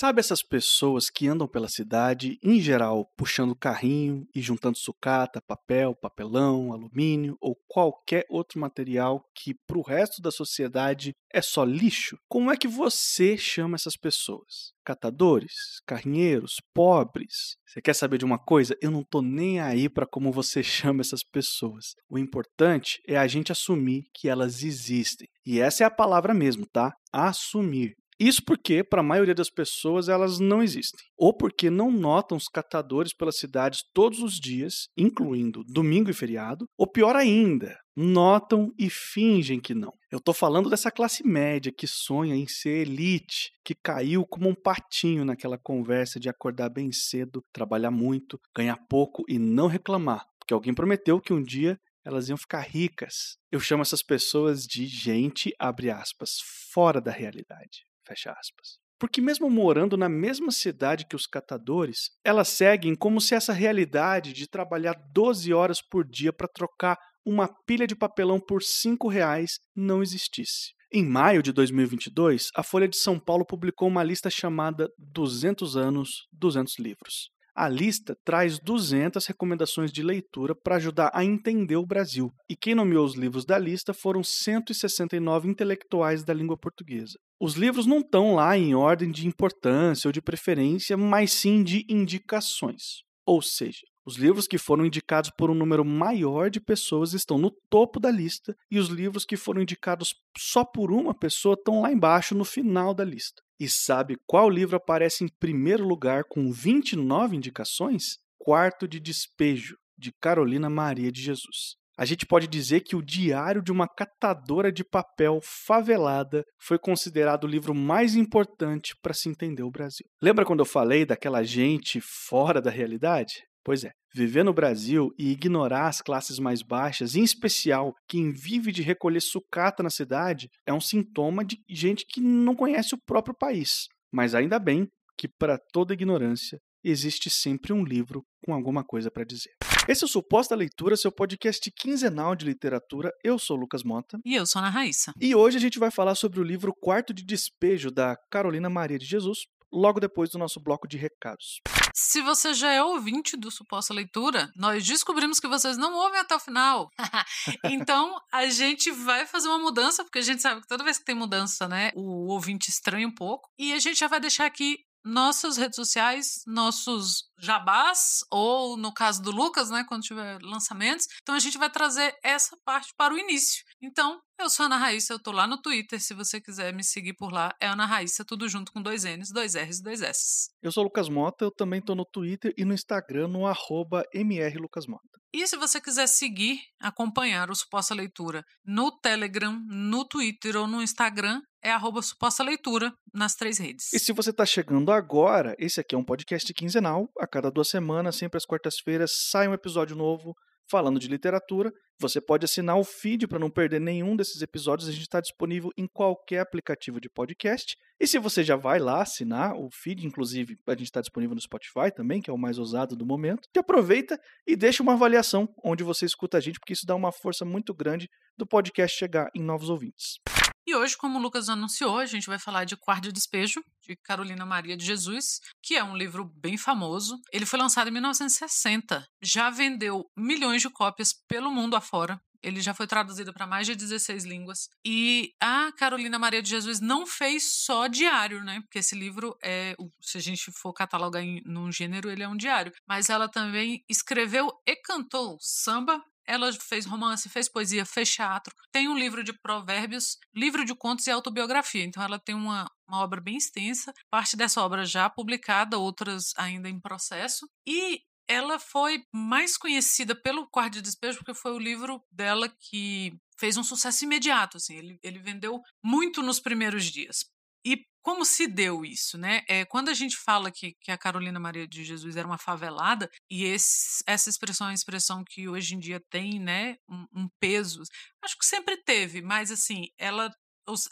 Sabe 0.00 0.20
essas 0.20 0.44
pessoas 0.44 1.10
que 1.10 1.26
andam 1.26 1.48
pela 1.48 1.68
cidade, 1.68 2.38
em 2.40 2.60
geral, 2.60 3.10
puxando 3.16 3.56
carrinho 3.56 4.24
e 4.32 4.40
juntando 4.40 4.78
sucata, 4.78 5.42
papel, 5.44 5.92
papelão, 5.92 6.72
alumínio 6.72 7.36
ou 7.40 7.56
qualquer 7.66 8.24
outro 8.30 8.60
material 8.60 9.20
que 9.34 9.56
para 9.66 9.76
o 9.76 9.82
resto 9.82 10.22
da 10.22 10.30
sociedade 10.30 11.14
é 11.32 11.42
só 11.42 11.64
lixo? 11.64 12.16
Como 12.28 12.48
é 12.48 12.56
que 12.56 12.68
você 12.68 13.36
chama 13.36 13.74
essas 13.74 13.96
pessoas? 13.96 14.70
Catadores, 14.84 15.80
carrinheiros, 15.84 16.58
pobres? 16.72 17.56
Você 17.66 17.82
quer 17.82 17.94
saber 17.94 18.18
de 18.18 18.24
uma 18.24 18.38
coisa? 18.38 18.76
Eu 18.80 18.92
não 18.92 19.02
tô 19.02 19.20
nem 19.20 19.58
aí 19.58 19.88
para 19.88 20.06
como 20.06 20.30
você 20.30 20.62
chama 20.62 21.00
essas 21.00 21.24
pessoas. 21.24 21.96
O 22.08 22.16
importante 22.16 23.00
é 23.08 23.16
a 23.16 23.26
gente 23.26 23.50
assumir 23.50 24.04
que 24.14 24.28
elas 24.28 24.62
existem. 24.62 25.26
E 25.44 25.58
essa 25.58 25.82
é 25.82 25.86
a 25.88 25.90
palavra 25.90 26.32
mesmo, 26.32 26.64
tá? 26.72 26.92
Assumir. 27.12 27.96
Isso 28.18 28.42
porque, 28.44 28.82
para 28.82 29.00
a 29.00 29.04
maioria 29.04 29.34
das 29.34 29.48
pessoas, 29.48 30.08
elas 30.08 30.40
não 30.40 30.60
existem. 30.60 31.06
Ou 31.16 31.32
porque 31.32 31.70
não 31.70 31.90
notam 31.90 32.36
os 32.36 32.48
catadores 32.48 33.14
pelas 33.14 33.38
cidades 33.38 33.84
todos 33.94 34.20
os 34.20 34.40
dias, 34.40 34.88
incluindo 34.96 35.62
domingo 35.64 36.10
e 36.10 36.14
feriado. 36.14 36.66
Ou 36.76 36.90
pior 36.90 37.14
ainda, 37.14 37.78
notam 37.96 38.72
e 38.76 38.90
fingem 38.90 39.60
que 39.60 39.72
não. 39.72 39.92
Eu 40.10 40.18
estou 40.18 40.34
falando 40.34 40.68
dessa 40.68 40.90
classe 40.90 41.26
média 41.26 41.72
que 41.72 41.86
sonha 41.86 42.34
em 42.34 42.46
ser 42.46 42.88
elite, 42.88 43.52
que 43.64 43.74
caiu 43.74 44.26
como 44.26 44.48
um 44.48 44.54
patinho 44.54 45.24
naquela 45.24 45.58
conversa 45.58 46.18
de 46.18 46.28
acordar 46.28 46.70
bem 46.70 46.90
cedo, 46.90 47.44
trabalhar 47.52 47.90
muito, 47.90 48.40
ganhar 48.56 48.78
pouco 48.88 49.24
e 49.28 49.38
não 49.38 49.68
reclamar, 49.68 50.24
porque 50.40 50.54
alguém 50.54 50.74
prometeu 50.74 51.20
que 51.20 51.32
um 51.32 51.42
dia 51.42 51.78
elas 52.04 52.28
iam 52.28 52.38
ficar 52.38 52.60
ricas. 52.60 53.36
Eu 53.52 53.60
chamo 53.60 53.82
essas 53.82 54.02
pessoas 54.02 54.64
de 54.64 54.86
gente, 54.86 55.52
abre 55.58 55.90
aspas, 55.90 56.38
fora 56.72 57.00
da 57.00 57.10
realidade. 57.10 57.87
Fecha 58.08 58.32
aspas. 58.32 58.78
Porque, 58.98 59.20
mesmo 59.20 59.48
morando 59.48 59.96
na 59.96 60.08
mesma 60.08 60.50
cidade 60.50 61.06
que 61.06 61.14
os 61.14 61.26
catadores, 61.26 62.10
elas 62.24 62.48
seguem 62.48 62.96
como 62.96 63.20
se 63.20 63.34
essa 63.34 63.52
realidade 63.52 64.32
de 64.32 64.48
trabalhar 64.48 64.94
12 65.12 65.52
horas 65.52 65.80
por 65.80 66.04
dia 66.08 66.32
para 66.32 66.48
trocar 66.48 66.98
uma 67.24 67.48
pilha 67.66 67.86
de 67.86 67.94
papelão 67.94 68.40
por 68.40 68.62
5 68.62 69.06
reais 69.06 69.58
não 69.76 70.02
existisse. 70.02 70.72
Em 70.90 71.04
maio 71.04 71.42
de 71.42 71.52
2022, 71.52 72.48
a 72.56 72.62
Folha 72.62 72.88
de 72.88 72.96
São 72.96 73.20
Paulo 73.20 73.44
publicou 73.44 73.86
uma 73.86 74.02
lista 74.02 74.30
chamada 74.30 74.88
200 74.98 75.76
anos, 75.76 76.26
200 76.32 76.78
livros. 76.78 77.30
A 77.60 77.68
lista 77.68 78.16
traz 78.24 78.60
200 78.60 79.26
recomendações 79.26 79.90
de 79.90 80.00
leitura 80.00 80.54
para 80.54 80.76
ajudar 80.76 81.10
a 81.12 81.24
entender 81.24 81.74
o 81.74 81.84
Brasil. 81.84 82.30
E 82.48 82.54
quem 82.54 82.72
nomeou 82.72 83.04
os 83.04 83.16
livros 83.16 83.44
da 83.44 83.58
lista 83.58 83.92
foram 83.92 84.22
169 84.22 85.48
intelectuais 85.48 86.22
da 86.22 86.32
língua 86.32 86.56
portuguesa. 86.56 87.18
Os 87.40 87.54
livros 87.54 87.84
não 87.84 87.98
estão 87.98 88.36
lá 88.36 88.56
em 88.56 88.76
ordem 88.76 89.10
de 89.10 89.26
importância 89.26 90.06
ou 90.06 90.12
de 90.12 90.22
preferência, 90.22 90.96
mas 90.96 91.32
sim 91.32 91.64
de 91.64 91.84
indicações. 91.88 93.02
Ou 93.26 93.42
seja, 93.42 93.80
os 94.08 94.16
livros 94.16 94.46
que 94.46 94.56
foram 94.56 94.86
indicados 94.86 95.30
por 95.36 95.50
um 95.50 95.54
número 95.54 95.84
maior 95.84 96.48
de 96.48 96.62
pessoas 96.62 97.12
estão 97.12 97.36
no 97.36 97.50
topo 97.68 98.00
da 98.00 98.10
lista, 98.10 98.56
e 98.70 98.78
os 98.78 98.88
livros 98.88 99.26
que 99.26 99.36
foram 99.36 99.60
indicados 99.60 100.14
só 100.34 100.64
por 100.64 100.90
uma 100.90 101.12
pessoa 101.12 101.52
estão 101.52 101.82
lá 101.82 101.92
embaixo, 101.92 102.34
no 102.34 102.42
final 102.42 102.94
da 102.94 103.04
lista. 103.04 103.42
E 103.60 103.68
sabe 103.68 104.16
qual 104.26 104.48
livro 104.48 104.76
aparece 104.76 105.24
em 105.24 105.28
primeiro 105.38 105.86
lugar 105.86 106.24
com 106.24 106.50
29 106.50 107.36
indicações? 107.36 108.16
Quarto 108.38 108.88
de 108.88 108.98
Despejo, 108.98 109.76
de 109.98 110.10
Carolina 110.22 110.70
Maria 110.70 111.12
de 111.12 111.20
Jesus. 111.20 111.76
A 111.98 112.06
gente 112.06 112.24
pode 112.24 112.46
dizer 112.46 112.80
que 112.80 112.96
o 112.96 113.02
Diário 113.02 113.60
de 113.60 113.70
uma 113.70 113.86
Catadora 113.86 114.72
de 114.72 114.84
Papel 114.84 115.38
Favelada 115.42 116.44
foi 116.58 116.78
considerado 116.78 117.44
o 117.44 117.48
livro 117.48 117.74
mais 117.74 118.14
importante 118.14 118.94
para 119.02 119.12
se 119.12 119.28
entender 119.28 119.64
o 119.64 119.70
Brasil. 119.70 120.06
Lembra 120.22 120.46
quando 120.46 120.60
eu 120.60 120.64
falei 120.64 121.04
daquela 121.04 121.42
gente 121.42 122.00
fora 122.00 122.62
da 122.62 122.70
realidade? 122.70 123.47
Pois 123.64 123.84
é, 123.84 123.90
viver 124.14 124.44
no 124.44 124.52
Brasil 124.52 125.10
e 125.18 125.30
ignorar 125.30 125.88
as 125.88 126.00
classes 126.00 126.38
mais 126.38 126.62
baixas, 126.62 127.14
em 127.14 127.22
especial 127.22 127.94
quem 128.08 128.32
vive 128.32 128.72
de 128.72 128.82
recolher 128.82 129.20
sucata 129.20 129.82
na 129.82 129.90
cidade, 129.90 130.48
é 130.66 130.72
um 130.72 130.80
sintoma 130.80 131.44
de 131.44 131.58
gente 131.68 132.04
que 132.06 132.20
não 132.20 132.54
conhece 132.54 132.94
o 132.94 133.00
próprio 133.06 133.36
país. 133.36 133.86
Mas 134.12 134.34
ainda 134.34 134.58
bem 134.58 134.88
que, 135.16 135.28
para 135.28 135.58
toda 135.72 135.92
ignorância, 135.92 136.58
existe 136.82 137.28
sempre 137.28 137.72
um 137.72 137.84
livro 137.84 138.22
com 138.44 138.54
alguma 138.54 138.84
coisa 138.84 139.10
para 139.10 139.24
dizer. 139.24 139.50
Esse 139.88 140.04
é 140.04 140.06
o 140.06 140.08
Suposta 140.08 140.54
Leitura, 140.54 140.96
seu 140.96 141.10
podcast 141.10 141.70
quinzenal 141.72 142.36
de 142.36 142.44
literatura. 142.44 143.10
Eu 143.24 143.38
sou 143.38 143.56
Lucas 143.56 143.82
Mota. 143.82 144.18
E 144.24 144.34
eu 144.34 144.46
sou 144.46 144.60
Ana 144.60 144.70
Raíssa. 144.70 145.12
E 145.20 145.34
hoje 145.34 145.56
a 145.56 145.60
gente 145.60 145.78
vai 145.78 145.90
falar 145.90 146.14
sobre 146.14 146.40
o 146.40 146.44
livro 146.44 146.74
Quarto 146.80 147.12
de 147.12 147.24
Despejo, 147.24 147.90
da 147.90 148.16
Carolina 148.30 148.68
Maria 148.68 148.98
de 148.98 149.06
Jesus, 149.06 149.40
logo 149.72 149.98
depois 149.98 150.30
do 150.30 150.38
nosso 150.38 150.60
bloco 150.60 150.86
de 150.86 150.96
recados. 150.96 151.60
Se 152.00 152.22
você 152.22 152.54
já 152.54 152.70
é 152.70 152.80
ouvinte 152.80 153.36
do 153.36 153.50
Suposta 153.50 153.92
Leitura, 153.92 154.52
nós 154.54 154.86
descobrimos 154.86 155.40
que 155.40 155.48
vocês 155.48 155.76
não 155.76 155.94
ouvem 155.94 156.20
até 156.20 156.36
o 156.36 156.38
final. 156.38 156.88
então, 157.64 158.16
a 158.32 158.46
gente 158.46 158.92
vai 158.92 159.26
fazer 159.26 159.48
uma 159.48 159.58
mudança, 159.58 160.04
porque 160.04 160.20
a 160.20 160.22
gente 160.22 160.40
sabe 160.40 160.60
que 160.60 160.68
toda 160.68 160.84
vez 160.84 160.96
que 160.96 161.04
tem 161.04 161.16
mudança, 161.16 161.66
né, 161.66 161.90
o 161.96 162.28
ouvinte 162.32 162.70
estranha 162.70 163.06
um 163.06 163.14
pouco. 163.14 163.50
E 163.58 163.72
a 163.72 163.80
gente 163.80 163.98
já 163.98 164.06
vai 164.06 164.20
deixar 164.20 164.46
aqui 164.46 164.78
nossas 165.08 165.56
redes 165.56 165.76
sociais, 165.76 166.42
nossos 166.46 167.24
jabás, 167.38 168.20
ou 168.30 168.76
no 168.76 168.92
caso 168.92 169.22
do 169.22 169.30
Lucas, 169.30 169.70
né, 169.70 169.84
quando 169.88 170.02
tiver 170.02 170.38
lançamentos. 170.42 171.06
Então 171.22 171.34
a 171.34 171.38
gente 171.38 171.56
vai 171.56 171.70
trazer 171.70 172.14
essa 172.22 172.56
parte 172.64 172.92
para 172.96 173.14
o 173.14 173.18
início. 173.18 173.64
Então, 173.80 174.20
eu 174.38 174.50
sou 174.50 174.66
Ana 174.66 174.76
Raíssa, 174.76 175.14
eu 175.14 175.22
tô 175.22 175.32
lá 175.32 175.46
no 175.46 175.60
Twitter, 175.60 176.00
se 176.00 176.14
você 176.14 176.40
quiser 176.40 176.72
me 176.74 176.84
seguir 176.84 177.14
por 177.14 177.32
lá, 177.32 177.54
é 177.60 177.66
Ana 177.66 177.86
Raíssa, 177.86 178.24
tudo 178.24 178.48
junto 178.48 178.72
com 178.72 178.82
dois 178.82 179.04
N's, 179.04 179.32
dois 179.32 179.54
R's 179.54 179.78
e 179.78 179.82
dois 179.82 180.02
S's. 180.02 180.50
Eu 180.62 180.70
sou 180.70 180.84
Lucas 180.84 181.08
Mota, 181.08 181.44
eu 181.44 181.50
também 181.50 181.80
tô 181.80 181.94
no 181.94 182.04
Twitter 182.04 182.52
e 182.56 182.64
no 182.64 182.74
Instagram, 182.74 183.28
no 183.28 183.46
arroba 183.46 184.04
mrlucasmota. 184.14 185.18
E 185.32 185.46
se 185.46 185.56
você 185.56 185.80
quiser 185.80 186.06
seguir, 186.06 186.58
acompanhar 186.80 187.50
o 187.50 187.54
Suposta 187.54 187.94
Leitura 187.94 188.44
no 188.64 188.90
Telegram, 188.90 189.60
no 189.68 190.04
Twitter 190.06 190.56
ou 190.56 190.66
no 190.66 190.82
Instagram, 190.82 191.42
é 191.62 191.70
arroba 191.70 192.02
suposta 192.02 192.42
leitura 192.42 192.92
nas 193.12 193.34
três 193.34 193.58
redes. 193.58 193.92
E 193.92 193.98
se 193.98 194.12
você 194.12 194.30
está 194.30 194.46
chegando 194.46 194.92
agora, 194.92 195.54
esse 195.58 195.80
aqui 195.80 195.94
é 195.94 195.98
um 195.98 196.04
podcast 196.04 196.52
quinzenal. 196.54 197.10
A 197.18 197.26
cada 197.26 197.50
duas 197.50 197.68
semanas, 197.68 198.16
sempre 198.16 198.36
às 198.36 198.44
quartas-feiras, 198.44 199.10
sai 199.30 199.48
um 199.48 199.54
episódio 199.54 199.96
novo 199.96 200.34
falando 200.70 201.00
de 201.00 201.08
literatura. 201.08 201.72
Você 202.00 202.20
pode 202.20 202.44
assinar 202.44 202.78
o 202.78 202.84
feed 202.84 203.26
para 203.26 203.38
não 203.38 203.50
perder 203.50 203.80
nenhum 203.80 204.14
desses 204.14 204.40
episódios. 204.40 204.88
A 204.88 204.92
gente 204.92 205.02
está 205.02 205.20
disponível 205.20 205.70
em 205.76 205.86
qualquer 205.86 206.40
aplicativo 206.40 207.00
de 207.00 207.08
podcast. 207.08 207.76
E 208.00 208.06
se 208.06 208.18
você 208.18 208.44
já 208.44 208.54
vai 208.54 208.78
lá 208.78 209.02
assinar 209.02 209.56
o 209.56 209.68
feed, 209.72 210.06
inclusive 210.06 210.56
a 210.66 210.72
gente 210.72 210.84
está 210.84 211.00
disponível 211.00 211.34
no 211.34 211.40
Spotify 211.40 211.90
também, 211.94 212.22
que 212.22 212.30
é 212.30 212.32
o 212.32 212.38
mais 212.38 212.58
usado 212.58 212.94
do 212.94 213.04
momento, 213.04 213.48
aproveita 213.58 214.20
e 214.46 214.54
deixa 214.54 214.82
uma 214.82 214.92
avaliação 214.92 215.48
onde 215.64 215.82
você 215.82 216.06
escuta 216.06 216.38
a 216.38 216.40
gente, 216.40 216.60
porque 216.60 216.72
isso 216.72 216.86
dá 216.86 216.94
uma 216.94 217.10
força 217.10 217.44
muito 217.44 217.74
grande 217.74 218.08
do 218.36 218.46
podcast 218.46 218.96
chegar 218.96 219.28
em 219.34 219.42
novos 219.42 219.68
ouvintes. 219.68 220.20
E 220.68 220.74
hoje, 220.74 220.98
como 220.98 221.18
o 221.18 221.22
Lucas 221.22 221.48
anunciou, 221.48 221.96
a 221.96 222.04
gente 222.04 222.26
vai 222.26 222.38
falar 222.38 222.64
de 222.64 222.76
Quarto 222.76 223.04
de 223.04 223.12
Despejo, 223.12 223.64
de 223.88 223.96
Carolina 223.96 224.44
Maria 224.44 224.76
de 224.76 224.84
Jesus, 224.84 225.40
que 225.62 225.74
é 225.74 225.82
um 225.82 225.96
livro 225.96 226.30
bem 226.36 226.58
famoso. 226.58 227.18
Ele 227.32 227.46
foi 227.46 227.58
lançado 227.58 227.88
em 227.88 227.90
1960, 227.90 229.02
já 229.22 229.48
vendeu 229.48 230.04
milhões 230.14 230.60
de 230.60 230.68
cópias 230.68 231.14
pelo 231.26 231.50
mundo 231.50 231.74
afora. 231.74 232.20
Ele 232.42 232.60
já 232.60 232.74
foi 232.74 232.86
traduzido 232.86 233.32
para 233.32 233.46
mais 233.46 233.66
de 233.66 233.74
16 233.74 234.24
línguas. 234.24 234.68
E 234.84 235.32
a 235.40 235.72
Carolina 235.72 236.18
Maria 236.18 236.42
de 236.42 236.50
Jesus 236.50 236.80
não 236.80 237.06
fez 237.06 237.50
só 237.64 237.86
diário, 237.86 238.44
né? 238.44 238.60
Porque 238.60 238.80
esse 238.80 238.94
livro 238.94 239.34
é, 239.42 239.74
se 240.02 240.18
a 240.18 240.20
gente 240.20 240.52
for 240.52 240.74
catalogar 240.74 241.22
em 241.22 241.40
num 241.46 241.72
gênero, 241.72 242.10
ele 242.10 242.22
é 242.22 242.28
um 242.28 242.36
diário. 242.36 242.74
Mas 242.86 243.08
ela 243.08 243.26
também 243.26 243.82
escreveu 243.88 244.52
e 244.66 244.76
cantou 244.76 245.38
samba, 245.40 246.04
ela 246.28 246.52
fez 246.52 246.84
romance, 246.84 247.28
fez 247.28 247.48
poesia, 247.48 247.86
fez 247.86 248.12
teatro, 248.12 248.54
tem 248.70 248.86
um 248.86 248.96
livro 248.96 249.24
de 249.24 249.32
provérbios, 249.32 250.18
livro 250.34 250.64
de 250.64 250.74
contos 250.74 251.06
e 251.06 251.10
autobiografia. 251.10 251.84
Então 251.84 252.02
ela 252.02 252.18
tem 252.18 252.34
uma, 252.34 252.70
uma 252.86 253.02
obra 253.02 253.18
bem 253.18 253.38
extensa, 253.38 253.94
parte 254.10 254.36
dessa 254.36 254.62
obra 254.62 254.84
já 254.84 255.08
publicada, 255.08 255.78
outras 255.78 256.34
ainda 256.36 256.68
em 256.68 256.78
processo. 256.78 257.48
E 257.66 258.02
ela 258.28 258.58
foi 258.58 259.02
mais 259.10 259.56
conhecida 259.56 260.14
pelo 260.14 260.46
Quarto 260.50 260.74
de 260.74 260.82
Despejo 260.82 261.18
porque 261.18 261.32
foi 261.32 261.52
o 261.52 261.58
livro 261.58 262.04
dela 262.12 262.54
que 262.60 263.18
fez 263.38 263.56
um 263.56 263.64
sucesso 263.64 264.04
imediato. 264.04 264.58
Assim, 264.58 264.76
ele, 264.76 264.98
ele 265.02 265.18
vendeu 265.18 265.62
muito 265.82 266.22
nos 266.22 266.38
primeiros 266.38 266.84
dias. 266.84 267.24
E 267.64 267.84
como 268.02 268.24
se 268.24 268.46
deu 268.46 268.84
isso, 268.84 269.18
né? 269.18 269.42
É, 269.48 269.64
quando 269.66 269.90
a 269.90 269.94
gente 269.94 270.16
fala 270.16 270.50
que, 270.50 270.74
que 270.80 270.90
a 270.90 270.96
Carolina 270.98 271.38
Maria 271.38 271.68
de 271.68 271.84
Jesus 271.84 272.16
era 272.16 272.26
uma 272.26 272.38
favelada, 272.38 273.10
e 273.30 273.44
esse, 273.44 274.02
essa 274.06 274.30
expressão 274.30 274.66
é 274.66 274.70
uma 274.70 274.74
expressão 274.74 275.22
que 275.28 275.48
hoje 275.48 275.74
em 275.74 275.78
dia 275.78 276.00
tem, 276.10 276.40
né, 276.40 276.76
um, 276.88 277.06
um 277.14 277.28
peso, 277.40 277.82
acho 278.24 278.36
que 278.38 278.46
sempre 278.46 278.76
teve, 278.82 279.20
mas 279.20 279.50
assim, 279.50 279.88
ela 279.98 280.30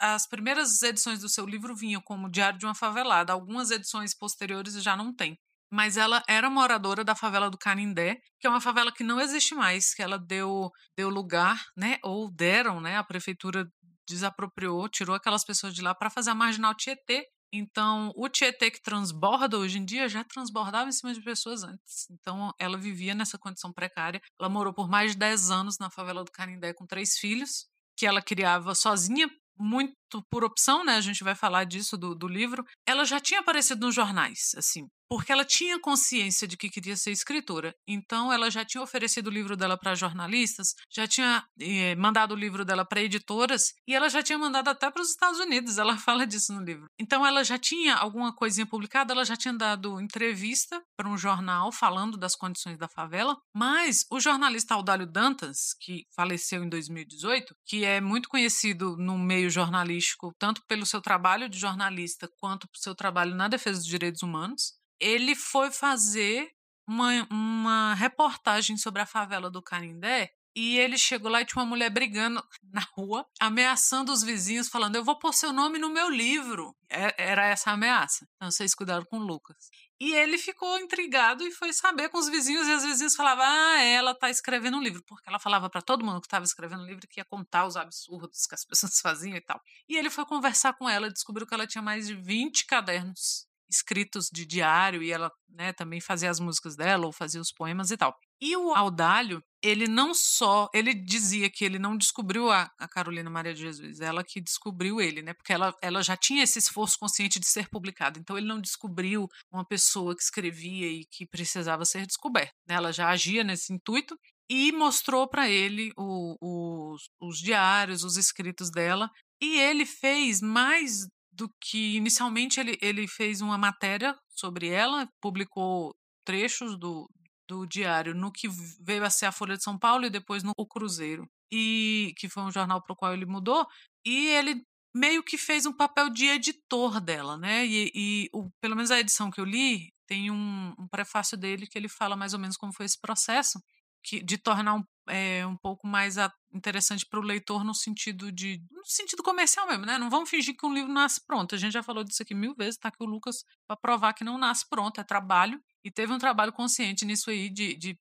as 0.00 0.26
primeiras 0.26 0.82
edições 0.82 1.20
do 1.20 1.28
seu 1.28 1.44
livro 1.44 1.74
vinham 1.76 2.00
como 2.02 2.30
Diário 2.30 2.58
de 2.58 2.64
uma 2.64 2.74
Favelada, 2.74 3.32
algumas 3.32 3.70
edições 3.70 4.14
posteriores 4.16 4.74
já 4.82 4.96
não 4.96 5.14
tem. 5.14 5.38
Mas 5.70 5.96
ela 5.96 6.22
era 6.28 6.48
moradora 6.48 7.04
da 7.04 7.14
favela 7.14 7.50
do 7.50 7.58
Canindé, 7.58 8.16
que 8.40 8.46
é 8.46 8.50
uma 8.50 8.60
favela 8.60 8.92
que 8.92 9.02
não 9.02 9.20
existe 9.20 9.54
mais, 9.54 9.92
que 9.92 10.02
ela 10.02 10.18
deu, 10.18 10.70
deu 10.96 11.08
lugar, 11.10 11.60
né, 11.76 11.98
ou 12.04 12.30
deram, 12.30 12.80
né, 12.80 12.96
a 12.96 13.04
prefeitura 13.04 13.68
desapropriou, 14.06 14.88
tirou 14.88 15.14
aquelas 15.16 15.44
pessoas 15.44 15.74
de 15.74 15.82
lá 15.82 15.94
para 15.94 16.10
fazer 16.10 16.30
a 16.30 16.34
marginal 16.34 16.74
Tietê, 16.74 17.28
Então, 17.52 18.12
o 18.16 18.28
Tietê 18.28 18.70
que 18.70 18.82
transborda 18.82 19.58
hoje 19.58 19.78
em 19.78 19.84
dia 19.84 20.08
já 20.08 20.24
transbordava 20.24 20.88
em 20.88 20.92
cima 20.92 21.14
de 21.14 21.22
pessoas 21.22 21.62
antes. 21.62 22.06
Então, 22.10 22.52
ela 22.58 22.76
vivia 22.76 23.14
nessa 23.14 23.38
condição 23.38 23.72
precária. 23.72 24.20
Ela 24.38 24.48
morou 24.48 24.74
por 24.74 24.88
mais 24.88 25.12
de 25.12 25.18
10 25.18 25.50
anos 25.50 25.78
na 25.78 25.88
favela 25.90 26.24
do 26.24 26.32
Canindé 26.32 26.74
com 26.74 26.86
três 26.86 27.16
filhos, 27.18 27.66
que 27.96 28.06
ela 28.06 28.20
criava 28.22 28.74
sozinha, 28.74 29.28
muito 29.58 29.94
por 30.30 30.44
opção, 30.44 30.84
né? 30.84 30.96
A 30.96 31.00
gente 31.00 31.24
vai 31.24 31.34
falar 31.34 31.64
disso 31.64 31.96
do, 31.96 32.14
do 32.14 32.28
livro. 32.28 32.64
Ela 32.86 33.04
já 33.04 33.20
tinha 33.20 33.40
aparecido 33.40 33.86
nos 33.86 33.94
jornais, 33.94 34.52
assim, 34.56 34.88
porque 35.08 35.32
ela 35.32 35.44
tinha 35.44 35.80
consciência 35.80 36.46
de 36.46 36.56
que 36.56 36.68
queria 36.68 36.96
ser 36.96 37.10
escritora. 37.10 37.74
Então, 37.86 38.32
ela 38.32 38.50
já 38.50 38.64
tinha 38.64 38.82
oferecido 38.82 39.28
o 39.28 39.30
livro 39.30 39.56
dela 39.56 39.78
para 39.78 39.94
jornalistas, 39.94 40.74
já 40.92 41.06
tinha 41.06 41.44
eh, 41.60 41.94
mandado 41.96 42.32
o 42.32 42.36
livro 42.36 42.64
dela 42.64 42.84
para 42.84 43.02
editoras 43.02 43.72
e 43.86 43.94
ela 43.94 44.08
já 44.08 44.22
tinha 44.22 44.38
mandado 44.38 44.68
até 44.68 44.90
para 44.90 45.02
os 45.02 45.10
Estados 45.10 45.38
Unidos. 45.38 45.78
Ela 45.78 45.96
fala 45.98 46.26
disso 46.26 46.52
no 46.52 46.62
livro. 46.62 46.86
Então, 46.98 47.24
ela 47.24 47.44
já 47.44 47.58
tinha 47.58 47.94
alguma 47.94 48.34
coisinha 48.34 48.66
publicada, 48.66 49.12
ela 49.12 49.24
já 49.24 49.36
tinha 49.36 49.54
dado 49.54 50.00
entrevista 50.00 50.82
para 50.96 51.08
um 51.08 51.16
jornal 51.16 51.70
falando 51.70 52.16
das 52.16 52.34
condições 52.34 52.78
da 52.78 52.88
favela. 52.88 53.36
Mas 53.54 54.04
o 54.10 54.18
jornalista 54.20 54.74
Audálio 54.74 55.06
Dantas, 55.06 55.74
que 55.80 56.04
faleceu 56.14 56.64
em 56.64 56.68
2018, 56.68 57.54
que 57.64 57.84
é 57.84 58.00
muito 58.00 58.28
conhecido 58.28 58.96
no 58.96 59.16
meio 59.18 59.50
jornalístico, 59.50 59.95
tanto 60.38 60.62
pelo 60.66 60.86
seu 60.86 61.00
trabalho 61.00 61.48
de 61.48 61.58
jornalista 61.58 62.28
quanto 62.38 62.68
pelo 62.68 62.82
seu 62.82 62.94
trabalho 62.94 63.34
na 63.34 63.48
defesa 63.48 63.78
dos 63.78 63.86
direitos 63.86 64.22
humanos, 64.22 64.74
ele 65.00 65.34
foi 65.34 65.70
fazer 65.70 66.50
uma, 66.88 67.26
uma 67.30 67.94
reportagem 67.94 68.76
sobre 68.76 69.02
a 69.02 69.06
favela 69.06 69.50
do 69.50 69.62
Canindé 69.62 70.30
e 70.56 70.78
ele 70.78 70.96
chegou 70.96 71.30
lá 71.30 71.42
e 71.42 71.44
tinha 71.44 71.62
uma 71.62 71.68
mulher 71.68 71.90
brigando 71.90 72.42
na 72.72 72.80
rua, 72.94 73.26
ameaçando 73.38 74.10
os 74.10 74.22
vizinhos, 74.22 74.68
falando: 74.68 74.96
Eu 74.96 75.04
vou 75.04 75.18
pôr 75.18 75.34
seu 75.34 75.52
nome 75.52 75.78
no 75.78 75.90
meu 75.90 76.08
livro. 76.08 76.74
É, 76.88 77.14
era 77.30 77.46
essa 77.46 77.70
a 77.70 77.74
ameaça. 77.74 78.26
Então 78.36 78.50
vocês 78.50 78.74
cuidaram 78.74 79.04
com 79.04 79.18
o 79.18 79.22
Lucas. 79.22 79.68
E 79.98 80.12
ele 80.12 80.36
ficou 80.36 80.78
intrigado 80.78 81.46
e 81.46 81.50
foi 81.50 81.72
saber 81.72 82.10
com 82.10 82.18
os 82.18 82.28
vizinhos, 82.28 82.68
e 82.68 82.74
os 82.74 82.84
vizinhos 82.84 83.16
falavam: 83.16 83.44
Ah, 83.46 83.82
ela 83.82 84.10
está 84.10 84.28
escrevendo 84.28 84.76
um 84.76 84.82
livro, 84.82 85.02
porque 85.06 85.28
ela 85.28 85.38
falava 85.38 85.70
para 85.70 85.80
todo 85.80 86.04
mundo 86.04 86.20
que 86.20 86.26
estava 86.26 86.44
escrevendo 86.44 86.82
um 86.82 86.86
livro 86.86 87.08
que 87.08 87.18
ia 87.20 87.24
contar 87.24 87.66
os 87.66 87.76
absurdos 87.76 88.46
que 88.46 88.54
as 88.54 88.64
pessoas 88.64 88.98
faziam 89.00 89.36
e 89.36 89.40
tal. 89.40 89.60
E 89.88 89.96
ele 89.96 90.10
foi 90.10 90.26
conversar 90.26 90.74
com 90.74 90.88
ela, 90.88 91.10
descobriu 91.10 91.46
que 91.46 91.54
ela 91.54 91.66
tinha 91.66 91.82
mais 91.82 92.06
de 92.06 92.14
20 92.14 92.66
cadernos 92.66 93.46
escritos 93.68 94.28
de 94.32 94.46
diário 94.46 95.02
e 95.02 95.10
ela 95.10 95.30
né, 95.48 95.72
também 95.72 96.00
fazia 96.00 96.30
as 96.30 96.38
músicas 96.38 96.76
dela 96.76 97.06
ou 97.06 97.12
fazia 97.12 97.40
os 97.40 97.52
poemas 97.52 97.90
e 97.90 97.96
tal. 97.96 98.16
E 98.40 98.54
o 98.56 98.74
Audálio, 98.74 99.42
ele 99.62 99.88
não 99.88 100.12
só, 100.14 100.68
ele 100.74 100.92
dizia 100.92 101.50
que 101.50 101.64
ele 101.64 101.78
não 101.78 101.96
descobriu 101.96 102.50
a, 102.50 102.70
a, 102.78 102.86
Carolina 102.86 103.30
Maria 103.30 103.54
de 103.54 103.62
Jesus, 103.62 104.00
ela 104.00 104.22
que 104.22 104.40
descobriu 104.40 105.00
ele, 105.00 105.22
né? 105.22 105.32
Porque 105.32 105.52
ela, 105.52 105.74
ela 105.82 106.02
já 106.02 106.16
tinha 106.16 106.42
esse 106.42 106.58
esforço 106.58 106.98
consciente 106.98 107.40
de 107.40 107.46
ser 107.46 107.68
publicado. 107.70 108.18
Então 108.18 108.36
ele 108.36 108.46
não 108.46 108.60
descobriu 108.60 109.26
uma 109.50 109.64
pessoa 109.64 110.14
que 110.14 110.22
escrevia 110.22 110.86
e 110.86 111.06
que 111.06 111.26
precisava 111.26 111.84
ser 111.84 112.06
descoberta. 112.06 112.54
Né? 112.68 112.74
Ela 112.74 112.92
já 112.92 113.08
agia 113.08 113.42
nesse 113.42 113.72
intuito 113.72 114.16
e 114.50 114.70
mostrou 114.72 115.26
para 115.26 115.48
ele 115.48 115.90
o, 115.96 116.36
o, 116.40 116.96
os 117.20 117.38
diários, 117.38 118.04
os 118.04 118.16
escritos 118.16 118.70
dela. 118.70 119.10
E 119.40 119.58
ele 119.58 119.86
fez 119.86 120.40
mais 120.42 121.06
do 121.32 121.50
que 121.60 121.96
inicialmente 121.96 122.60
ele, 122.60 122.78
ele 122.80 123.08
fez 123.08 123.40
uma 123.40 123.58
matéria 123.58 124.16
sobre 124.28 124.68
ela, 124.68 125.08
publicou 125.20 125.94
trechos 126.24 126.78
do, 126.78 127.08
do 127.48 127.66
diário 127.66 128.14
no 128.14 128.32
que 128.32 128.48
veio 128.80 129.04
a 129.04 129.10
ser 129.10 129.26
a 129.26 129.32
Folha 129.32 129.56
de 129.56 129.62
São 129.62 129.78
Paulo 129.78 130.06
e 130.06 130.10
depois 130.10 130.42
no 130.42 130.52
O 130.56 130.66
Cruzeiro, 130.66 131.28
e 131.52 132.14
que 132.16 132.28
foi 132.28 132.42
um 132.42 132.50
jornal 132.50 132.82
para 132.82 132.92
o 132.92 132.96
qual 132.96 133.12
ele 133.12 133.26
mudou, 133.26 133.66
e 134.04 134.28
ele 134.28 134.64
meio 134.94 135.22
que 135.22 135.36
fez 135.36 135.66
um 135.66 135.72
papel 135.72 136.08
de 136.08 136.26
editor 136.26 137.00
dela, 137.00 137.36
né? 137.36 137.66
E, 137.66 137.92
e 137.94 138.30
o, 138.32 138.50
pelo 138.60 138.74
menos 138.74 138.90
a 138.90 138.98
edição 138.98 139.30
que 139.30 139.40
eu 139.40 139.44
li 139.44 139.92
tem 140.06 140.30
um, 140.30 140.74
um 140.78 140.88
prefácio 140.88 141.36
dele 141.36 141.66
que 141.66 141.76
ele 141.76 141.88
fala 141.88 142.16
mais 142.16 142.32
ou 142.32 142.38
menos 142.38 142.56
como 142.56 142.72
foi 142.72 142.86
esse 142.86 142.98
processo 142.98 143.60
que, 144.06 144.22
de 144.22 144.38
tornar 144.38 144.74
um, 144.74 144.84
é, 145.08 145.44
um 145.44 145.56
pouco 145.56 145.84
mais 145.86 146.16
a, 146.16 146.32
interessante 146.54 147.04
para 147.04 147.18
o 147.18 147.22
leitor 147.22 147.64
no 147.64 147.74
sentido 147.74 148.30
de 148.30 148.62
no 148.70 148.84
sentido 148.84 149.20
comercial 149.20 149.66
mesmo, 149.66 149.84
né? 149.84 149.98
Não 149.98 150.08
vamos 150.08 150.30
fingir 150.30 150.56
que 150.56 150.64
um 150.64 150.72
livro 150.72 150.92
nasce 150.92 151.20
pronto. 151.26 151.56
A 151.56 151.58
gente 151.58 151.72
já 151.72 151.82
falou 151.82 152.04
disso 152.04 152.22
aqui 152.22 152.32
mil 152.32 152.54
vezes, 152.54 152.78
tá 152.78 152.88
aqui 152.88 153.02
o 153.02 153.06
Lucas 153.06 153.44
para 153.66 153.76
provar 153.76 154.12
que 154.12 154.22
não 154.22 154.38
nasce 154.38 154.64
pronto, 154.68 155.00
é 155.00 155.04
trabalho. 155.04 155.60
E 155.84 155.90
teve 155.90 156.12
um 156.12 156.18
trabalho 156.18 156.52
consciente 156.52 157.04
nisso 157.04 157.30
aí 157.30 157.50
de, 157.50 157.74
de 157.74 157.98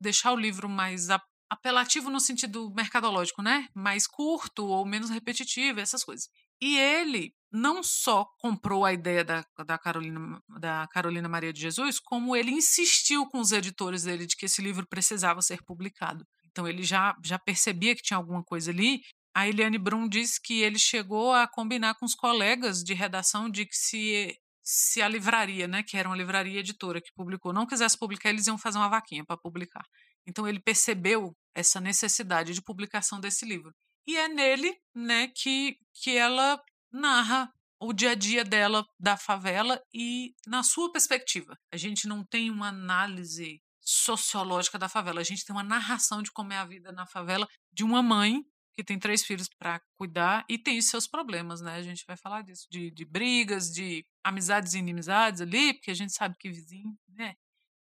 deixar 0.00 0.32
o 0.32 0.36
livro 0.36 0.68
mais 0.68 1.06
apelativo 1.48 2.10
no 2.10 2.20
sentido 2.20 2.70
mercadológico, 2.74 3.40
né? 3.40 3.68
Mais 3.72 4.06
curto 4.06 4.66
ou 4.66 4.84
menos 4.84 5.10
repetitivo, 5.10 5.78
essas 5.78 6.02
coisas. 6.02 6.28
E 6.60 6.76
ele 6.76 7.32
não 7.50 7.82
só 7.82 8.26
comprou 8.38 8.84
a 8.84 8.92
ideia 8.92 9.24
da, 9.24 9.44
da, 9.66 9.78
Carolina, 9.78 10.42
da 10.60 10.86
Carolina 10.88 11.28
Maria 11.28 11.52
de 11.52 11.60
Jesus, 11.60 11.98
como 11.98 12.36
ele 12.36 12.50
insistiu 12.50 13.26
com 13.26 13.40
os 13.40 13.52
editores 13.52 14.02
dele 14.02 14.26
de 14.26 14.36
que 14.36 14.46
esse 14.46 14.60
livro 14.60 14.86
precisava 14.86 15.40
ser 15.40 15.62
publicado. 15.64 16.26
Então 16.50 16.66
ele 16.66 16.82
já, 16.82 17.16
já 17.24 17.38
percebia 17.38 17.94
que 17.94 18.02
tinha 18.02 18.16
alguma 18.16 18.42
coisa 18.42 18.70
ali. 18.70 19.00
A 19.34 19.48
Eliane 19.48 19.78
Brum 19.78 20.08
diz 20.08 20.38
que 20.38 20.60
ele 20.60 20.78
chegou 20.78 21.32
a 21.32 21.46
combinar 21.46 21.94
com 21.94 22.04
os 22.04 22.14
colegas 22.14 22.82
de 22.82 22.94
redação 22.94 23.48
de 23.48 23.64
que 23.64 23.76
se, 23.76 24.36
se 24.62 25.00
a 25.00 25.08
livraria, 25.08 25.68
né, 25.68 25.82
que 25.82 25.96
era 25.96 26.08
uma 26.08 26.16
livraria 26.16 26.60
editora 26.60 27.00
que 27.00 27.12
publicou, 27.14 27.52
não 27.52 27.66
quisesse 27.66 27.96
publicar, 27.98 28.30
eles 28.30 28.46
iam 28.46 28.58
fazer 28.58 28.78
uma 28.78 28.88
vaquinha 28.88 29.24
para 29.24 29.36
publicar. 29.36 29.84
Então 30.26 30.46
ele 30.46 30.60
percebeu 30.60 31.34
essa 31.54 31.80
necessidade 31.80 32.52
de 32.52 32.62
publicação 32.62 33.20
desse 33.20 33.46
livro. 33.46 33.72
E 34.06 34.16
é 34.16 34.26
nele, 34.26 34.74
né, 34.94 35.28
que, 35.28 35.76
que 36.02 36.16
ela 36.16 36.60
narra 36.92 37.52
o 37.80 37.92
dia 37.92 38.10
a 38.10 38.14
dia 38.14 38.44
dela 38.44 38.84
da 38.98 39.16
favela 39.16 39.80
e 39.94 40.34
na 40.46 40.62
sua 40.62 40.90
perspectiva. 40.90 41.56
A 41.72 41.76
gente 41.76 42.08
não 42.08 42.24
tem 42.24 42.50
uma 42.50 42.68
análise 42.68 43.62
sociológica 43.80 44.78
da 44.78 44.88
favela. 44.88 45.20
A 45.20 45.24
gente 45.24 45.44
tem 45.44 45.54
uma 45.54 45.62
narração 45.62 46.22
de 46.22 46.30
como 46.30 46.52
é 46.52 46.58
a 46.58 46.64
vida 46.64 46.92
na 46.92 47.06
favela 47.06 47.48
de 47.72 47.84
uma 47.84 48.02
mãe 48.02 48.44
que 48.76 48.84
tem 48.84 48.98
três 48.98 49.24
filhos 49.24 49.48
para 49.48 49.80
cuidar 49.96 50.44
e 50.48 50.56
tem 50.56 50.80
seus 50.80 51.06
problemas, 51.08 51.60
né? 51.60 51.74
A 51.74 51.82
gente 51.82 52.04
vai 52.06 52.16
falar 52.16 52.42
disso, 52.42 52.66
de, 52.70 52.90
de 52.92 53.04
brigas, 53.04 53.72
de 53.72 54.04
amizades 54.22 54.74
e 54.74 54.78
inimizades 54.78 55.40
ali, 55.40 55.74
porque 55.74 55.90
a 55.90 55.94
gente 55.94 56.12
sabe 56.12 56.36
que 56.38 56.48
vizinho, 56.48 56.96
né? 57.08 57.34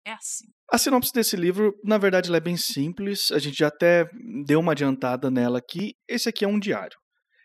É 0.04 0.14
assim. 0.14 0.48
A 0.72 0.80
sinopse 0.80 1.14
desse 1.14 1.36
livro, 1.36 1.78
na 1.84 2.00
verdade, 2.00 2.34
é 2.34 2.40
bem 2.40 2.58
simples. 2.58 3.32
A 3.32 3.38
gente 3.38 3.60
já 3.60 3.68
até 3.68 4.10
deu 4.44 4.60
uma 4.60 4.72
adiantada 4.72 5.30
nela 5.30 5.60
aqui. 5.60 5.94
Esse 6.08 6.30
aqui 6.30 6.44
é 6.44 6.48
um 6.48 6.60
diário. 6.60 6.98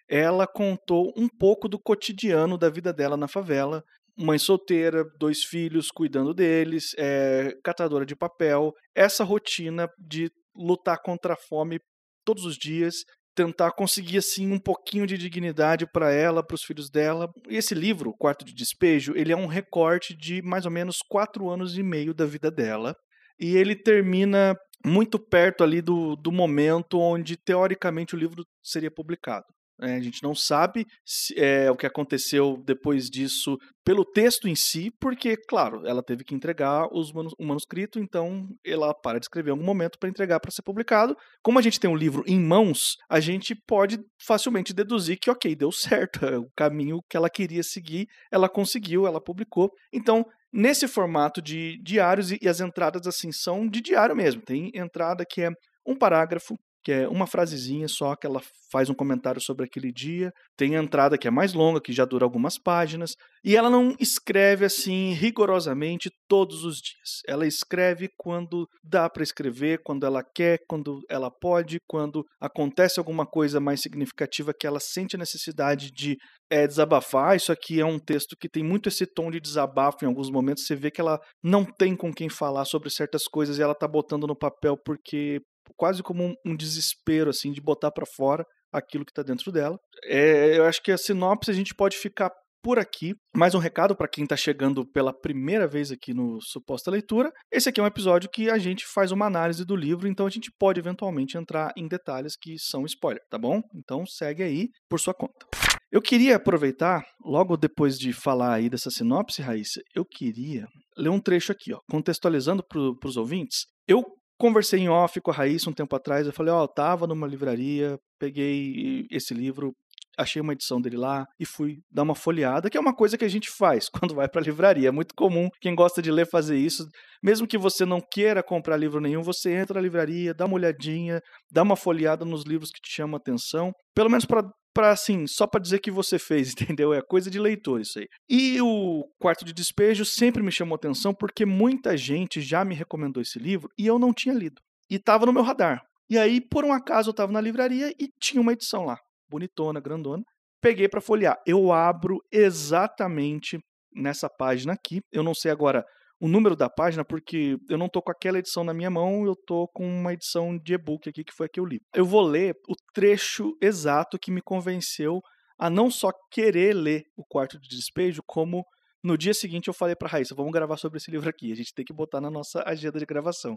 Ela 0.08 0.47
contou 0.47 1.12
um 1.17 1.29
pouco 1.29 1.69
do 1.69 1.79
cotidiano 1.79 2.56
da 2.56 2.69
vida 2.69 2.93
dela 2.93 3.17
na 3.17 3.26
favela, 3.26 3.82
mãe 4.17 4.38
solteira, 4.38 5.05
dois 5.19 5.44
filhos 5.44 5.91
cuidando 5.91 6.32
deles, 6.32 6.95
é, 6.97 7.52
catadora 7.62 8.07
de 8.07 8.16
papel, 8.16 8.73
essa 8.95 9.25
rotina 9.25 9.88
de 9.99 10.31
lutar 10.54 11.02
contra 11.02 11.35
a 11.35 11.37
fome 11.37 11.78
todos 12.25 12.45
os 12.45 12.57
dias, 12.57 13.04
tentar 13.37 13.73
conseguir 13.73 14.16
assim 14.19 14.50
um 14.50 14.59
pouquinho 14.59 15.07
de 15.07 15.19
dignidade 15.19 15.87
para 15.92 16.11
ela, 16.11 16.42
para 16.42 16.54
os 16.54 16.64
filhos 16.64 16.90
dela. 16.90 17.28
E 17.49 17.57
esse 17.57 17.75
livro, 17.75 18.14
Quarto 18.19 18.45
de 18.45 18.54
Despejo, 18.54 19.12
ele 19.14 19.31
é 19.31 19.37
um 19.37 19.47
recorte 19.47 20.16
de 20.16 20.40
mais 20.40 20.64
ou 20.64 20.71
menos 20.71 20.99
quatro 21.07 21.50
anos 21.50 21.76
e 21.76 21.83
meio 21.83 22.14
da 22.14 22.25
vida 22.25 22.50
dela. 22.50 22.97
E 23.38 23.54
ele 23.54 23.76
termina 23.76 24.57
muito 24.85 25.19
perto 25.19 25.62
ali 25.62 25.83
do, 25.83 26.16
do 26.16 26.33
momento 26.33 26.99
onde, 26.99 27.37
teoricamente, 27.37 28.14
o 28.14 28.19
livro 28.19 28.42
seria 28.62 28.90
publicado. 28.90 29.45
É, 29.80 29.95
a 29.95 30.00
gente 30.00 30.23
não 30.23 30.35
sabe 30.35 30.87
se, 31.04 31.38
é, 31.38 31.71
o 31.71 31.76
que 31.76 31.87
aconteceu 31.87 32.62
depois 32.64 33.11
disso 33.11 33.59
pelo 33.85 34.04
texto 34.04 34.49
em 34.49 34.54
si, 34.54 34.90
porque, 34.99 35.37
claro, 35.37 35.87
ela 35.87 36.02
teve 36.02 36.25
que 36.25 36.35
entregar 36.35 36.88
os 36.92 37.12
manus, 37.12 37.35
o 37.38 37.45
manuscrito, 37.45 38.00
então 38.00 38.49
ela 38.64 38.95
para 38.95 39.18
de 39.18 39.26
escrever 39.26 39.50
em 39.50 39.52
algum 39.52 39.64
momento 39.64 39.99
para 39.99 40.09
entregar 40.09 40.40
para 40.40 40.50
ser 40.50 40.62
publicado. 40.62 41.16
Como 41.42 41.59
a 41.59 41.62
gente 41.62 41.78
tem 41.78 41.88
um 41.88 41.97
livro 41.97 42.25
em 42.26 42.40
mãos, 42.40 42.97
a 43.09 43.21
gente 43.21 43.54
pode 43.54 43.99
facilmente 44.21 44.75
deduzir 44.75 45.18
que, 45.21 45.30
ok, 45.30 45.54
deu 45.54 45.71
certo, 45.73 46.25
é 46.25 46.38
o 46.38 46.50
caminho 46.56 47.00
que 47.09 47.16
ela 47.16 47.30
queria 47.30 47.62
seguir, 47.62 48.06
ela 48.33 48.49
conseguiu, 48.49 49.06
ela 49.06 49.21
publicou. 49.21 49.71
Então, 49.92 50.25
nesse 50.52 50.88
formato 50.88 51.42
de 51.42 51.78
diários, 51.83 52.33
e, 52.33 52.38
e 52.40 52.49
as 52.49 52.61
entradas 52.61 53.06
assim 53.06 53.30
são 53.30 53.68
de 53.68 53.80
diário 53.80 54.16
mesmo, 54.16 54.40
tem 54.42 54.71
entrada 54.75 55.25
que 55.28 55.42
é 55.42 55.50
um 55.87 55.97
parágrafo, 55.97 56.56
que 56.87 56.93
é 56.93 57.09
uma 57.09 57.26
frasezinha 57.26 57.88
só 57.88 58.14
que 58.14 58.28
ela 58.28 58.40
faz 58.71 58.88
um 58.88 58.95
comentário 58.95 59.40
sobre 59.40 59.64
aquele 59.64 59.90
dia. 59.90 60.33
Tem 60.57 60.76
a 60.76 60.81
entrada 60.81 61.19
que 61.19 61.26
é 61.26 61.31
mais 61.33 61.52
longa, 61.52 61.81
que 61.81 61.93
já 61.93 62.05
dura 62.05 62.25
algumas 62.25 62.59
páginas, 62.59 63.16
e 63.45 63.57
ela 63.57 63.69
não 63.69 63.97
escreve 63.99 64.64
assim 64.64 65.12
rigorosamente 65.12 66.09
todos 66.28 66.62
os 66.62 66.76
dias. 66.76 67.23
Ela 67.26 67.45
escreve 67.45 68.09
quando 68.16 68.69
dá 68.85 69.11
para 69.11 69.25
escrever, 69.25 69.81
quando 69.85 70.07
ela 70.07 70.23
quer, 70.23 70.61
quando 70.69 71.00
ela 71.11 71.28
pode, 71.28 71.78
quando 71.88 72.25
acontece 72.40 73.00
alguma 73.00 73.26
coisa 73.26 73.59
mais 73.59 73.81
significativa 73.81 74.55
que 74.55 74.64
ela 74.64 74.78
sente 74.78 75.16
a 75.16 75.19
necessidade 75.19 75.90
de 75.90 76.16
é, 76.49 76.69
desabafar. 76.69 77.35
Isso 77.35 77.50
aqui 77.50 77.81
é 77.81 77.85
um 77.85 77.99
texto 77.99 78.37
que 78.38 78.49
tem 78.49 78.62
muito 78.62 78.88
esse 78.88 79.07
tom 79.07 79.28
de 79.28 79.40
desabafo 79.40 80.05
em 80.05 80.07
alguns 80.07 80.31
momentos. 80.31 80.64
Você 80.64 80.76
vê 80.76 80.88
que 80.88 81.00
ela 81.00 81.19
não 81.43 81.64
tem 81.64 81.97
com 81.97 82.14
quem 82.14 82.28
falar 82.28 82.64
sobre 82.64 82.90
certas 82.90 83.25
coisas 83.25 83.59
e 83.59 83.62
ela 83.62 83.75
tá 83.75 83.88
botando 83.88 84.25
no 84.25 84.38
papel 84.38 84.76
porque 84.76 85.40
quase 85.76 86.02
como 86.02 86.25
um, 86.25 86.35
um 86.44 86.56
desespero, 86.56 87.30
assim, 87.30 87.52
de 87.52 87.61
botar 87.61 87.90
para 87.90 88.06
fora 88.06 88.44
aquilo 88.73 89.04
que 89.04 89.11
está 89.11 89.23
dentro 89.23 89.50
dela. 89.50 89.78
É, 90.04 90.58
eu 90.58 90.64
acho 90.64 90.82
que 90.82 90.92
a 90.92 90.99
sinopse 90.99 91.50
a 91.50 91.54
gente 91.54 91.75
pode 91.75 91.96
ficar 91.96 92.30
por 92.66 92.80
aqui. 92.80 93.14
Mais 93.37 93.54
um 93.54 93.61
recado 93.61 93.94
para 93.94 94.08
quem 94.08 94.25
está 94.25 94.37
chegando 94.37 94.85
pela 94.85 95.16
primeira 95.16 95.68
vez 95.68 95.92
aqui 95.92 96.12
no 96.12 96.40
Suposta 96.40 96.90
Leitura. 96.90 97.30
Esse 97.49 97.68
aqui 97.68 97.78
é 97.78 97.82
um 97.82 97.87
episódio 97.87 98.28
que 98.28 98.50
a 98.50 98.58
gente 98.58 98.85
faz 98.92 99.12
uma 99.12 99.26
análise 99.26 99.64
do 99.64 99.76
livro, 99.76 100.08
então 100.08 100.26
a 100.26 100.30
gente 100.30 100.50
pode 100.58 100.80
eventualmente 100.80 101.38
entrar 101.38 101.73
em 101.76 101.87
detalhes 101.87 102.35
que 102.37 102.58
são 102.58 102.85
spoiler, 102.85 103.23
tá 103.30 103.38
bom? 103.38 103.62
Então 103.73 104.04
segue 104.04 104.42
aí 104.42 104.68
por 104.88 104.99
sua 104.99 105.14
conta. 105.14 105.46
Eu 105.92 106.02
queria 106.02 106.35
aproveitar, 106.35 107.04
logo 107.25 107.56
depois 107.56 107.96
de 107.96 108.12
falar 108.12 108.54
aí 108.54 108.68
dessa 108.68 108.90
sinopse, 108.90 109.40
Raíssa, 109.40 109.80
eu 109.94 110.04
queria 110.04 110.66
ler 110.99 111.11
um 111.11 111.20
trecho 111.20 111.52
aqui, 111.52 111.73
ó, 111.73 111.78
contextualizando 111.88 112.64
para 112.68 113.08
os 113.08 113.16
ouvintes. 113.16 113.66
Eu 113.87 114.02
conversei 114.38 114.81
em 114.81 114.88
off 114.88 115.21
com 115.21 115.31
a 115.31 115.35
Raíssa 115.35 115.71
um 115.71 115.73
tempo 115.73 115.95
atrás, 115.95 116.26
eu 116.26 116.33
falei, 116.33 116.52
ó, 116.52 116.62
oh, 116.62 116.69
tava 116.69 117.07
numa 117.07 117.26
livraria, 117.26 117.99
peguei 118.19 119.07
esse 119.11 119.35
livro, 119.35 119.73
achei 120.19 120.40
uma 120.40 120.52
edição 120.52 120.81
dele 120.81 120.97
lá 120.97 121.26
e 121.38 121.45
fui 121.45 121.78
dar 121.90 122.02
uma 122.02 122.14
folheada, 122.14 122.71
que 122.71 122.76
é 122.76 122.81
uma 122.81 122.95
coisa 122.95 123.19
que 123.19 123.25
a 123.25 123.28
gente 123.28 123.50
faz 123.50 123.88
quando 123.90 124.14
vai 124.14 124.28
para 124.28 124.43
livraria. 124.43 124.88
É 124.88 124.93
muito 124.93 125.14
comum 125.14 125.49
quem 125.61 125.75
gosta 125.75 126.00
de 126.00 126.11
ler 126.11 126.26
fazer 126.28 126.57
isso. 126.57 126.87
Mesmo 127.23 127.47
que 127.47 127.59
você 127.59 127.85
não 127.85 128.00
queira 128.00 128.43
comprar 128.43 128.76
livro 128.76 129.00
nenhum, 129.00 129.23
você 129.23 129.52
entra 129.52 129.75
na 129.75 129.81
livraria, 129.81 130.35
dá 130.35 130.47
uma 130.47 130.55
olhadinha, 130.55 131.21
dá 131.50 131.62
uma 131.62 131.76
folheada 131.76 132.25
nos 132.25 132.45
livros 132.45 132.71
que 132.71 132.81
te 132.81 132.95
chamam 132.95 133.16
a 133.16 133.19
atenção, 133.19 133.73
pelo 133.95 134.11
menos 134.11 134.25
para 134.25 134.43
para 134.76 134.90
assim, 134.90 135.26
só 135.26 135.47
para 135.47 135.59
dizer 135.62 135.78
que 135.78 135.90
você 135.90 136.18
fez, 136.18 136.52
entendeu? 136.52 136.92
É 136.92 137.00
coisa 137.00 137.30
de 137.30 137.38
leitor 137.38 137.80
isso 137.80 137.99
aí. 137.99 138.06
E 138.28 138.61
o 138.61 139.09
Quarto 139.18 139.42
de 139.42 139.54
Despejo 139.54 140.04
sempre 140.04 140.42
me 140.42 140.52
chamou 140.52 140.76
atenção 140.76 141.14
porque 141.14 141.47
muita 141.47 141.97
gente 141.97 142.42
já 142.42 142.62
me 142.62 142.75
recomendou 142.75 143.23
esse 143.23 143.38
livro 143.38 143.71
e 143.78 143.87
eu 143.87 143.99
não 143.99 144.12
tinha 144.12 144.35
lido. 144.35 144.61
E 144.90 144.97
estava 144.97 145.25
no 145.25 145.33
meu 145.33 145.42
radar. 145.42 145.83
E 146.11 146.18
aí, 146.18 146.42
por 146.42 146.62
um 146.62 146.75
acaso, 146.75 147.09
eu 147.09 147.12
estava 147.12 147.33
na 147.33 147.40
livraria 147.40 147.90
e 147.99 148.11
tinha 148.21 148.40
uma 148.40 148.52
edição 148.52 148.85
lá 148.85 148.99
bonitona, 149.30 149.80
grandona. 149.80 150.23
Peguei 150.61 150.88
para 150.88 151.00
folhear. 151.00 151.38
Eu 151.47 151.73
abro 151.73 152.18
exatamente 152.30 153.59
nessa 153.95 154.28
página 154.28 154.75
aqui. 154.75 155.00
Eu 155.11 155.23
não 155.23 155.33
sei 155.35 155.50
agora 155.50 155.87
o 156.20 156.28
número 156.28 156.56
da 156.56 156.70
página 156.70 157.04
porque 157.04 157.56
eu 157.68 157.76
não 157.76 157.88
tô 157.88 158.00
com 158.00 158.11
aquela 158.11 158.38
edição 158.38 158.64
na 158.64 158.73
minha 158.73 158.90
mão, 158.90 159.26
eu 159.26 159.37
tô 159.46 159.68
com 159.68 159.87
uma 159.87 160.12
edição 160.12 160.56
de 160.56 160.75
e-book 160.75 161.08
aqui 161.08 161.23
que 161.23 161.32
foi 161.32 161.46
a 161.46 161.49
que 161.49 161.61
eu 161.61 161.64
li. 161.64 161.80
Eu 161.94 162.04
vou 162.04 162.23
ler 162.23 162.54
o 162.68 162.75
trecho 162.94 163.56
exato 163.61 164.18
que 164.18 164.30
me 164.30 164.40
convenceu 164.40 165.20
a 165.58 165.70
não 165.70 165.90
só 165.90 166.11
querer 166.30 166.75
ler 166.75 167.04
o 167.16 167.25
Quarto 167.25 167.58
de 167.58 167.68
Despejo, 167.68 168.23
como 168.26 168.64
no 169.02 169.16
dia 169.16 169.32
seguinte 169.32 169.68
eu 169.68 169.75
falei 169.75 169.94
para 169.94 170.08
Raíssa, 170.08 170.35
vamos 170.35 170.52
gravar 170.52 170.76
sobre 170.76 170.99
esse 170.99 171.11
livro 171.11 171.28
aqui, 171.28 171.52
a 171.52 171.54
gente 171.54 171.73
tem 171.75 171.85
que 171.85 171.94
botar 171.94 172.20
na 172.20 172.30
nossa 172.30 172.62
agenda 172.66 172.99
de 172.99 173.06
gravação. 173.06 173.56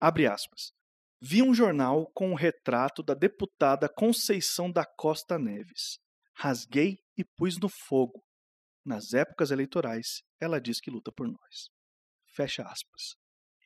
Abre 0.00 0.26
aspas. 0.26 0.72
Vi 1.20 1.42
um 1.42 1.54
jornal 1.54 2.10
com 2.14 2.28
o 2.28 2.32
um 2.32 2.34
retrato 2.34 3.02
da 3.02 3.14
deputada 3.14 3.88
Conceição 3.88 4.70
da 4.70 4.84
Costa 4.84 5.38
Neves. 5.38 5.98
Rasguei 6.34 6.98
e 7.16 7.24
pus 7.24 7.58
no 7.58 7.68
fogo. 7.68 8.22
Nas 8.84 9.14
épocas 9.14 9.50
eleitorais, 9.50 10.22
ela 10.40 10.60
diz 10.60 10.80
que 10.80 10.90
luta 10.90 11.10
por 11.10 11.26
nós. 11.26 11.75
Fecha 12.36 12.62
aspas. 12.62 13.16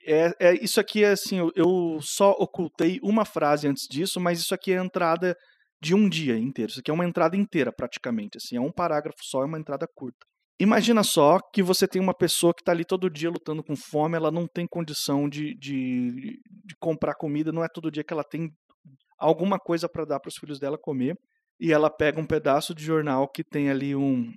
É, 0.07 0.33
é, 0.41 0.55
isso 0.65 0.81
aqui 0.81 1.05
é 1.05 1.11
assim, 1.11 1.39
eu, 1.55 1.99
só 2.00 2.31
ocultei 2.33 2.99
uma 3.03 3.25
frase 3.25 3.69
antes 3.69 3.87
disso, 3.89 4.19
mas 4.19 4.41
isso 4.41 4.55
aqui 4.55 4.73
é 4.73 4.79
a 4.79 4.85
entrada 4.85 5.37
de 5.83 5.95
um 5.95 6.09
dia 6.09 6.39
inteiro. 6.39 6.71
Isso 6.71 6.81
aqui 6.81 6.91
é 6.91 6.95
uma 6.95 7.05
entrada 7.05 7.37
inteira, 7.37 7.73
praticamente. 7.73 8.39
Assim, 8.39 8.57
é 8.57 8.61
um 8.61 8.73
parágrafo 8.73 9.19
só, 9.23 9.43
é 9.43 9.47
uma 9.47 9.59
entrada 9.59 9.87
curta. 9.95 10.19
Imagina 10.59 11.03
só 11.03 11.39
que 11.55 11.62
você 11.62 11.89
tem 11.89 12.03
uma 12.03 12.15
pessoa 12.15 12.53
que 12.55 12.61
está 12.61 12.73
ali 12.73 12.85
todo 12.85 13.09
dia 13.09 13.31
lutando 13.31 13.65
com 13.65 13.75
fome, 13.75 14.17
ela 14.17 14.31
não 14.31 14.47
tem 14.47 14.67
condição 14.67 15.27
de, 15.27 15.55
de, 15.59 16.39
de 16.67 16.77
comprar 16.79 17.15
comida, 17.15 17.50
não 17.50 17.65
é 17.65 17.69
todo 17.73 17.91
dia 17.91 18.05
que 18.05 18.12
ela 18.12 18.25
tem 18.25 18.50
alguma 19.19 19.59
coisa 19.59 19.89
para 19.89 20.05
dar 20.05 20.21
para 20.21 20.29
os 20.29 20.37
filhos 20.37 20.59
dela 20.59 20.77
comer, 20.79 21.15
e 21.59 21.73
ela 21.73 21.89
pega 21.89 22.21
um 22.21 22.27
pedaço 22.27 22.75
de 22.75 22.85
jornal 22.85 23.27
que 23.27 23.43
tem 23.43 23.71
ali 23.71 23.97
um, 23.97 24.31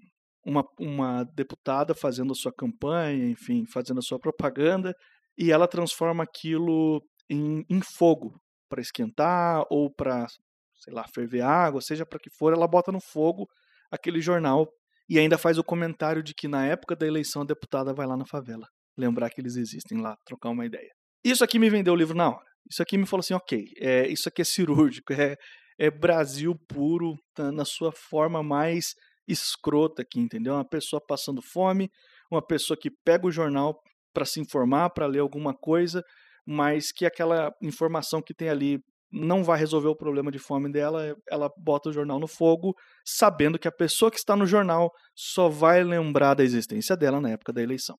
uma, 0.46 0.64
uma 0.80 1.24
deputada 1.24 1.94
fazendo 1.94 2.32
a 2.32 2.36
sua 2.36 2.54
campanha, 2.54 3.30
enfim, 3.30 3.66
fazendo 3.66 4.00
a 4.00 4.02
sua 4.02 4.20
propaganda, 4.20 4.94
e 5.38 5.52
ela 5.52 5.68
transforma 5.68 6.24
aquilo 6.24 7.02
em, 7.30 7.64
em 7.70 7.82
fogo 7.82 8.40
para 8.70 8.82
esquentar 8.82 9.64
ou 9.70 9.94
para, 9.94 10.28
sei 10.76 10.94
lá, 10.94 11.06
ferver 11.14 11.42
água, 11.42 11.82
seja 11.82 12.06
para 12.06 12.20
que 12.20 12.30
for, 12.30 12.54
ela 12.54 12.68
bota 12.68 12.92
no 12.92 13.00
fogo 13.00 13.48
aquele 13.92 14.22
jornal 14.22 14.68
e 15.10 15.20
ainda 15.20 15.38
faz 15.38 15.58
o 15.58 15.64
comentário 15.64 16.24
de 16.24 16.34
que 16.34 16.48
na 16.48 16.66
época 16.66 16.96
da 16.96 17.06
eleição 17.06 17.42
a 17.42 17.46
deputada 17.46 17.94
vai 17.94 18.08
lá 18.08 18.18
na 18.18 18.26
favela. 18.26 18.68
Lembrar 18.98 19.30
que 19.30 19.42
eles 19.42 19.56
existem 19.56 20.00
lá, 20.02 20.16
trocar 20.26 20.50
uma 20.50 20.66
ideia. 20.66 20.90
Isso 21.24 21.44
aqui 21.44 21.60
me 21.60 21.70
vendeu 21.70 21.94
o 21.94 21.96
livro 21.96 22.16
na 22.16 22.30
hora. 22.30 22.46
Isso 22.70 22.82
aqui 22.82 22.98
me 22.98 23.06
falou 23.06 23.22
assim, 23.22 23.34
ok, 23.34 23.66
é, 23.78 24.08
isso 24.08 24.30
aqui 24.30 24.42
é 24.42 24.46
cirúrgico, 24.46 25.14
é, 25.14 25.36
é 25.78 25.92
Brasil 25.92 26.56
puro 26.68 27.16
tá, 27.36 27.52
na 27.52 27.66
sua 27.66 27.92
forma 27.92 28.42
mais 28.42 28.94
escrota 29.28 30.02
aqui, 30.02 30.20
entendeu? 30.20 30.54
Uma 30.54 30.68
pessoa 30.68 31.02
passando 31.06 31.42
fome, 31.42 31.90
uma 32.32 32.42
pessoa 32.42 32.78
que 32.78 32.90
pega 32.90 33.28
o 33.28 33.32
jornal 33.32 33.80
para 34.14 34.26
se 34.26 34.40
informar, 34.40 34.90
para 34.92 35.08
ler 35.08 35.20
alguma 35.20 35.54
coisa, 35.54 36.04
mas 36.46 36.92
que 36.92 37.06
aquela 37.06 37.52
informação 37.62 38.22
que 38.22 38.34
tem 38.34 38.50
ali 38.50 38.80
não 39.12 39.44
vai 39.44 39.60
resolver 39.60 39.88
o 39.88 39.96
problema 39.96 40.32
de 40.32 40.40
fome 40.40 40.72
dela, 40.72 41.16
ela 41.30 41.50
bota 41.56 41.90
o 41.90 41.94
jornal 41.94 42.20
no 42.20 42.28
fogo, 42.28 42.76
sabendo 43.06 43.60
que 43.60 43.68
a 43.68 43.72
pessoa 43.72 44.10
que 44.10 44.18
está 44.18 44.36
no 44.36 44.46
jornal 44.46 44.92
só 45.16 45.48
vai 45.48 45.84
lembrar 45.84 46.34
da 46.34 46.44
existência 46.44 46.98
dela 46.98 47.22
na 47.22 47.30
época 47.30 47.54
da 47.54 47.62
eleição. 47.62 47.96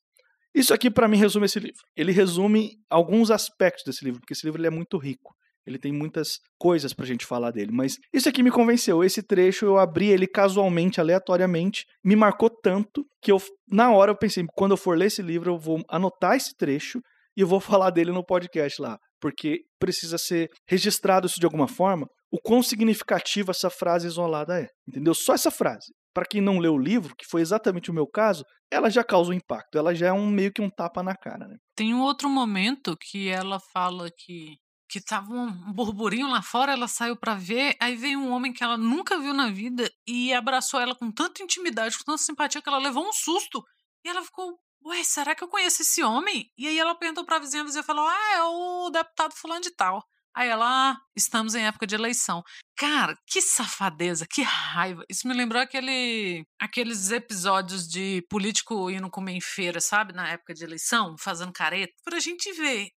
Isso 0.53 0.75
aqui, 0.75 0.91
para 0.91 1.09
mim, 1.09 1.17
resume 1.17 1.47
esse 1.47 1.59
livro. 1.59 1.83
Ele 1.97 2.13
resume 2.13 2.73
alguns 2.91 3.31
aspectos 3.31 3.85
desse 3.85 4.05
livro, 4.05 4.21
porque 4.21 4.33
esse 4.33 4.45
livro 4.45 4.65
é 4.65 4.71
muito 4.71 4.99
rico. 4.99 5.35
Ele 5.67 5.79
tem 5.79 5.93
muitas 5.93 6.39
coisas 6.59 6.93
pra 6.93 7.07
gente 7.07 7.25
falar 7.25 7.51
dele, 7.51 7.73
mas 7.73 7.99
isso 8.13 8.29
aqui 8.29 8.43
me 8.43 8.51
convenceu. 8.51 9.03
Esse 9.03 9.23
trecho 9.23 9.65
eu 9.65 9.79
abri 9.79 10.09
ele 10.09 10.27
casualmente, 10.27 11.01
aleatoriamente, 11.01 11.85
me 12.05 12.15
marcou 12.15 12.51
tanto 12.51 13.05
que 13.23 13.33
eu 13.33 13.41
na 13.69 13.91
hora 13.91 14.11
eu 14.11 14.17
pensei, 14.17 14.45
quando 14.55 14.73
eu 14.73 14.77
for 14.77 14.97
ler 14.97 15.07
esse 15.07 15.23
livro, 15.23 15.53
eu 15.53 15.59
vou 15.59 15.83
anotar 15.89 16.37
esse 16.37 16.55
trecho 16.57 17.01
e 17.37 17.41
eu 17.41 17.47
vou 17.47 17.61
falar 17.61 17.91
dele 17.91 18.13
no 18.13 18.25
podcast 18.25 18.81
lá 18.81 18.99
porque 19.25 19.61
precisa 19.79 20.19
ser 20.19 20.51
registrado 20.69 21.27
isso 21.27 21.41
de 21.41 21.47
alguma 21.47 21.67
forma, 21.67 22.07
o 22.31 22.39
quão 22.39 22.63
significativa 22.63 23.53
essa 23.53 23.71
frase 23.71 24.07
isolada 24.07 24.61
é. 24.61 24.69
Entendeu? 24.87 25.15
Só 25.15 25.33
essa 25.33 25.51
frase. 25.51 25.95
Para 26.13 26.27
quem 26.27 26.43
não 26.43 26.59
leu 26.59 26.75
o 26.75 26.79
livro, 26.79 27.15
que 27.17 27.25
foi 27.25 27.41
exatamente 27.41 27.91
o 27.91 27.95
meu 27.95 28.07
caso, 28.07 28.45
ela 28.71 28.91
já 28.91 29.03
causa 29.03 29.31
um 29.31 29.33
impacto, 29.33 29.79
ela 29.79 29.95
já 29.95 30.09
é 30.09 30.13
um 30.13 30.27
meio 30.27 30.53
que 30.53 30.61
um 30.61 30.69
tapa 30.69 31.03
na 31.03 31.17
cara. 31.17 31.49
Né? 31.49 31.57
Tem 31.75 31.95
um 31.95 32.03
outro 32.03 32.29
momento 32.29 32.95
que 33.01 33.31
ela 33.31 33.59
fala 33.73 34.11
que 34.15 34.57
que 34.95 35.01
tava 35.01 35.33
um 35.33 35.51
burburinho 35.73 36.31
lá 36.31 36.41
fora, 36.41 36.71
ela 36.71 36.87
saiu 36.87 37.17
para 37.17 37.35
ver, 37.35 37.77
aí 37.81 37.97
veio 37.97 38.21
um 38.21 38.31
homem 38.31 38.53
que 38.53 38.63
ela 38.63 38.77
nunca 38.77 39.19
viu 39.19 39.35
na 39.35 39.51
vida 39.51 39.91
e 40.07 40.33
abraçou 40.33 40.81
ela 40.81 40.95
com 40.95 41.11
tanta 41.11 41.43
intimidade, 41.43 41.99
com 41.99 42.05
tanta 42.05 42.19
simpatia 42.19 42.63
que 42.63 42.69
ela 42.69 42.79
levou 42.79 43.05
um 43.05 43.13
susto. 43.13 43.65
E 44.05 44.09
ela 44.09 44.23
ficou 44.23 44.57
ué, 44.87 45.03
será 45.03 45.35
que 45.35 45.43
eu 45.43 45.49
conheço 45.49 45.83
esse 45.83 46.01
homem? 46.05 46.49
E 46.57 46.69
aí 46.69 46.79
ela 46.79 46.95
perguntou 46.95 47.25
pra 47.25 47.41
vizinha, 47.41 47.63
a 47.63 47.67
vizinha 47.67 47.83
falou, 47.83 48.07
ah, 48.07 48.33
é 48.35 48.43
o 48.45 48.91
deputado 48.91 49.35
fulano 49.35 49.63
de 49.63 49.73
tal. 49.73 50.01
Aí 50.33 50.49
ela, 50.49 50.93
ah, 50.93 50.97
estamos 51.17 51.57
em 51.57 51.67
época 51.67 51.89
de 51.89 51.97
eleição. 51.97 52.45
Cara, 52.77 53.19
que 53.27 53.43
safadeza, 53.43 54.29
que 54.31 54.43
raiva. 54.43 55.05
Isso 55.11 55.27
me 55.27 55.35
lembrou 55.35 55.61
aquele, 55.61 56.47
aqueles 56.61 57.11
episódios 57.11 57.89
de 57.89 58.25
político 58.31 58.89
indo 58.93 59.11
comer 59.11 59.33
em 59.33 59.41
feira, 59.41 59.81
sabe? 59.81 60.13
Na 60.13 60.29
época 60.29 60.55
de 60.55 60.63
eleição, 60.63 61.17
fazendo 61.19 61.53
careta. 61.53 61.93
Pra 62.05 62.21
gente 62.21 62.53
ver 62.53 62.91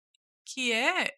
que 0.46 0.72
é 0.72 1.12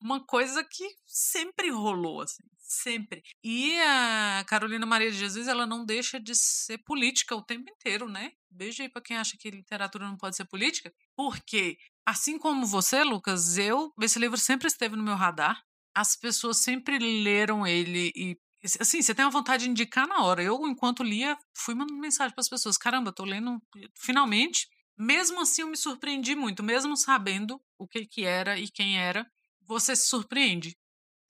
uma 0.00 0.24
coisa 0.24 0.64
que 0.64 0.86
sempre 1.06 1.70
rolou, 1.70 2.22
assim 2.22 2.42
sempre. 2.70 3.22
E 3.42 3.78
a 3.80 4.44
Carolina 4.46 4.86
Maria 4.86 5.10
de 5.10 5.18
Jesus, 5.18 5.48
ela 5.48 5.66
não 5.66 5.84
deixa 5.84 6.20
de 6.20 6.34
ser 6.34 6.78
política 6.78 7.34
o 7.34 7.42
tempo 7.42 7.70
inteiro, 7.70 8.08
né? 8.08 8.32
Beijo 8.50 8.82
aí 8.82 8.88
para 8.88 9.02
quem 9.02 9.16
acha 9.16 9.36
que 9.36 9.50
literatura 9.50 10.06
não 10.06 10.16
pode 10.16 10.36
ser 10.36 10.44
política, 10.44 10.92
porque 11.16 11.76
assim 12.06 12.38
como 12.38 12.66
você, 12.66 13.02
Lucas, 13.02 13.58
eu 13.58 13.92
esse 14.00 14.18
livro 14.18 14.38
sempre 14.38 14.68
esteve 14.68 14.96
no 14.96 15.02
meu 15.02 15.16
radar. 15.16 15.60
As 15.94 16.16
pessoas 16.16 16.58
sempre 16.58 16.98
leram 16.98 17.66
ele 17.66 18.12
e 18.14 18.38
assim, 18.78 19.02
você 19.02 19.14
tem 19.14 19.24
uma 19.24 19.30
vontade 19.30 19.64
de 19.64 19.70
indicar 19.70 20.06
na 20.06 20.22
hora. 20.22 20.42
Eu, 20.42 20.66
enquanto 20.66 21.02
lia, 21.02 21.36
fui 21.56 21.74
mandando 21.74 21.98
mensagem 21.98 22.34
para 22.34 22.42
as 22.42 22.48
pessoas: 22.48 22.76
"Caramba, 22.78 23.12
tô 23.12 23.24
lendo 23.24 23.60
finalmente". 23.96 24.68
Mesmo 24.98 25.40
assim, 25.40 25.62
eu 25.62 25.68
me 25.68 25.76
surpreendi 25.76 26.36
muito, 26.36 26.62
mesmo 26.62 26.94
sabendo 26.96 27.60
o 27.78 27.88
que 27.88 28.04
que 28.06 28.24
era 28.24 28.58
e 28.58 28.68
quem 28.68 28.98
era. 28.98 29.26
Você 29.70 29.94
se 29.94 30.08
surpreende, 30.08 30.76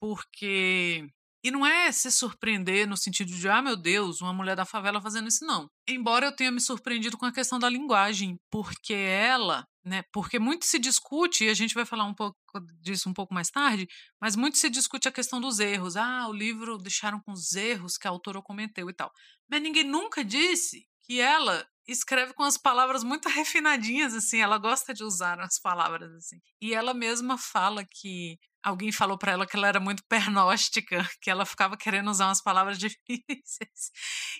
porque 0.01 1.07
e 1.43 1.51
não 1.51 1.63
é 1.63 1.91
se 1.91 2.11
surpreender 2.11 2.87
no 2.87 2.97
sentido 2.97 3.31
de, 3.31 3.47
ah, 3.47 3.61
meu 3.61 3.75
Deus, 3.75 4.19
uma 4.19 4.33
mulher 4.33 4.55
da 4.55 4.65
favela 4.65 4.99
fazendo 4.99 5.27
isso, 5.27 5.45
não. 5.45 5.67
Embora 5.87 6.25
eu 6.25 6.35
tenha 6.35 6.51
me 6.51 6.59
surpreendido 6.59 7.19
com 7.19 7.25
a 7.27 7.31
questão 7.31 7.59
da 7.59 7.69
linguagem, 7.69 8.37
porque 8.51 8.93
ela, 8.95 9.63
né, 9.85 10.03
porque 10.11 10.39
muito 10.39 10.65
se 10.65 10.79
discute, 10.79 11.45
e 11.45 11.49
a 11.49 11.53
gente 11.53 11.75
vai 11.75 11.85
falar 11.85 12.05
um 12.05 12.15
pouco 12.15 12.35
disso 12.81 13.07
um 13.07 13.13
pouco 13.13 13.31
mais 13.31 13.49
tarde, 13.51 13.87
mas 14.19 14.35
muito 14.35 14.57
se 14.57 14.71
discute 14.71 15.07
a 15.07 15.11
questão 15.11 15.39
dos 15.39 15.59
erros. 15.59 15.95
Ah, 15.95 16.27
o 16.27 16.33
livro 16.33 16.79
deixaram 16.79 17.21
com 17.21 17.31
os 17.31 17.53
erros 17.53 17.95
que 17.95 18.07
a 18.07 18.11
autora 18.11 18.41
cometeu 18.41 18.89
e 18.89 18.93
tal. 18.93 19.11
Mas 19.49 19.61
ninguém 19.61 19.83
nunca 19.83 20.25
disse 20.25 20.87
que 21.11 21.19
ela 21.19 21.67
escreve 21.85 22.33
com 22.33 22.43
as 22.43 22.57
palavras 22.57 23.03
muito 23.03 23.27
refinadinhas, 23.27 24.13
assim, 24.13 24.39
ela 24.39 24.57
gosta 24.57 24.93
de 24.93 25.03
usar 25.03 25.41
as 25.41 25.59
palavras, 25.59 26.09
assim. 26.13 26.39
E 26.61 26.73
ela 26.73 26.93
mesma 26.93 27.37
fala 27.37 27.83
que 27.83 28.39
alguém 28.63 28.93
falou 28.93 29.17
para 29.17 29.33
ela 29.33 29.45
que 29.45 29.57
ela 29.57 29.67
era 29.67 29.79
muito 29.81 30.01
pernóstica, 30.07 31.05
que 31.21 31.29
ela 31.29 31.45
ficava 31.45 31.75
querendo 31.75 32.09
usar 32.09 32.27
umas 32.27 32.41
palavras 32.41 32.77
difíceis. 32.79 33.91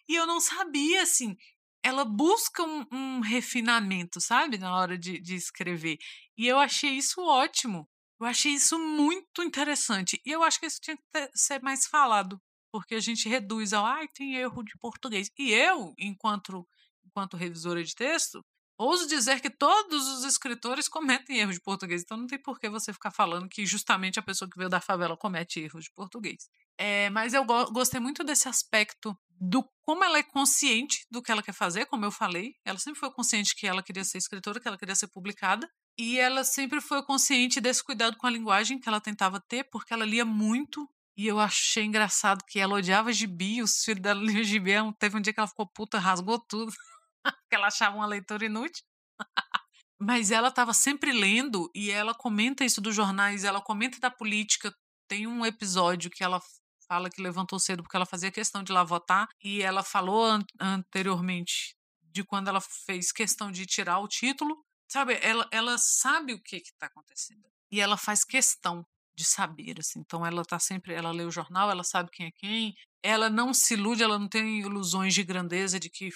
E 0.07 0.15
eu 0.15 0.25
não 0.25 0.39
sabia, 0.39 1.01
assim. 1.01 1.35
ela 1.83 2.05
busca 2.05 2.63
um, 2.63 2.85
um 2.89 3.19
refinamento, 3.19 4.21
sabe, 4.21 4.57
na 4.57 4.73
hora 4.73 4.97
de, 4.97 5.19
de 5.19 5.35
escrever. 5.35 5.97
E 6.37 6.47
eu 6.47 6.57
achei 6.57 6.91
isso 6.91 7.21
ótimo. 7.21 7.85
Eu 8.17 8.27
achei 8.27 8.53
isso 8.53 8.79
muito 8.79 9.43
interessante. 9.43 10.21
E 10.25 10.31
eu 10.31 10.41
acho 10.41 10.57
que 10.57 10.67
isso 10.67 10.79
tinha 10.81 10.95
que 10.95 11.03
ter, 11.11 11.29
ser 11.35 11.61
mais 11.61 11.85
falado, 11.85 12.41
porque 12.71 12.95
a 12.95 12.99
gente 12.99 13.27
reduz 13.27 13.73
ao, 13.73 13.85
ai, 13.85 14.07
tem 14.07 14.35
erro 14.35 14.63
de 14.63 14.77
português. 14.79 15.29
E 15.37 15.51
eu, 15.51 15.93
enquanto, 15.97 16.67
enquanto 17.05 17.37
revisora 17.37 17.83
de 17.83 17.93
texto, 17.93 18.43
ouso 18.77 19.07
dizer 19.07 19.41
que 19.41 19.49
todos 19.49 20.07
os 20.07 20.23
escritores 20.23 20.87
cometem 20.87 21.37
erros 21.37 21.55
de 21.55 21.61
português. 21.61 22.01
Então 22.01 22.17
não 22.17 22.27
tem 22.27 22.41
por 22.41 22.59
que 22.59 22.69
você 22.69 22.91
ficar 22.93 23.11
falando 23.11 23.47
que 23.47 23.65
justamente 23.65 24.19
a 24.19 24.23
pessoa 24.23 24.49
que 24.49 24.57
veio 24.57 24.69
da 24.69 24.81
favela 24.81 25.17
comete 25.17 25.59
erros 25.59 25.85
de 25.85 25.91
português. 25.91 26.49
É, 26.77 27.09
mas 27.11 27.33
eu 27.33 27.45
go 27.45 27.71
gostei 27.71 27.99
muito 27.99 28.23
desse 28.23 28.47
aspecto 28.47 29.15
do 29.39 29.63
como 29.81 30.03
ela 30.03 30.17
é 30.17 30.23
consciente 30.23 31.05
do 31.09 31.21
que 31.21 31.31
ela 31.31 31.43
quer 31.43 31.53
fazer, 31.53 31.85
como 31.85 32.05
eu 32.05 32.11
falei. 32.11 32.55
Ela 32.65 32.79
sempre 32.79 32.99
foi 32.99 33.11
consciente 33.11 33.55
que 33.55 33.67
ela 33.67 33.83
queria 33.83 34.03
ser 34.03 34.17
escritora, 34.17 34.59
que 34.59 34.67
ela 34.67 34.77
queria 34.77 34.95
ser 34.95 35.07
publicada. 35.07 35.69
E 35.97 36.17
ela 36.17 36.43
sempre 36.43 36.79
foi 36.79 37.03
consciente 37.03 37.59
desse 37.59 37.83
cuidado 37.83 38.17
com 38.17 38.25
a 38.25 38.31
linguagem 38.31 38.79
que 38.79 38.87
ela 38.87 39.01
tentava 39.01 39.39
ter, 39.39 39.63
porque 39.65 39.93
ela 39.93 40.05
lia 40.05 40.23
muito. 40.23 40.87
E 41.17 41.27
eu 41.27 41.39
achei 41.39 41.83
engraçado 41.83 42.43
que 42.47 42.59
ela 42.59 42.75
odiava 42.75 43.11
gibi, 43.11 43.61
os 43.61 43.83
filhos 43.83 44.01
dela 44.01 44.21
liam 44.21 44.43
gibi. 44.43 44.71
Teve 44.97 45.17
um 45.17 45.21
dia 45.21 45.33
que 45.33 45.39
ela 45.39 45.47
ficou 45.47 45.67
puta, 45.67 45.99
rasgou 45.99 46.39
tudo, 46.39 46.71
que 47.49 47.55
ela 47.55 47.67
achava 47.67 47.95
uma 47.95 48.05
leitura 48.05 48.45
inútil. 48.45 48.83
Mas 49.99 50.31
ela 50.31 50.47
estava 50.47 50.73
sempre 50.73 51.11
lendo 51.11 51.69
e 51.75 51.91
ela 51.91 52.15
comenta 52.15 52.65
isso 52.65 52.81
dos 52.81 52.95
jornais, 52.95 53.43
ela 53.43 53.61
comenta 53.61 53.99
da 53.99 54.09
política. 54.09 54.73
Tem 55.07 55.27
um 55.27 55.45
episódio 55.45 56.09
que 56.09 56.23
ela 56.23 56.41
fala 56.87 57.09
que 57.09 57.21
levantou 57.21 57.59
cedo 57.59 57.83
porque 57.83 57.95
ela 57.95 58.05
fazia 58.05 58.31
questão 58.31 58.63
de 58.63 58.71
lá 58.71 58.83
votar 58.83 59.27
e 59.43 59.61
ela 59.61 59.83
falou 59.83 60.25
an 60.25 60.43
anteriormente 60.59 61.75
de 62.01 62.23
quando 62.23 62.47
ela 62.47 62.59
fez 62.59 63.11
questão 63.11 63.51
de 63.51 63.65
tirar 63.65 63.99
o 63.99 64.07
título, 64.07 64.57
sabe? 64.89 65.17
Ela, 65.21 65.47
ela 65.51 65.77
sabe 65.77 66.33
o 66.33 66.41
que 66.41 66.57
está 66.57 66.87
acontecendo 66.87 67.47
e 67.71 67.79
ela 67.79 67.95
faz 67.95 68.25
questão 68.25 68.85
de 69.21 69.27
saber, 69.27 69.75
assim. 69.79 69.99
Então 69.99 70.25
ela 70.25 70.43
tá 70.43 70.59
sempre, 70.59 70.93
ela 70.93 71.11
lê 71.11 71.23
o 71.23 71.31
jornal, 71.31 71.69
ela 71.69 71.83
sabe 71.83 72.09
quem 72.11 72.27
é 72.27 72.31
quem, 72.31 72.73
ela 73.03 73.29
não 73.29 73.53
se 73.53 73.75
ilude, 73.75 74.03
ela 74.03 74.17
não 74.17 74.27
tem 74.27 74.59
ilusões 74.59 75.13
de 75.13 75.23
grandeza 75.23 75.79
de 75.79 75.89
que 75.89 76.09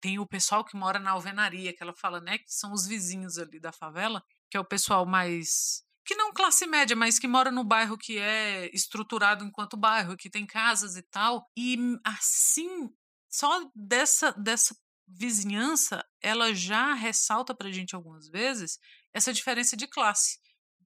tem 0.00 0.18
o 0.18 0.26
pessoal 0.26 0.64
que 0.64 0.76
mora 0.76 0.98
na 0.98 1.12
alvenaria, 1.12 1.74
que 1.74 1.82
ela 1.82 1.94
fala, 1.94 2.20
né, 2.20 2.38
que 2.38 2.52
são 2.52 2.72
os 2.72 2.86
vizinhos 2.86 3.38
ali 3.38 3.60
da 3.60 3.72
favela, 3.72 4.22
que 4.50 4.56
é 4.56 4.60
o 4.60 4.64
pessoal 4.64 5.06
mais 5.06 5.82
que 6.04 6.14
não 6.14 6.32
classe 6.32 6.66
média, 6.66 6.96
mas 6.96 7.18
que 7.18 7.28
mora 7.28 7.50
no 7.50 7.62
bairro 7.62 7.98
que 7.98 8.16
é 8.16 8.70
estruturado 8.74 9.44
enquanto 9.44 9.76
bairro, 9.76 10.16
que 10.16 10.30
tem 10.30 10.46
casas 10.46 10.96
e 10.96 11.02
tal. 11.02 11.46
E 11.54 11.76
assim, 12.02 12.88
só 13.28 13.70
dessa, 13.74 14.32
dessa 14.32 14.74
vizinhança, 15.06 16.02
ela 16.22 16.54
já 16.54 16.94
ressalta 16.94 17.54
pra 17.54 17.70
gente 17.70 17.94
algumas 17.94 18.26
vezes 18.28 18.78
essa 19.12 19.34
diferença 19.34 19.76
de 19.76 19.86
classe. 19.86 20.38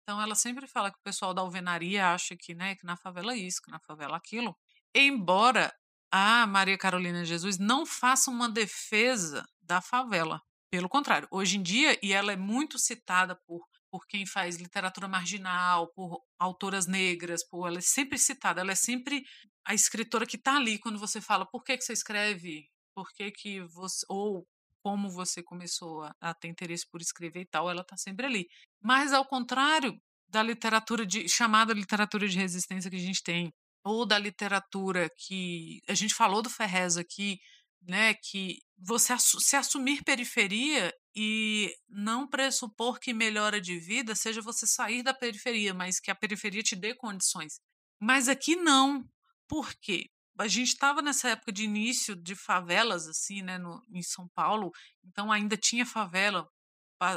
Então 0.02 0.20
ela 0.20 0.34
sempre 0.34 0.66
fala 0.66 0.90
que 0.90 0.98
o 0.98 1.02
pessoal 1.02 1.32
da 1.32 1.42
alvenaria 1.42 2.08
acha 2.12 2.36
que, 2.36 2.54
né, 2.54 2.74
que 2.74 2.84
na 2.84 2.96
favela 2.96 3.32
é 3.32 3.36
isso, 3.36 3.62
que 3.62 3.70
na 3.70 3.78
favela 3.80 4.14
é 4.14 4.16
aquilo. 4.16 4.56
Embora 4.94 5.72
a 6.10 6.46
Maria 6.46 6.76
Carolina 6.76 7.24
Jesus 7.24 7.58
não 7.58 7.86
faça 7.86 8.30
uma 8.30 8.48
defesa 8.48 9.46
da 9.60 9.80
favela. 9.80 10.42
Pelo 10.70 10.88
contrário, 10.88 11.28
hoje 11.30 11.58
em 11.58 11.62
dia, 11.62 11.98
e 12.02 12.12
ela 12.12 12.32
é 12.32 12.36
muito 12.36 12.78
citada 12.78 13.36
por 13.46 13.62
por 13.92 14.06
quem 14.06 14.24
faz 14.24 14.56
literatura 14.56 15.06
marginal, 15.06 15.86
por 15.88 16.24
autoras 16.38 16.86
negras, 16.86 17.46
por 17.46 17.68
ela 17.68 17.76
é 17.76 17.82
sempre 17.82 18.18
citada, 18.18 18.62
ela 18.62 18.72
é 18.72 18.74
sempre 18.74 19.22
a 19.66 19.74
escritora 19.74 20.24
que 20.26 20.36
está 20.36 20.56
ali 20.56 20.78
quando 20.78 20.98
você 20.98 21.20
fala 21.20 21.44
por 21.44 21.62
que, 21.62 21.76
que 21.76 21.84
você 21.84 21.92
escreve, 21.92 22.70
por 22.94 23.12
que, 23.12 23.30
que 23.30 23.60
você 23.60 24.06
ou 24.08 24.48
como 24.82 25.10
você 25.10 25.42
começou 25.42 26.02
a, 26.02 26.14
a 26.20 26.34
ter 26.34 26.48
interesse 26.48 26.86
por 26.90 27.00
escrever 27.00 27.42
e 27.42 27.46
tal, 27.46 27.70
ela 27.70 27.82
está 27.82 27.96
sempre 27.96 28.26
ali. 28.26 28.48
Mas 28.82 29.12
ao 29.12 29.24
contrário 29.24 30.00
da 30.28 30.42
literatura 30.42 31.06
de 31.06 31.28
chamada 31.28 31.72
literatura 31.72 32.26
de 32.26 32.38
resistência 32.38 32.90
que 32.90 32.96
a 32.96 33.00
gente 33.00 33.22
tem, 33.22 33.52
ou 33.84 34.06
da 34.06 34.18
literatura 34.18 35.10
que 35.16 35.80
a 35.88 35.94
gente 35.94 36.14
falou 36.14 36.42
do 36.42 36.50
Ferrez 36.50 36.96
aqui, 36.96 37.38
né, 37.82 38.14
que 38.14 38.58
você 38.78 39.14
se 39.18 39.56
assumir 39.56 40.02
periferia 40.04 40.92
e 41.14 41.74
não 41.88 42.26
pressupor 42.26 42.98
que 42.98 43.12
melhora 43.12 43.60
de 43.60 43.78
vida 43.78 44.14
seja 44.14 44.40
você 44.40 44.66
sair 44.66 45.02
da 45.02 45.12
periferia, 45.12 45.74
mas 45.74 46.00
que 46.00 46.10
a 46.10 46.14
periferia 46.14 46.62
te 46.62 46.76
dê 46.76 46.94
condições. 46.94 47.60
Mas 48.00 48.28
aqui 48.28 48.56
não. 48.56 49.04
Por 49.48 49.74
quê? 49.80 50.06
A 50.42 50.48
gente 50.48 50.70
estava 50.70 51.00
nessa 51.00 51.30
época 51.30 51.52
de 51.52 51.62
início 51.62 52.16
de 52.16 52.34
favelas, 52.34 53.06
assim, 53.06 53.42
né, 53.42 53.58
no, 53.58 53.80
em 53.92 54.02
São 54.02 54.28
Paulo, 54.34 54.72
então 55.04 55.30
ainda 55.30 55.56
tinha 55.56 55.86
favela, 55.86 56.48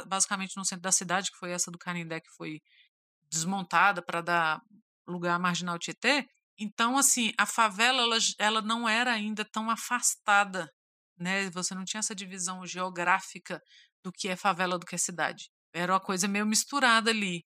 basicamente 0.06 0.56
no 0.56 0.64
centro 0.64 0.82
da 0.82 0.92
cidade, 0.92 1.32
que 1.32 1.36
foi 1.36 1.50
essa 1.50 1.68
do 1.68 1.76
Canindé, 1.76 2.20
que 2.20 2.30
foi 2.36 2.60
desmontada 3.28 4.00
para 4.00 4.20
dar 4.20 4.60
lugar 5.08 5.34
à 5.34 5.38
Marginal 5.40 5.76
Tietê. 5.76 6.24
Então, 6.56 6.96
assim, 6.96 7.32
a 7.36 7.44
favela 7.46 8.00
ela, 8.02 8.18
ela 8.38 8.62
não 8.62 8.88
era 8.88 9.12
ainda 9.12 9.44
tão 9.44 9.68
afastada, 9.70 10.72
né? 11.18 11.50
Você 11.50 11.74
não 11.74 11.84
tinha 11.84 11.98
essa 11.98 12.14
divisão 12.14 12.64
geográfica 12.64 13.60
do 14.04 14.12
que 14.12 14.28
é 14.28 14.36
favela 14.36 14.78
do 14.78 14.86
que 14.86 14.94
é 14.94 14.98
cidade. 14.98 15.50
Era 15.72 15.92
uma 15.92 16.00
coisa 16.00 16.28
meio 16.28 16.46
misturada 16.46 17.10
ali. 17.10 17.44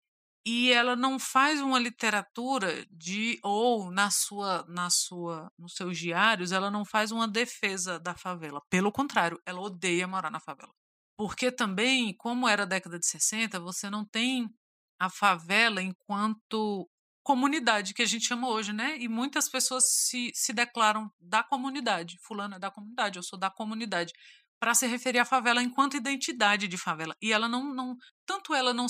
E 0.46 0.70
ela 0.72 0.94
não 0.94 1.18
faz 1.18 1.60
uma 1.60 1.78
literatura 1.78 2.86
de 2.88 3.38
ou 3.42 3.90
na 3.90 4.10
sua 4.12 4.64
na 4.68 4.88
sua 4.88 5.50
nos 5.58 5.74
seus 5.74 5.98
diários, 5.98 6.52
ela 6.52 6.70
não 6.70 6.84
faz 6.84 7.10
uma 7.10 7.26
defesa 7.26 7.98
da 7.98 8.14
favela. 8.14 8.62
Pelo 8.70 8.92
contrário, 8.92 9.40
ela 9.44 9.60
odeia 9.60 10.06
morar 10.06 10.30
na 10.30 10.38
favela. 10.38 10.72
Porque 11.18 11.50
também, 11.50 12.14
como 12.16 12.48
era 12.48 12.62
a 12.64 12.66
década 12.66 12.98
de 12.98 13.06
60, 13.06 13.58
você 13.60 13.90
não 13.90 14.04
tem 14.04 14.48
a 15.00 15.10
favela 15.10 15.82
enquanto 15.82 16.88
comunidade 17.24 17.92
que 17.92 18.02
a 18.02 18.06
gente 18.06 18.26
chama 18.26 18.48
hoje, 18.48 18.72
né? 18.72 18.96
E 18.98 19.08
muitas 19.08 19.48
pessoas 19.48 19.90
se, 19.90 20.30
se 20.32 20.52
declaram 20.52 21.10
da 21.20 21.42
comunidade. 21.42 22.18
Fulano 22.22 22.54
é 22.54 22.58
da 22.58 22.70
comunidade, 22.70 23.18
eu 23.18 23.22
sou 23.24 23.36
da 23.36 23.50
comunidade. 23.50 24.12
Para 24.58 24.74
se 24.74 24.86
referir 24.86 25.18
à 25.18 25.24
favela 25.24 25.62
enquanto 25.62 25.96
identidade 25.96 26.66
de 26.66 26.78
favela. 26.78 27.14
E 27.20 27.32
ela 27.32 27.48
não. 27.48 27.74
não 27.74 27.96
tanto 28.24 28.54
ela 28.54 28.72
não, 28.74 28.86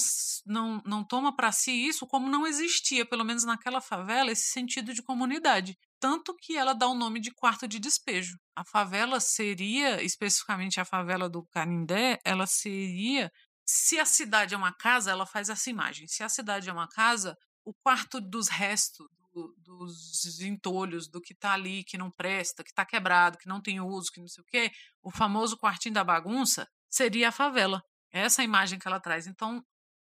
não, 0.46 0.83
não 0.87 1.05
toma 1.05 1.35
para 1.35 1.52
si 1.52 1.72
isso, 1.72 2.07
como 2.07 2.29
não 2.29 2.46
existia, 2.46 3.05
pelo 3.05 3.24
menos 3.24 3.44
naquela 3.44 3.81
favela, 3.81 4.31
esse 4.31 4.50
sentido 4.50 4.94
de 4.94 5.02
comunidade. 5.02 5.76
Tanto 6.00 6.35
que 6.37 6.57
ela 6.57 6.72
dá 6.72 6.87
o 6.87 6.94
nome 6.94 7.20
de 7.20 7.31
quarto 7.33 7.66
de 7.66 7.79
despejo. 7.79 8.38
A 8.55 8.64
favela 8.64 9.20
seria, 9.20 10.02
especificamente 10.02 10.81
a 10.81 10.85
favela 10.85 11.29
do 11.29 11.44
Canindé, 11.52 12.18
ela 12.24 12.46
seria 12.46 13.31
se 13.68 13.98
a 13.98 14.05
cidade 14.05 14.55
é 14.55 14.57
uma 14.57 14.72
casa, 14.72 15.11
ela 15.11 15.26
faz 15.26 15.48
essa 15.48 15.68
imagem. 15.68 16.07
Se 16.07 16.22
a 16.22 16.29
cidade 16.29 16.68
é 16.68 16.72
uma 16.72 16.88
casa, 16.88 17.37
o 17.64 17.74
quarto 17.74 18.20
dos 18.20 18.48
restos, 18.48 19.07
do, 19.37 19.55
dos 19.59 20.40
entolhos, 20.40 21.09
do 21.09 21.20
que 21.20 21.35
está 21.35 21.53
ali, 21.53 21.85
que 21.85 21.99
não 21.99 22.11
presta, 22.11 22.64
que 22.64 22.70
está 22.70 22.87
quebrado, 22.87 23.37
que 23.37 23.49
não 23.49 23.61
tem 23.61 23.81
uso, 23.81 24.11
que 24.11 24.20
não 24.20 24.29
sei 24.29 24.42
o 24.42 24.46
quê, 24.46 24.70
o 25.03 25.11
famoso 25.11 25.59
quartinho 25.59 25.94
da 25.94 26.05
bagunça, 26.05 26.66
seria 26.90 27.29
a 27.29 27.33
favela. 27.33 27.83
Essa 28.11 28.40
é 28.40 28.44
a 28.44 28.46
imagem 28.46 28.79
que 28.79 28.88
ela 28.88 29.01
traz. 29.01 29.27
Então, 29.27 29.62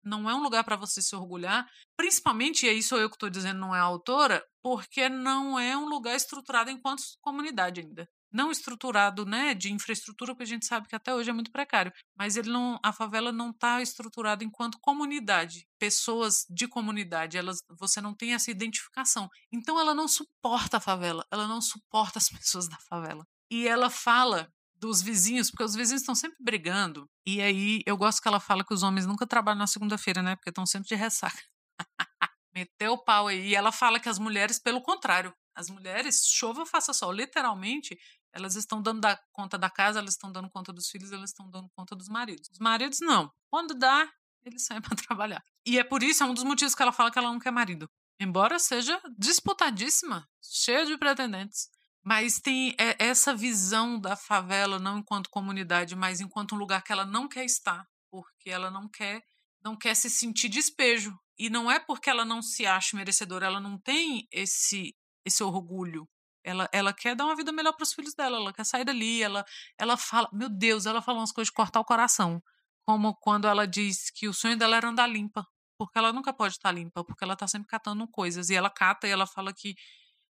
não 0.03 0.29
é 0.29 0.35
um 0.35 0.43
lugar 0.43 0.63
para 0.63 0.75
você 0.75 1.01
se 1.01 1.15
orgulhar, 1.15 1.65
principalmente, 1.97 2.65
e 2.65 2.69
aí 2.69 2.83
sou 2.83 2.99
eu 2.99 3.09
que 3.09 3.15
estou 3.15 3.29
dizendo, 3.29 3.59
não 3.59 3.75
é 3.75 3.79
a 3.79 3.83
autora, 3.83 4.43
porque 4.61 5.09
não 5.09 5.59
é 5.59 5.75
um 5.75 5.89
lugar 5.89 6.15
estruturado 6.15 6.69
enquanto 6.69 7.01
comunidade 7.21 7.81
ainda 7.81 8.07
não 8.35 8.51
estruturado, 8.51 9.25
né, 9.25 9.53
de 9.53 9.71
infraestrutura, 9.71 10.33
porque 10.33 10.43
a 10.43 10.47
gente 10.47 10.65
sabe 10.65 10.87
que 10.87 10.95
até 10.95 11.15
hoje 11.15 11.29
é 11.29 11.33
muito 11.33 11.51
precário, 11.51 11.91
mas 12.17 12.35
ele 12.35 12.51
não, 12.51 12.77
a 12.83 12.91
favela 12.91 13.31
não 13.31 13.51
está 13.51 13.81
estruturada 13.81 14.43
enquanto 14.43 14.77
comunidade, 14.81 15.65
pessoas 15.79 16.45
de 16.49 16.67
comunidade, 16.67 17.37
elas, 17.37 17.63
você 17.79 18.01
não 18.01 18.13
tem 18.13 18.33
essa 18.33 18.51
identificação. 18.51 19.29
Então 19.51 19.79
ela 19.79 19.95
não 19.95 20.07
suporta 20.07 20.77
a 20.77 20.81
favela, 20.81 21.25
ela 21.31 21.47
não 21.47 21.61
suporta 21.61 22.19
as 22.19 22.27
pessoas 22.29 22.67
da 22.67 22.77
favela. 22.89 23.25
E 23.49 23.67
ela 23.67 23.89
fala 23.89 24.51
dos 24.75 25.01
vizinhos, 25.01 25.49
porque 25.49 25.63
os 25.63 25.73
vizinhos 25.73 26.01
estão 26.01 26.13
sempre 26.13 26.37
brigando. 26.41 27.09
E 27.25 27.41
aí 27.41 27.81
eu 27.85 27.95
gosto 27.95 28.21
que 28.21 28.27
ela 28.27 28.41
fala 28.41 28.65
que 28.65 28.73
os 28.73 28.83
homens 28.83 29.05
nunca 29.05 29.25
trabalham 29.25 29.59
na 29.59 29.67
segunda-feira, 29.67 30.21
né? 30.21 30.35
Porque 30.35 30.49
estão 30.49 30.65
sempre 30.65 30.89
de 30.89 30.95
ressaca. 30.95 31.41
Meteu 32.53 32.93
o 32.93 33.03
pau 33.03 33.27
aí. 33.27 33.49
E 33.49 33.55
ela 33.55 33.71
fala 33.71 33.99
que 33.99 34.09
as 34.09 34.19
mulheres, 34.19 34.59
pelo 34.59 34.81
contrário, 34.81 35.33
as 35.55 35.69
mulheres, 35.69 36.25
chova 36.27 36.65
faça 36.65 36.93
sol, 36.93 37.11
literalmente, 37.11 37.97
elas 38.35 38.55
estão 38.55 38.81
dando 38.81 38.99
da, 38.99 39.17
conta 39.31 39.57
da 39.57 39.69
casa, 39.69 39.99
elas 39.99 40.13
estão 40.13 40.29
dando 40.29 40.49
conta 40.49 40.73
dos 40.73 40.89
filhos, 40.89 41.13
elas 41.13 41.29
estão 41.29 41.49
dando 41.49 41.69
conta 41.69 41.95
dos 41.95 42.09
maridos. 42.09 42.49
Os 42.51 42.59
maridos 42.59 42.99
não. 42.99 43.31
Quando 43.49 43.73
dá, 43.73 44.11
eles 44.43 44.65
saem 44.65 44.81
para 44.83 44.95
trabalhar. 44.95 45.43
E 45.65 45.79
é 45.79 45.83
por 45.83 46.03
isso, 46.03 46.21
é 46.21 46.25
um 46.25 46.33
dos 46.33 46.43
motivos 46.43 46.75
que 46.75 46.81
ela 46.81 46.91
fala 46.91 47.09
que 47.09 47.17
ela 47.17 47.31
não 47.31 47.39
quer 47.39 47.51
marido. 47.51 47.89
Embora 48.19 48.59
seja 48.59 49.01
disputadíssima, 49.17 50.27
cheia 50.41 50.85
de 50.85 50.97
pretendentes. 50.97 51.69
Mas 52.03 52.39
tem 52.39 52.75
essa 52.99 53.33
visão 53.33 53.99
da 53.99 54.15
favela 54.15 54.77
não 54.77 54.99
enquanto 54.99 55.29
comunidade, 55.29 55.95
mas 55.95 56.19
enquanto 56.19 56.53
um 56.53 56.57
lugar 56.57 56.83
que 56.83 56.91
ela 56.91 57.05
não 57.05 57.27
quer 57.27 57.45
estar, 57.45 57.87
porque 58.11 58.51
ela 58.51 58.69
não 58.69 58.87
quer, 58.87 59.23
não 59.63 59.75
quer 59.75 59.95
se 59.95 60.09
sentir 60.09 60.49
despejo. 60.49 61.17
E 61.37 61.49
não 61.49 61.71
é 61.71 61.79
porque 61.79 62.09
ela 62.09 62.23
não 62.23 62.41
se 62.43 62.65
acha 62.65 62.95
merecedora, 62.95 63.47
ela 63.47 63.59
não 63.59 63.79
tem 63.79 64.27
esse 64.31 64.93
esse 65.25 65.43
orgulho 65.43 66.07
Ela, 66.45 66.69
ela 66.71 66.93
quer 66.93 67.15
dar 67.15 67.25
uma 67.25 67.35
vida 67.35 67.51
melhor 67.51 67.73
para 67.73 67.83
os 67.83 67.93
filhos 67.93 68.13
dela, 68.13 68.37
ela 68.37 68.53
quer 68.53 68.63
sair 68.63 68.85
dali, 68.85 69.23
ela, 69.23 69.43
ela 69.79 69.97
fala, 69.97 70.29
meu 70.31 70.47
Deus, 70.47 70.85
ela 70.85 71.01
fala 71.01 71.19
umas 71.19 71.31
coisas 71.31 71.49
de 71.49 71.55
cortar 71.55 71.79
o 71.79 71.85
coração. 71.85 72.41
Como 72.85 73.15
quando 73.15 73.47
ela 73.47 73.67
diz 73.67 74.11
que 74.11 74.27
o 74.27 74.33
sonho 74.33 74.55
dela 74.55 74.77
era 74.77 74.87
andar 74.89 75.07
limpa, 75.07 75.43
porque 75.77 75.97
ela 75.97 76.13
nunca 76.13 76.31
pode 76.31 76.53
estar 76.53 76.71
limpa, 76.71 77.03
porque 77.03 77.23
ela 77.23 77.33
está 77.33 77.47
sempre 77.47 77.67
catando 77.67 78.07
coisas. 78.07 78.49
E 78.49 78.55
ela 78.55 78.69
cata 78.69 79.07
e 79.07 79.11
ela 79.11 79.25
fala 79.25 79.51
que 79.51 79.75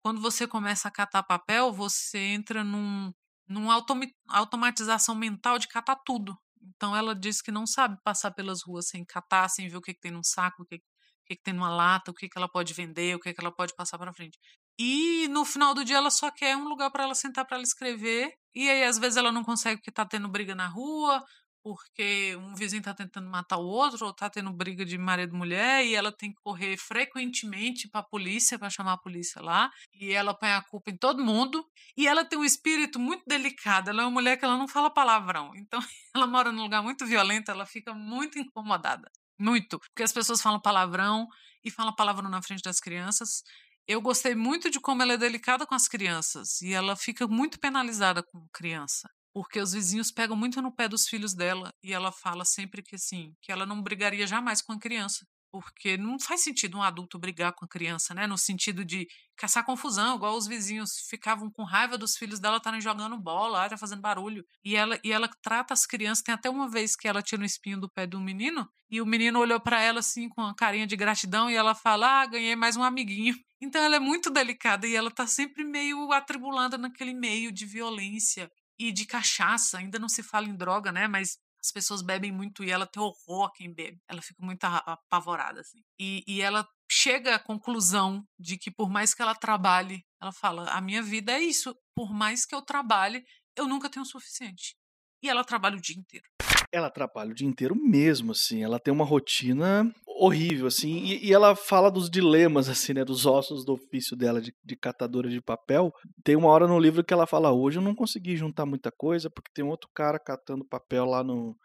quando 0.02 0.22
você 0.22 0.48
começa 0.48 0.88
a 0.88 0.91
catar 0.91 1.24
papel, 1.24 1.74
você 1.74 2.17
entra 2.17 2.63
num, 2.63 3.12
numa 3.48 3.84
automatização 4.30 5.13
mental 5.15 5.60
de 5.60 5.67
catar 5.67 5.98
tudo. 6.06 6.38
Então 6.62 6.96
ela 6.96 7.13
diz 7.15 7.41
que 7.41 7.52
não 7.52 7.67
sabe 7.67 7.98
passar 8.04 8.32
pelas 8.32 8.62
ruas 8.63 8.88
sem 8.88 9.04
catar, 9.06 9.50
sem 9.50 9.67
ver 9.67 9.78
o 9.78 9.82
que, 9.82 9.93
que 9.93 10.00
tem 10.00 10.12
num 10.12 10.24
saco, 10.24 10.63
o 10.63 10.65
que, 10.65 10.80
que, 11.26 11.36
que 11.36 11.41
tem 11.43 11.54
numa 11.54 11.70
lata, 11.70 12.12
o 12.12 12.13
que, 12.13 12.30
que 12.30 12.38
ela 12.38 12.50
pode 12.50 12.74
vender, 12.74 13.15
o 13.15 13.20
que, 13.20 13.34
que 13.34 13.41
ela 13.41 13.52
pode 13.52 13.76
passar 13.76 13.98
para 13.98 14.13
frente. 14.13 14.38
E 14.79 15.27
no 15.29 15.43
final 15.45 15.73
do 15.73 15.83
dia 15.83 15.97
ela 15.97 16.11
só 16.11 16.29
quer 16.31 16.55
um 16.55 16.67
lugar 16.67 16.91
para 16.91 17.03
ela 17.03 17.15
sentar 17.15 17.45
para 17.45 17.57
ela 17.57 17.63
escrever. 17.63 18.33
E 18.53 18.69
aí 18.69 18.83
às 18.83 18.97
vezes 18.97 19.17
ela 19.17 19.31
não 19.31 19.43
consegue 19.43 19.77
porque 19.77 19.91
tá 19.91 20.05
tendo 20.05 20.27
briga 20.27 20.53
na 20.55 20.67
rua, 20.67 21.23
porque 21.67 22.33
um 22.37 22.55
vizinho 22.55 22.79
está 22.79 22.93
tentando 22.93 23.29
matar 23.29 23.57
o 23.57 23.65
outro, 23.65 24.05
ou 24.05 24.11
está 24.11 24.29
tendo 24.29 24.53
briga 24.53 24.85
de 24.85 24.97
marido 24.97 25.35
e 25.35 25.37
mulher, 25.37 25.85
e 25.85 25.95
ela 25.95 26.13
tem 26.13 26.31
que 26.31 26.39
correr 26.41 26.77
frequentemente 26.77 27.89
para 27.89 27.99
a 27.99 28.03
polícia, 28.03 28.57
para 28.57 28.69
chamar 28.69 28.93
a 28.93 28.97
polícia 28.97 29.41
lá, 29.41 29.69
e 29.93 30.13
ela 30.13 30.33
põe 30.33 30.49
a 30.49 30.61
culpa 30.61 30.91
em 30.91 30.97
todo 30.97 31.21
mundo, 31.21 31.65
e 31.97 32.07
ela 32.07 32.23
tem 32.23 32.39
um 32.39 32.45
espírito 32.45 32.97
muito 32.97 33.23
delicado, 33.27 33.89
ela 33.89 34.03
é 34.03 34.05
uma 34.05 34.11
mulher 34.11 34.37
que 34.37 34.45
ela 34.45 34.57
não 34.57 34.67
fala 34.67 34.89
palavrão, 34.89 35.51
então 35.57 35.79
ela 36.15 36.25
mora 36.25 36.53
num 36.53 36.63
lugar 36.63 36.81
muito 36.81 37.05
violento, 37.05 37.51
ela 37.51 37.65
fica 37.65 37.93
muito 37.93 38.39
incomodada, 38.39 39.11
muito, 39.37 39.77
porque 39.77 40.03
as 40.03 40.13
pessoas 40.13 40.41
falam 40.41 40.61
palavrão, 40.61 41.27
e 41.65 41.71
falam 41.71 41.93
palavrão 41.93 42.29
na 42.29 42.41
frente 42.41 42.61
das 42.63 42.79
crianças, 42.79 43.43
eu 43.88 44.02
gostei 44.02 44.36
muito 44.36 44.69
de 44.69 44.80
como 44.80 45.02
ela 45.02 45.13
é 45.13 45.17
delicada 45.17 45.65
com 45.65 45.76
as 45.76 45.88
crianças 45.88 46.62
e 46.62 46.73
ela 46.73 46.95
fica 46.95 47.28
muito 47.28 47.60
penalizada 47.60 48.23
com 48.23 48.47
criança 48.52 49.10
porque 49.38 49.60
os 49.60 49.71
vizinhos 49.71 50.12
pegam 50.12 50.36
muito 50.36 50.60
no 50.63 50.71
pé 50.71 50.88
dos 50.88 51.08
filhos 51.08 51.36
dela 51.36 51.71
e 51.84 51.93
ela 51.93 52.12
fala 52.12 52.43
sempre 52.43 52.82
que 52.82 52.95
assim, 52.95 53.36
que 53.39 53.52
ela 53.52 53.67
não 53.67 53.84
brigaria 53.84 54.26
jamais 54.26 54.63
com 54.63 54.73
a 54.73 54.80
criança, 54.80 55.28
porque 55.51 55.97
não 55.97 56.19
faz 56.19 56.41
sentido 56.43 56.77
um 56.77 56.81
adulto 56.83 57.19
brigar 57.19 57.53
com 57.53 57.65
a 57.65 57.67
criança, 57.67 58.13
né? 58.13 58.27
No 58.27 58.38
sentido 58.38 58.83
de 58.86 59.07
caçar 59.36 59.65
confusão, 59.65 60.15
igual 60.15 60.36
os 60.36 60.47
vizinhos 60.47 60.91
ficavam 61.10 61.49
com 61.51 61.63
raiva 61.63 61.97
dos 61.97 62.15
filhos 62.17 62.39
dela 62.39 62.57
estarem 62.57 62.81
jogando 62.81 63.17
bola, 63.19 63.69
tá 63.69 63.77
fazendo 63.77 64.01
barulho. 64.01 64.43
E 64.63 64.75
ela 64.75 64.99
e 65.03 65.12
ela 65.12 65.29
trata 65.41 65.73
as 65.73 65.86
crianças, 65.86 66.23
tem 66.23 66.33
até 66.36 66.49
uma 66.49 66.69
vez 66.69 66.95
que 66.95 67.07
ela 67.07 67.21
tira 67.21 67.41
um 67.41 67.45
espinho 67.45 67.79
do 67.79 67.89
pé 67.89 68.05
do 68.07 68.19
menino 68.19 68.67
e 68.89 69.01
o 69.01 69.05
menino 69.05 69.39
olhou 69.39 69.60
para 69.60 69.81
ela 69.81 69.99
assim 69.99 70.29
com 70.29 70.41
uma 70.41 70.55
carinha 70.55 70.88
de 70.88 70.95
gratidão 70.95 71.49
e 71.49 71.55
ela 71.55 71.75
fala: 71.75 72.21
"Ah, 72.21 72.25
ganhei 72.25 72.55
mais 72.55 72.75
um 72.75 72.83
amiguinho". 72.83 73.36
Então 73.60 73.81
ela 73.81 73.95
é 73.95 73.99
muito 73.99 74.29
delicada 74.29 74.86
e 74.88 74.95
ela 74.95 75.10
tá 75.10 75.25
sempre 75.25 75.63
meio 75.63 76.12
atribulada 76.12 76.77
naquele 76.77 77.12
meio 77.15 77.51
de 77.51 77.65
violência 77.65 78.51
e 78.77 78.91
de 78.91 79.03
cachaça, 79.05 79.79
ainda 79.79 79.97
não 79.97 80.07
se 80.07 80.21
fala 80.21 80.47
em 80.47 80.55
droga, 80.55 80.91
né? 80.91 81.07
Mas 81.07 81.39
as 81.67 81.71
pessoas 81.71 82.01
bebem 82.01 82.32
muito 82.32 82.63
e 82.63 82.71
ela 82.71 82.88
tem 82.88 83.01
horror 83.01 83.45
a 83.45 83.51
quem 83.51 83.71
bebe. 83.71 84.01
Ela 84.08 84.21
fica 84.21 84.43
muito 84.43 84.63
apavorada, 84.63 85.60
assim. 85.62 85.84
E, 85.99 86.23
e 86.25 86.41
ela 86.41 86.67
chega 86.89 87.36
à 87.36 87.39
conclusão 87.39 88.25
de 88.39 88.58
que 88.58 88.71
por 88.71 88.89
mais 88.89 89.13
que 89.13 89.21
ela 89.21 89.36
trabalhe, 89.36 90.06
ela 90.21 90.32
fala: 90.32 90.69
a 90.71 90.80
minha 90.80 91.03
vida 91.03 91.34
é 91.34 91.39
isso. 91.39 91.75
Por 91.93 92.13
mais 92.13 92.45
que 92.45 92.56
eu 92.56 92.62
trabalhe, 92.62 93.23
eu 93.56 93.67
nunca 93.67 93.89
tenho 93.89 94.03
o 94.03 94.08
suficiente. 94.08 94.75
E 95.21 95.30
ela 95.30 95.43
trabalha 95.43 95.77
o 95.77 95.82
dia 95.82 95.97
inteiro. 95.97 96.25
Ela 96.71 96.89
trabalha 96.89 97.32
o 97.32 97.36
dia 97.36 97.47
inteiro 97.47 97.75
mesmo, 97.75 98.32
assim. 98.32 98.63
Ela 98.63 98.80
tem 98.80 98.93
uma 98.93 99.06
rotina 99.06 99.93
horrível, 100.17 100.67
assim. 100.67 100.97
E, 100.97 101.27
e, 101.27 101.34
ela 101.34 101.56
fala 101.56 101.91
dos 101.91 102.10
dilemas, 102.10 102.67
assim, 102.67 102.93
né? 102.93 103.06
Dos 103.06 103.25
ossos 103.25 103.63
do 103.63 103.73
ofício 103.73 104.17
dela 104.17 104.41
de, 104.41 104.53
de, 104.63 104.75
catadora 104.75 105.30
de 105.30 105.41
papel. 105.41 105.91
Tem 106.23 106.36
uma 106.36 106.49
hora 106.49 106.67
no 106.67 106.80
livro 106.80 107.03
que 107.03 107.13
ela 107.13 107.27
fala: 107.27 107.51
hoje 107.51 107.77
eu 107.77 107.84
não 107.84 107.95
consegui 107.95 108.36
juntar 108.36 108.65
muita 108.65 108.91
coisa, 108.91 109.30
porque 109.30 109.51
tem 109.53 109.63
outro 109.63 109.89
cara 109.93 110.19
catando 110.19 110.65
papel 110.65 111.06
lá 111.06 111.23
no, 111.23 111.56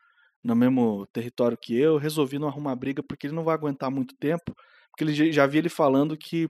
no 0.45 0.55
mesmo 0.55 1.07
território 1.13 1.59
que 1.61 1.77
eu. 1.77 1.97
Resolvi 1.97 2.39
não 2.39 2.49
arrumar 2.49 2.77
briga, 2.77 3.03
porque 3.03 3.27
ele 3.27 3.35
não 3.35 3.45
vai 3.45 3.55
aguentar 3.55 3.91
muito 3.91 4.15
tempo. 4.19 4.55
Porque 4.91 5.05
ele 5.05 5.33
já 5.33 5.47
vi 5.47 5.59
ele 5.59 5.71
falando 5.71 6.17
que 6.17 6.49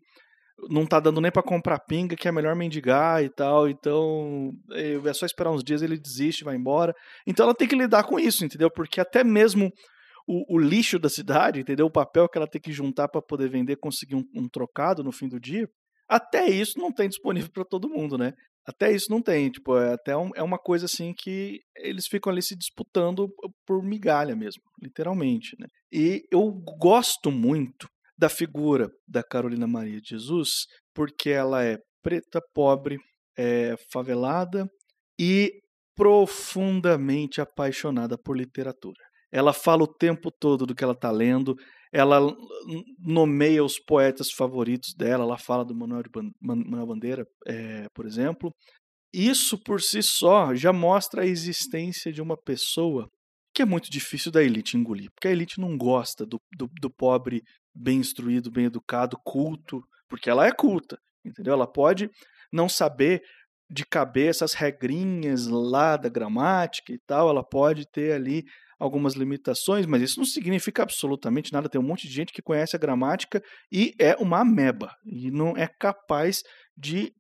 não 0.69 0.87
tá 0.87 1.01
dando 1.01 1.21
nem 1.21 1.31
para 1.31 1.43
comprar 1.43 1.79
pinga, 1.81 2.17
que 2.17 2.29
é 2.29 2.33
melhor 2.33 2.55
mendigar 2.55 3.23
e 3.23 3.29
tal, 3.29 3.69
então 3.69 4.53
eh, 4.73 5.01
é 5.05 5.13
só 5.13 5.27
esperar 5.27 5.51
uns 5.51 5.65
dias, 5.65 5.83
ele 5.83 5.99
desiste, 5.99 6.45
vai 6.45 6.57
embora. 6.57 6.95
Então 7.27 7.45
ela 7.45 7.55
tem 7.55 7.67
que 7.67 7.75
lidar 7.75 8.05
com 8.05 8.19
isso, 8.19 8.45
entendeu? 8.45 8.71
Porque 8.71 9.01
até 9.01 9.25
mesmo 9.25 9.73
o, 10.27 10.57
o 10.57 10.59
lixo 10.59 10.99
da 10.99 11.09
cidade, 11.09 11.61
entendeu? 11.61 11.87
O 11.87 11.93
papel 11.93 12.29
que 12.29 12.39
ela 12.39 12.49
tem 12.49 12.61
que 12.61 12.73
juntar 12.73 13.09
para 13.09 13.23
poder 13.23 13.49
vender, 13.49 13.77
conseguir 13.77 14.15
um, 14.15 14.25
um, 14.35 14.49
trocado 14.49 15.03
no 15.03 15.13
fim 15.13 15.29
do 15.29 15.41
dia, 15.41 15.69
até 16.09 16.49
isso 16.49 16.79
não 16.79 16.93
tem 16.93 17.09
disponível 17.09 17.51
para 17.53 17.65
todo 17.65 17.89
mundo, 17.89 18.19
né? 18.19 18.33
Até 18.65 18.93
isso 18.93 19.11
não 19.11 19.21
tem, 19.21 19.51
tipo, 19.51 19.77
é 19.77 19.95
até 19.95 20.17
um, 20.17 20.31
é 20.37 20.43
uma 20.43 20.59
coisa 20.59 20.87
assim 20.87 21.13
que 21.17 21.59
eles 21.77 22.07
ficam 22.07 22.31
ali 22.31 22.43
se 22.43 22.57
disputando 22.57 23.29
por 23.67 23.83
migalha 23.83 24.37
mesmo, 24.37 24.63
literalmente, 24.81 25.57
né? 25.59 25.67
E 25.93 26.23
eu 26.31 26.53
gosto 26.79 27.31
muito 27.31 27.89
da 28.17 28.29
figura 28.29 28.89
da 29.09 29.23
Carolina 29.23 29.67
Maria 29.67 30.01
de 30.01 30.11
Jesus, 30.11 30.67
porque 30.95 31.31
ela 31.31 31.65
é 31.65 31.77
preta, 32.03 32.41
pobre, 32.55 32.99
é 33.37 33.75
favelada 33.93 34.69
e 35.19 35.51
profundamente 35.97 37.41
apaixonada 37.41 38.17
por 38.17 38.37
literatura. 38.37 38.99
Ela 39.33 39.53
fala 39.53 39.83
o 39.85 39.87
tempo 39.87 40.31
todo 40.31 40.67
do 40.67 40.75
que 40.75 40.85
ela 40.85 40.93
está 40.93 41.11
lendo, 41.11 41.57
ela 41.93 42.21
nomeia 42.99 43.65
os 43.65 43.79
poetas 43.79 44.31
favoritos 44.31 44.95
dela, 44.95 45.25
ela 45.25 45.39
fala 45.39 45.65
do 45.65 45.75
Manuel, 45.75 46.03
Manuel 46.41 46.87
Bandeira, 46.87 47.27
é, 47.47 47.87
por 47.95 48.07
exemplo. 48.07 48.53
Isso 49.13 49.59
por 49.59 49.81
si 49.81 50.03
só 50.03 50.55
já 50.55 50.73
mostra 50.73 51.23
a 51.23 51.27
existência 51.27 52.13
de 52.13 52.23
uma 52.23 52.37
pessoa 52.37 53.09
que 53.55 53.61
é 53.61 53.65
muito 53.67 53.91
difícil 53.91 54.33
da 54.33 54.43
elite 54.43 54.77
engolir, 54.77 55.11
porque 55.15 55.29
a 55.29 55.31
elite 55.31 55.61
não 55.61 55.77
gosta 55.77 56.25
do, 56.25 56.41
do, 56.57 56.71
do 56.81 56.91
pobre 56.91 57.43
bem 57.75 57.99
instruído, 57.99 58.51
bem 58.51 58.65
educado, 58.65 59.19
culto, 59.23 59.83
porque 60.09 60.31
ela 60.31 60.47
é 60.47 60.53
culta, 60.53 60.99
entendeu? 61.23 61.53
Ela 61.53 61.71
pode 61.71 62.09
não 62.51 62.69
saber 62.69 63.23
de 63.71 63.85
cabeça 63.85 64.45
as 64.45 64.53
regrinhas 64.55 65.47
lá 65.47 65.97
da 65.97 66.09
gramática 66.09 66.93
e 66.93 66.99
tal, 67.07 67.29
ela 67.29 67.43
pode 67.43 67.87
ter 67.91 68.13
ali 68.13 68.45
algumas 68.83 69.15
limitações, 69.15 69.87
mas 69.87 70.03
isso 70.03 70.19
não 70.19 70.27
significa 70.27 70.83
absolutamente 70.83 71.53
nada. 71.53 71.69
Tem 71.69 71.81
um 71.81 71.85
monte 71.85 72.09
de 72.09 72.13
gente 72.13 72.33
que 72.33 72.43
conhece 72.43 72.75
a 72.75 72.79
gramática 72.79 73.41
e 73.71 73.93
é 73.99 74.17
uma 74.17 74.41
ameba 74.41 74.91
e 75.07 75.31
não 75.31 75.57
é 75.57 75.69
capaz 75.79 76.43
de 76.77 77.13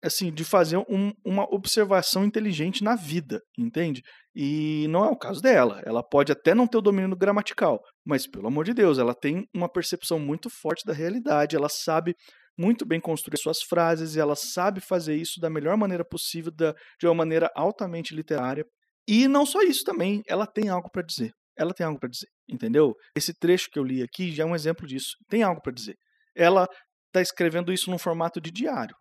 assim 0.00 0.32
de 0.32 0.44
fazer 0.44 0.76
um, 0.88 1.10
uma 1.26 1.42
observação 1.52 2.24
inteligente 2.24 2.84
na 2.84 2.94
vida, 2.94 3.42
entende? 3.58 4.00
E 4.32 4.86
não 4.90 5.04
é 5.04 5.08
o 5.08 5.18
caso 5.18 5.42
dela. 5.42 5.82
Ela 5.84 6.04
pode 6.04 6.30
até 6.30 6.54
não 6.54 6.68
ter 6.68 6.78
o 6.78 6.80
domínio 6.82 7.16
gramatical, 7.16 7.80
mas 8.06 8.24
pelo 8.24 8.46
amor 8.46 8.64
de 8.64 8.72
Deus, 8.72 8.96
ela 8.96 9.12
tem 9.12 9.44
uma 9.52 9.68
percepção 9.68 10.20
muito 10.20 10.48
forte 10.48 10.84
da 10.86 10.92
realidade. 10.92 11.56
Ela 11.56 11.68
sabe 11.68 12.14
muito 12.56 12.86
bem 12.86 13.00
construir 13.00 13.38
suas 13.38 13.60
frases 13.60 14.14
e 14.14 14.20
ela 14.20 14.36
sabe 14.36 14.80
fazer 14.80 15.16
isso 15.16 15.40
da 15.40 15.50
melhor 15.50 15.76
maneira 15.76 16.04
possível, 16.04 16.52
da, 16.52 16.72
de 17.00 17.08
uma 17.08 17.14
maneira 17.14 17.50
altamente 17.56 18.14
literária. 18.14 18.64
E 19.08 19.26
não 19.26 19.46
só 19.46 19.62
isso 19.62 19.82
também, 19.84 20.22
ela 20.28 20.46
tem 20.46 20.68
algo 20.68 20.90
para 20.90 21.00
dizer. 21.00 21.32
Ela 21.56 21.72
tem 21.72 21.86
algo 21.86 21.98
para 21.98 22.10
dizer, 22.10 22.28
entendeu? 22.46 22.94
Esse 23.16 23.32
trecho 23.32 23.68
que 23.72 23.78
eu 23.78 23.82
li 23.82 24.02
aqui 24.02 24.30
já 24.30 24.44
é 24.44 24.46
um 24.46 24.54
exemplo 24.54 24.86
disso. 24.86 25.16
Tem 25.28 25.42
algo 25.42 25.60
para 25.62 25.72
dizer. 25.72 25.96
Ela 26.36 26.68
está 27.06 27.22
escrevendo 27.22 27.72
isso 27.72 27.90
num 27.90 27.98
formato 27.98 28.40
de 28.40 28.50
diário, 28.50 28.94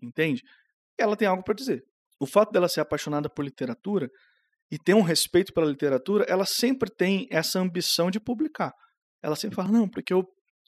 entende? 0.00 0.42
Ela 0.98 1.16
tem 1.16 1.26
algo 1.26 1.42
para 1.42 1.54
dizer. 1.54 1.82
O 2.20 2.26
fato 2.26 2.52
dela 2.52 2.68
ser 2.68 2.80
apaixonada 2.80 3.28
por 3.28 3.44
literatura 3.44 4.08
e 4.70 4.78
ter 4.78 4.94
um 4.94 5.00
respeito 5.00 5.52
pela 5.52 5.66
literatura, 5.66 6.24
ela 6.28 6.44
sempre 6.46 6.88
tem 6.94 7.26
essa 7.30 7.58
ambição 7.58 8.10
de 8.10 8.20
publicar. 8.20 8.72
Ela 9.22 9.34
sempre 9.34 9.56
fala: 9.56 9.72
não, 9.72 9.88
porque 9.88 10.12
eu 10.12 10.22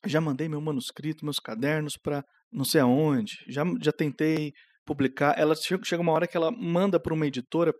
já 0.05 0.21
mandei 0.21 0.49
meu 0.49 0.61
manuscrito, 0.61 1.25
meus 1.25 1.39
cadernos 1.39 1.97
para 2.03 2.25
não 2.51 2.65
sei 2.65 2.81
aonde, 2.81 3.35
já, 3.47 3.63
já 3.81 3.93
tentei 3.93 4.53
publicar. 4.85 5.39
Ela 5.39 5.55
chega 5.55 6.03
uma 6.03 6.13
hora 6.13 6.27
que 6.27 6.37
ela 6.37 6.51
manda 6.51 6.99
para 6.99 7.15
uma 7.15 7.27
editora 7.27 7.73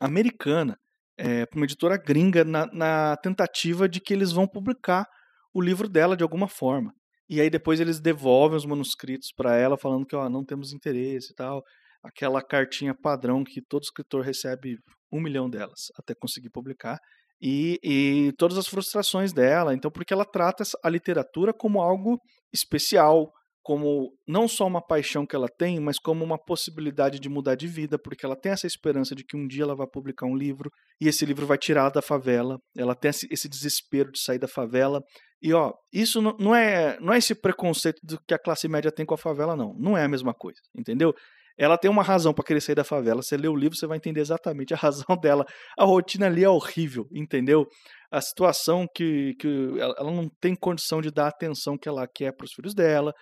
americana, 0.00 0.76
é, 1.16 1.46
para 1.46 1.56
uma 1.56 1.66
editora 1.66 1.96
gringa, 1.96 2.44
na, 2.44 2.66
na 2.72 3.16
tentativa 3.18 3.88
de 3.88 4.00
que 4.00 4.12
eles 4.12 4.32
vão 4.32 4.46
publicar 4.46 5.06
o 5.52 5.60
livro 5.60 5.88
dela 5.88 6.16
de 6.16 6.22
alguma 6.22 6.48
forma. 6.48 6.92
E 7.28 7.40
aí 7.40 7.48
depois 7.48 7.80
eles 7.80 8.00
devolvem 8.00 8.56
os 8.56 8.66
manuscritos 8.66 9.30
para 9.34 9.56
ela, 9.56 9.78
falando 9.78 10.06
que 10.06 10.16
ó, 10.16 10.28
não 10.28 10.44
temos 10.44 10.72
interesse 10.72 11.32
e 11.32 11.34
tal. 11.34 11.62
Aquela 12.02 12.42
cartinha 12.42 12.94
padrão 12.94 13.42
que 13.42 13.62
todo 13.62 13.82
escritor 13.82 14.22
recebe 14.22 14.76
um 15.10 15.20
milhão 15.20 15.48
delas 15.48 15.86
até 15.98 16.14
conseguir 16.14 16.50
publicar. 16.50 16.98
E, 17.40 17.78
e 17.82 18.32
todas 18.38 18.58
as 18.58 18.66
frustrações 18.66 19.32
dela. 19.32 19.74
Então, 19.74 19.90
porque 19.90 20.12
ela 20.12 20.24
trata 20.24 20.64
a 20.82 20.88
literatura 20.88 21.52
como 21.52 21.80
algo 21.80 22.18
especial, 22.52 23.30
como 23.64 24.12
não 24.28 24.46
só 24.46 24.66
uma 24.66 24.80
paixão 24.86 25.26
que 25.26 25.34
ela 25.34 25.48
tem, 25.48 25.80
mas 25.80 25.98
como 25.98 26.22
uma 26.22 26.38
possibilidade 26.38 27.18
de 27.18 27.30
mudar 27.30 27.54
de 27.54 27.66
vida, 27.66 27.98
porque 27.98 28.24
ela 28.24 28.36
tem 28.36 28.52
essa 28.52 28.66
esperança 28.66 29.14
de 29.14 29.24
que 29.24 29.36
um 29.36 29.46
dia 29.48 29.62
ela 29.62 29.74
vai 29.74 29.86
publicar 29.86 30.26
um 30.26 30.36
livro 30.36 30.70
e 31.00 31.08
esse 31.08 31.24
livro 31.24 31.46
vai 31.46 31.56
tirar 31.56 31.88
da 31.88 32.02
favela. 32.02 32.58
Ela 32.76 32.94
tem 32.94 33.10
esse 33.10 33.48
desespero 33.48 34.12
de 34.12 34.20
sair 34.20 34.38
da 34.38 34.46
favela. 34.46 35.00
E 35.42 35.54
ó, 35.54 35.72
isso 35.90 36.20
não 36.20 36.54
é 36.54 37.00
não 37.00 37.12
é 37.12 37.18
esse 37.18 37.34
preconceito 37.34 37.98
do 38.02 38.18
que 38.28 38.34
a 38.34 38.38
classe 38.38 38.68
média 38.68 38.92
tem 38.92 39.06
com 39.06 39.14
a 39.14 39.18
favela 39.18 39.56
não. 39.56 39.74
Não 39.78 39.96
é 39.96 40.04
a 40.04 40.08
mesma 40.08 40.34
coisa, 40.34 40.60
entendeu? 40.76 41.14
ela 41.56 41.78
tem 41.78 41.90
uma 41.90 42.02
razão 42.02 42.34
para 42.34 42.44
querer 42.44 42.60
sair 42.60 42.74
da 42.74 42.84
favela. 42.84 43.22
Você 43.22 43.36
lê 43.36 43.48
o 43.48 43.56
livro, 43.56 43.76
você 43.76 43.86
vai 43.86 43.96
entender 43.96 44.20
exatamente 44.20 44.74
a 44.74 44.76
razão 44.78 45.16
dela. 45.16 45.46
A 45.78 45.84
rotina 45.84 46.26
ali 46.26 46.44
é 46.44 46.48
horrível, 46.48 47.06
entendeu? 47.12 47.66
A 48.10 48.20
situação 48.20 48.86
que, 48.94 49.34
que 49.38 49.48
ela 49.78 50.10
não 50.10 50.28
tem 50.40 50.54
condição 50.54 51.00
de 51.00 51.10
dar 51.10 51.26
a 51.26 51.28
atenção 51.28 51.78
que 51.78 51.88
ela 51.88 52.06
quer 52.12 52.32
para 52.32 52.44
os 52.44 52.52
filhos 52.52 52.74
dela, 52.74 53.12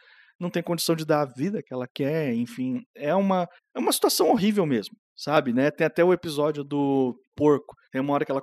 não 0.43 0.51
tem 0.51 0.63
condição 0.63 0.97
de 0.97 1.05
dar 1.05 1.23
a 1.23 1.25
vida 1.25 1.63
que 1.63 1.73
ela 1.73 1.87
quer, 1.87 2.35
enfim, 2.35 2.83
é 2.97 3.15
uma, 3.15 3.49
é 3.75 3.79
uma 3.79 3.93
situação 3.93 4.29
horrível 4.31 4.67
mesmo, 4.67 4.97
sabe, 5.17 5.53
né? 5.53 5.71
Tem 5.71 5.87
até 5.87 6.05
o 6.05 6.13
episódio 6.13 6.65
do 6.65 7.17
porco. 7.37 7.77
Tem 7.93 8.01
uma 8.01 8.13
hora 8.13 8.25
que 8.25 8.33
ela 8.33 8.43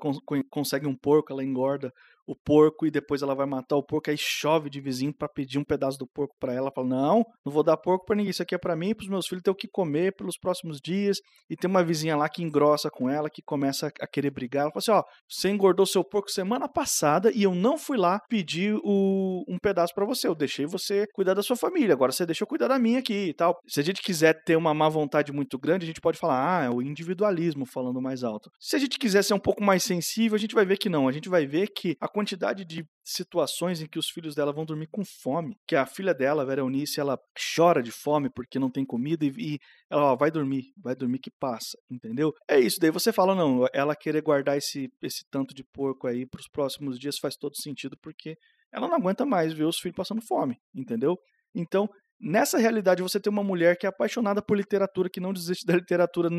consegue 0.49 0.88
um 0.88 0.95
porco, 0.95 1.33
ela 1.33 1.43
engorda 1.43 1.91
o 2.30 2.36
porco 2.36 2.86
e 2.86 2.92
depois 2.92 3.24
ela 3.24 3.34
vai 3.34 3.48
matar 3.48 3.76
o 3.76 3.84
porco, 3.84 4.12
aí 4.12 4.15
chove 4.15 4.70
de 4.70 4.80
vizinho 4.80 5.12
para 5.12 5.28
pedir 5.28 5.58
um 5.58 5.63
pedaço 5.63 5.98
do 5.98 6.06
porco 6.06 6.36
para 6.39 6.54
ela. 6.54 6.72
Fala: 6.72 6.88
"Não, 6.88 7.26
não 7.44 7.52
vou 7.52 7.63
dar 7.63 7.76
porco 7.76 8.06
para 8.06 8.15
ninguém, 8.15 8.30
isso 8.30 8.44
aqui 8.44 8.54
é 8.54 8.58
para 8.58 8.76
mim 8.76 8.89
e 8.89 8.96
para 8.96 9.04
os 9.04 9.10
meus 9.10 9.28
filhos 9.28 9.42
ter 9.42 9.50
o 9.50 9.56
que 9.56 9.68
comer 9.68 10.15
pelos 10.15 10.38
próximos 10.38 10.80
dias". 10.80 11.18
E 11.50 11.56
tem 11.56 11.68
uma 11.68 11.84
vizinha 11.84 12.15
lá 12.15 12.30
que 12.30 12.44
engrossa 12.44 12.89
com 12.92 13.10
ela, 13.10 13.30
que 13.32 13.42
começa 13.42 13.88
a 14.00 14.08
querer 14.08 14.30
brigar. 14.30 14.63
Ela 14.63 14.72
fala 14.72 14.80
assim: 14.80 14.92
"Ó, 14.92 15.04
você 15.28 15.50
engordou 15.50 15.88
seu 15.88 16.04
porco 16.04 16.30
semana 16.30 16.70
passada 16.70 17.32
e 17.34 17.42
eu 17.42 17.56
não 17.56 17.80
fui 17.80 17.98
lá 17.98 18.20
pedir 18.30 18.76
o, 18.84 19.44
um 19.48 19.58
pedaço 19.58 19.94
para 19.96 20.06
você. 20.06 20.28
Eu 20.28 20.36
deixei 20.36 20.68
você 20.68 21.08
cuidar 21.13 21.34
da 21.34 21.42
sua 21.42 21.56
família. 21.56 21.94
Agora 21.94 22.12
você 22.12 22.28
deixou 22.28 22.48
cuidar 22.48 22.68
da 22.68 22.78
minha 22.78 23.00
aqui 23.00 23.30
e 23.30 23.34
tal". 23.34 23.58
Se 23.68 23.80
a 23.80 23.84
gente 23.84 24.04
quiser 24.04 24.44
ter 24.44 24.56
uma 24.56 24.74
má 24.74 24.88
vontade 24.88 25.32
muito 25.32 25.58
grande, 25.58 25.84
a 25.86 25.88
gente 25.88 26.02
pode 26.02 26.20
falar: 26.20 26.60
"Ah, 26.60 26.65
é 26.65 26.70
o 26.70 26.80
individualismo 26.80 27.65
falando 27.65 28.00
mais 28.00 28.24
alto". 28.24 28.52
Se 28.60 28.76
a 28.76 28.80
gente 28.80 29.00
quiser 29.00 29.24
ser 29.24 29.34
um 29.34 29.39
pouco 29.39 29.63
mais 29.63 29.84
sensível, 29.84 30.36
a 30.36 30.39
gente 30.39 30.54
vai 30.54 30.65
ver 30.65 30.78
que 30.78 30.89
não. 30.89 31.08
A 31.08 31.12
gente 31.12 31.28
vai 31.28 31.48
ver 31.48 31.68
que 31.76 31.96
a 32.00 32.08
quantidade 32.19 32.65
de 32.65 32.86
situações 33.01 33.82
em 33.82 33.88
que 33.88 33.97
os 33.97 34.10
filhos 34.10 34.36
dela 34.36 34.51
vão 34.51 34.65
dormir 34.65 34.88
com 34.91 35.05
fome, 35.05 35.55
que 35.65 35.73
a 35.73 35.86
filha 35.86 36.13
dela, 36.13 36.45
Vera 36.45 36.60
Eunice, 36.60 36.99
ela 36.99 37.17
chora 37.55 37.82
de 37.82 37.93
fome 37.93 38.29
porque 38.29 38.60
não 38.60 38.69
tem 38.69 38.86
comida 38.86 39.23
e, 39.23 39.29
e 39.38 39.60
ela 39.89 40.12
ó, 40.12 40.15
vai 40.17 40.29
dormir, 40.29 40.73
vai 40.75 40.93
dormir 40.93 41.19
que 41.19 41.32
passa, 41.32 41.77
entendeu? 41.89 42.34
É 42.45 42.60
isso, 42.60 42.77
daí 42.77 42.91
você 42.91 43.13
fala, 43.13 43.34
não, 43.34 43.65
ela 43.73 43.95
querer 43.95 44.21
guardar 44.21 44.58
esse, 44.58 44.91
esse 45.01 45.23
tanto 45.32 45.55
de 45.55 45.63
porco 45.63 46.08
aí 46.08 46.25
para 46.25 46.41
os 46.41 46.49
próximos 46.49 46.99
dias 46.99 47.17
faz 47.17 47.38
todo 47.38 47.55
sentido 47.55 47.95
porque 48.01 48.36
ela 48.73 48.89
não 48.89 48.97
aguenta 48.97 49.25
mais 49.25 49.53
ver 49.53 49.63
os 49.63 49.79
filhos 49.79 49.95
passando 49.95 50.21
fome, 50.21 50.58
entendeu? 50.75 51.17
Então, 51.55 51.89
nessa 52.19 52.58
realidade, 52.58 53.01
você 53.01 53.17
tem 53.17 53.32
uma 53.32 53.43
mulher 53.43 53.77
que 53.77 53.86
é 53.86 53.89
apaixonada 53.89 54.41
por 54.41 54.58
literatura, 54.58 55.10
que 55.10 55.21
não 55.21 55.32
desiste 55.32 55.65
da 55.65 55.73
literatura, 55.73 56.29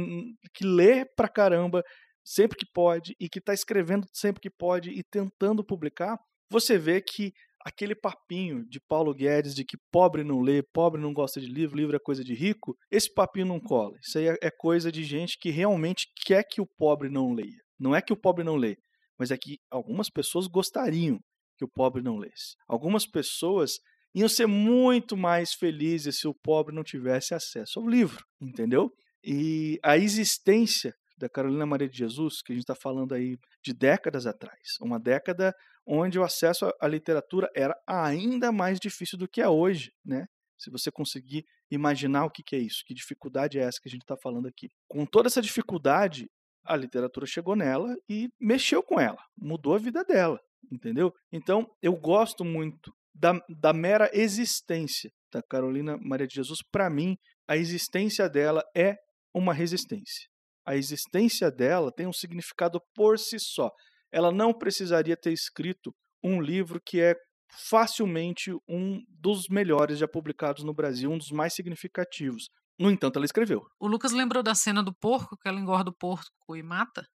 que 0.53 0.63
lê 0.63 1.07
pra 1.17 1.27
caramba, 1.27 1.83
sempre 2.25 2.57
que 2.57 2.67
pode 2.73 3.15
e 3.19 3.29
que 3.29 3.39
está 3.39 3.53
escrevendo 3.55 4.07
sempre 4.13 4.41
que 4.41 4.51
pode 4.51 4.91
e 4.91 5.03
tentando 5.03 5.65
publicar, 5.65 6.19
você 6.51 6.79
vê 6.79 7.01
que 7.01 7.33
aquele 7.65 7.95
papinho 7.95 8.67
de 8.69 8.81
Paulo 8.81 9.15
Guedes 9.15 9.55
de 9.55 9.65
que 9.65 9.77
pobre 9.93 10.25
não 10.25 10.41
lê, 10.41 10.63
pobre 10.63 11.01
não 11.01 11.13
gosta 11.13 11.41
de 11.41 11.47
livro, 11.47 11.77
livro 11.77 11.97
é 11.97 12.01
coisa 12.01 12.25
de 12.25 12.35
rico, 12.35 12.77
esse 12.91 13.13
papinho 13.13 13.47
não 13.47 13.61
cola. 13.61 13.97
Isso 14.03 14.19
aí 14.19 14.29
é, 14.29 14.37
é 14.43 14.51
coisa 14.51 14.91
de 14.91 15.05
gente 15.05 15.39
que 15.39 15.51
realmente 15.51 16.07
quer 16.25 16.45
que 16.45 16.61
o 16.61 16.67
pobre 16.79 17.09
não 17.09 17.33
leia. 17.33 17.61
Não 17.79 17.95
é 17.95 18.03
que 18.03 18.13
o 18.13 18.17
pobre 18.17 18.45
não 18.45 18.57
lê, 18.57 18.77
mas 19.19 19.31
é 19.31 19.37
que 19.37 19.59
algumas 19.71 20.11
pessoas 20.11 20.47
gostariam 20.47 21.19
que 21.57 21.65
o 21.65 21.69
pobre 21.69 22.03
não 22.03 22.17
lesse. 22.17 22.57
Algumas 22.67 23.07
pessoas 23.07 23.73
iam 24.15 24.29
ser 24.29 24.47
muito 24.47 25.17
mais 25.17 25.53
felizes 25.53 26.19
se 26.19 26.27
o 26.27 26.35
pobre 26.35 26.75
não 26.75 26.83
tivesse 26.83 27.35
acesso 27.35 27.79
ao 27.79 27.87
livro, 27.87 28.25
entendeu? 28.41 28.91
E 29.23 29.79
a 29.85 29.97
existência 29.97 30.95
da 31.21 31.29
Carolina 31.29 31.67
Maria 31.67 31.89
de 31.89 31.99
Jesus, 31.99 32.41
que 32.43 32.53
a 32.53 32.55
gente 32.55 32.65
está 32.65 32.75
falando 32.75 33.15
aí 33.15 33.39
de 33.63 33.73
décadas 33.73 34.27
atrás. 34.27 34.77
Uma 34.81 34.99
década 34.99 35.55
onde 35.87 36.19
o 36.19 36.25
acesso 36.25 36.73
à 36.81 36.89
literatura 36.89 37.49
era 37.55 37.79
ainda 37.87 38.51
mais 38.51 38.81
difícil 38.81 39.19
do 39.19 39.29
que 39.29 39.41
é 39.41 39.49
hoje, 39.49 39.93
né? 40.05 40.27
Se 40.59 40.71
você 40.71 40.91
conseguir 40.91 41.45
imaginar 41.71 42.25
o 42.25 42.31
que, 42.31 42.43
que 42.43 42.57
é 42.57 42.59
isso, 42.59 42.83
que 42.85 42.95
dificuldade 42.95 43.59
é 43.59 43.63
essa 43.63 43.81
que 43.81 43.89
a 43.89 43.91
gente 43.91 44.03
está 44.03 44.17
falando 44.17 44.47
aqui. 44.47 44.69
Com 44.89 45.07
toda 45.07 45.29
essa 45.29 45.41
dificuldade, 45.41 46.29
a 46.65 46.77
literatura 46.77 47.27
chegou 47.27 47.55
nela 47.55 47.95
e 48.09 48.29
mexeu 48.41 48.83
com 48.83 48.99
ela, 48.99 49.23
mudou 49.37 49.75
a 49.75 49.79
vida 49.79 50.05
dela, 50.05 50.41
entendeu? 50.71 51.15
Então, 51.33 51.71
eu 51.81 51.97
gosto 51.97 52.45
muito 52.45 52.93
da, 53.15 53.33
da 53.49 53.73
mera 53.73 54.11
existência 54.13 55.11
da 55.33 55.43
Carolina 55.43 55.97
Maria 55.99 56.27
de 56.27 56.35
Jesus. 56.35 56.61
Para 56.71 56.91
mim, 56.91 57.17
a 57.49 57.57
existência 57.57 58.29
dela 58.29 58.63
é 58.75 58.97
uma 59.33 59.55
resistência 59.55 60.31
a 60.67 60.77
existência 60.77 61.51
dela 61.51 61.93
tem 61.93 62.07
um 62.07 62.13
significado 62.13 62.81
por 62.95 63.19
si 63.19 63.39
só. 63.39 63.71
Ela 64.13 64.31
não 64.31 64.53
precisaria 64.53 65.17
ter 65.17 65.33
escrito 65.33 65.95
um 66.23 66.41
livro 66.41 66.81
que 66.85 67.01
é 67.01 67.15
facilmente 67.53 68.53
um 68.69 69.03
dos 69.09 69.49
melhores 69.49 69.99
já 69.99 70.07
publicados 70.07 70.63
no 70.63 70.75
Brasil, 70.75 71.11
um 71.11 71.19
dos 71.19 71.31
mais 71.31 71.55
significativos. 71.55 72.49
No 72.79 72.91
entanto, 72.91 73.17
ela 73.17 73.27
escreveu. 73.27 73.67
O 73.79 73.87
Lucas 73.87 74.13
lembrou 74.13 74.43
da 74.43 74.55
cena 74.55 74.83
do 74.83 74.95
porco, 74.95 75.37
que 75.37 75.49
ela 75.49 75.61
engorda 75.61 75.91
o 75.91 75.95
porco 75.95 76.57
e 76.57 76.63
mata. 76.63 77.07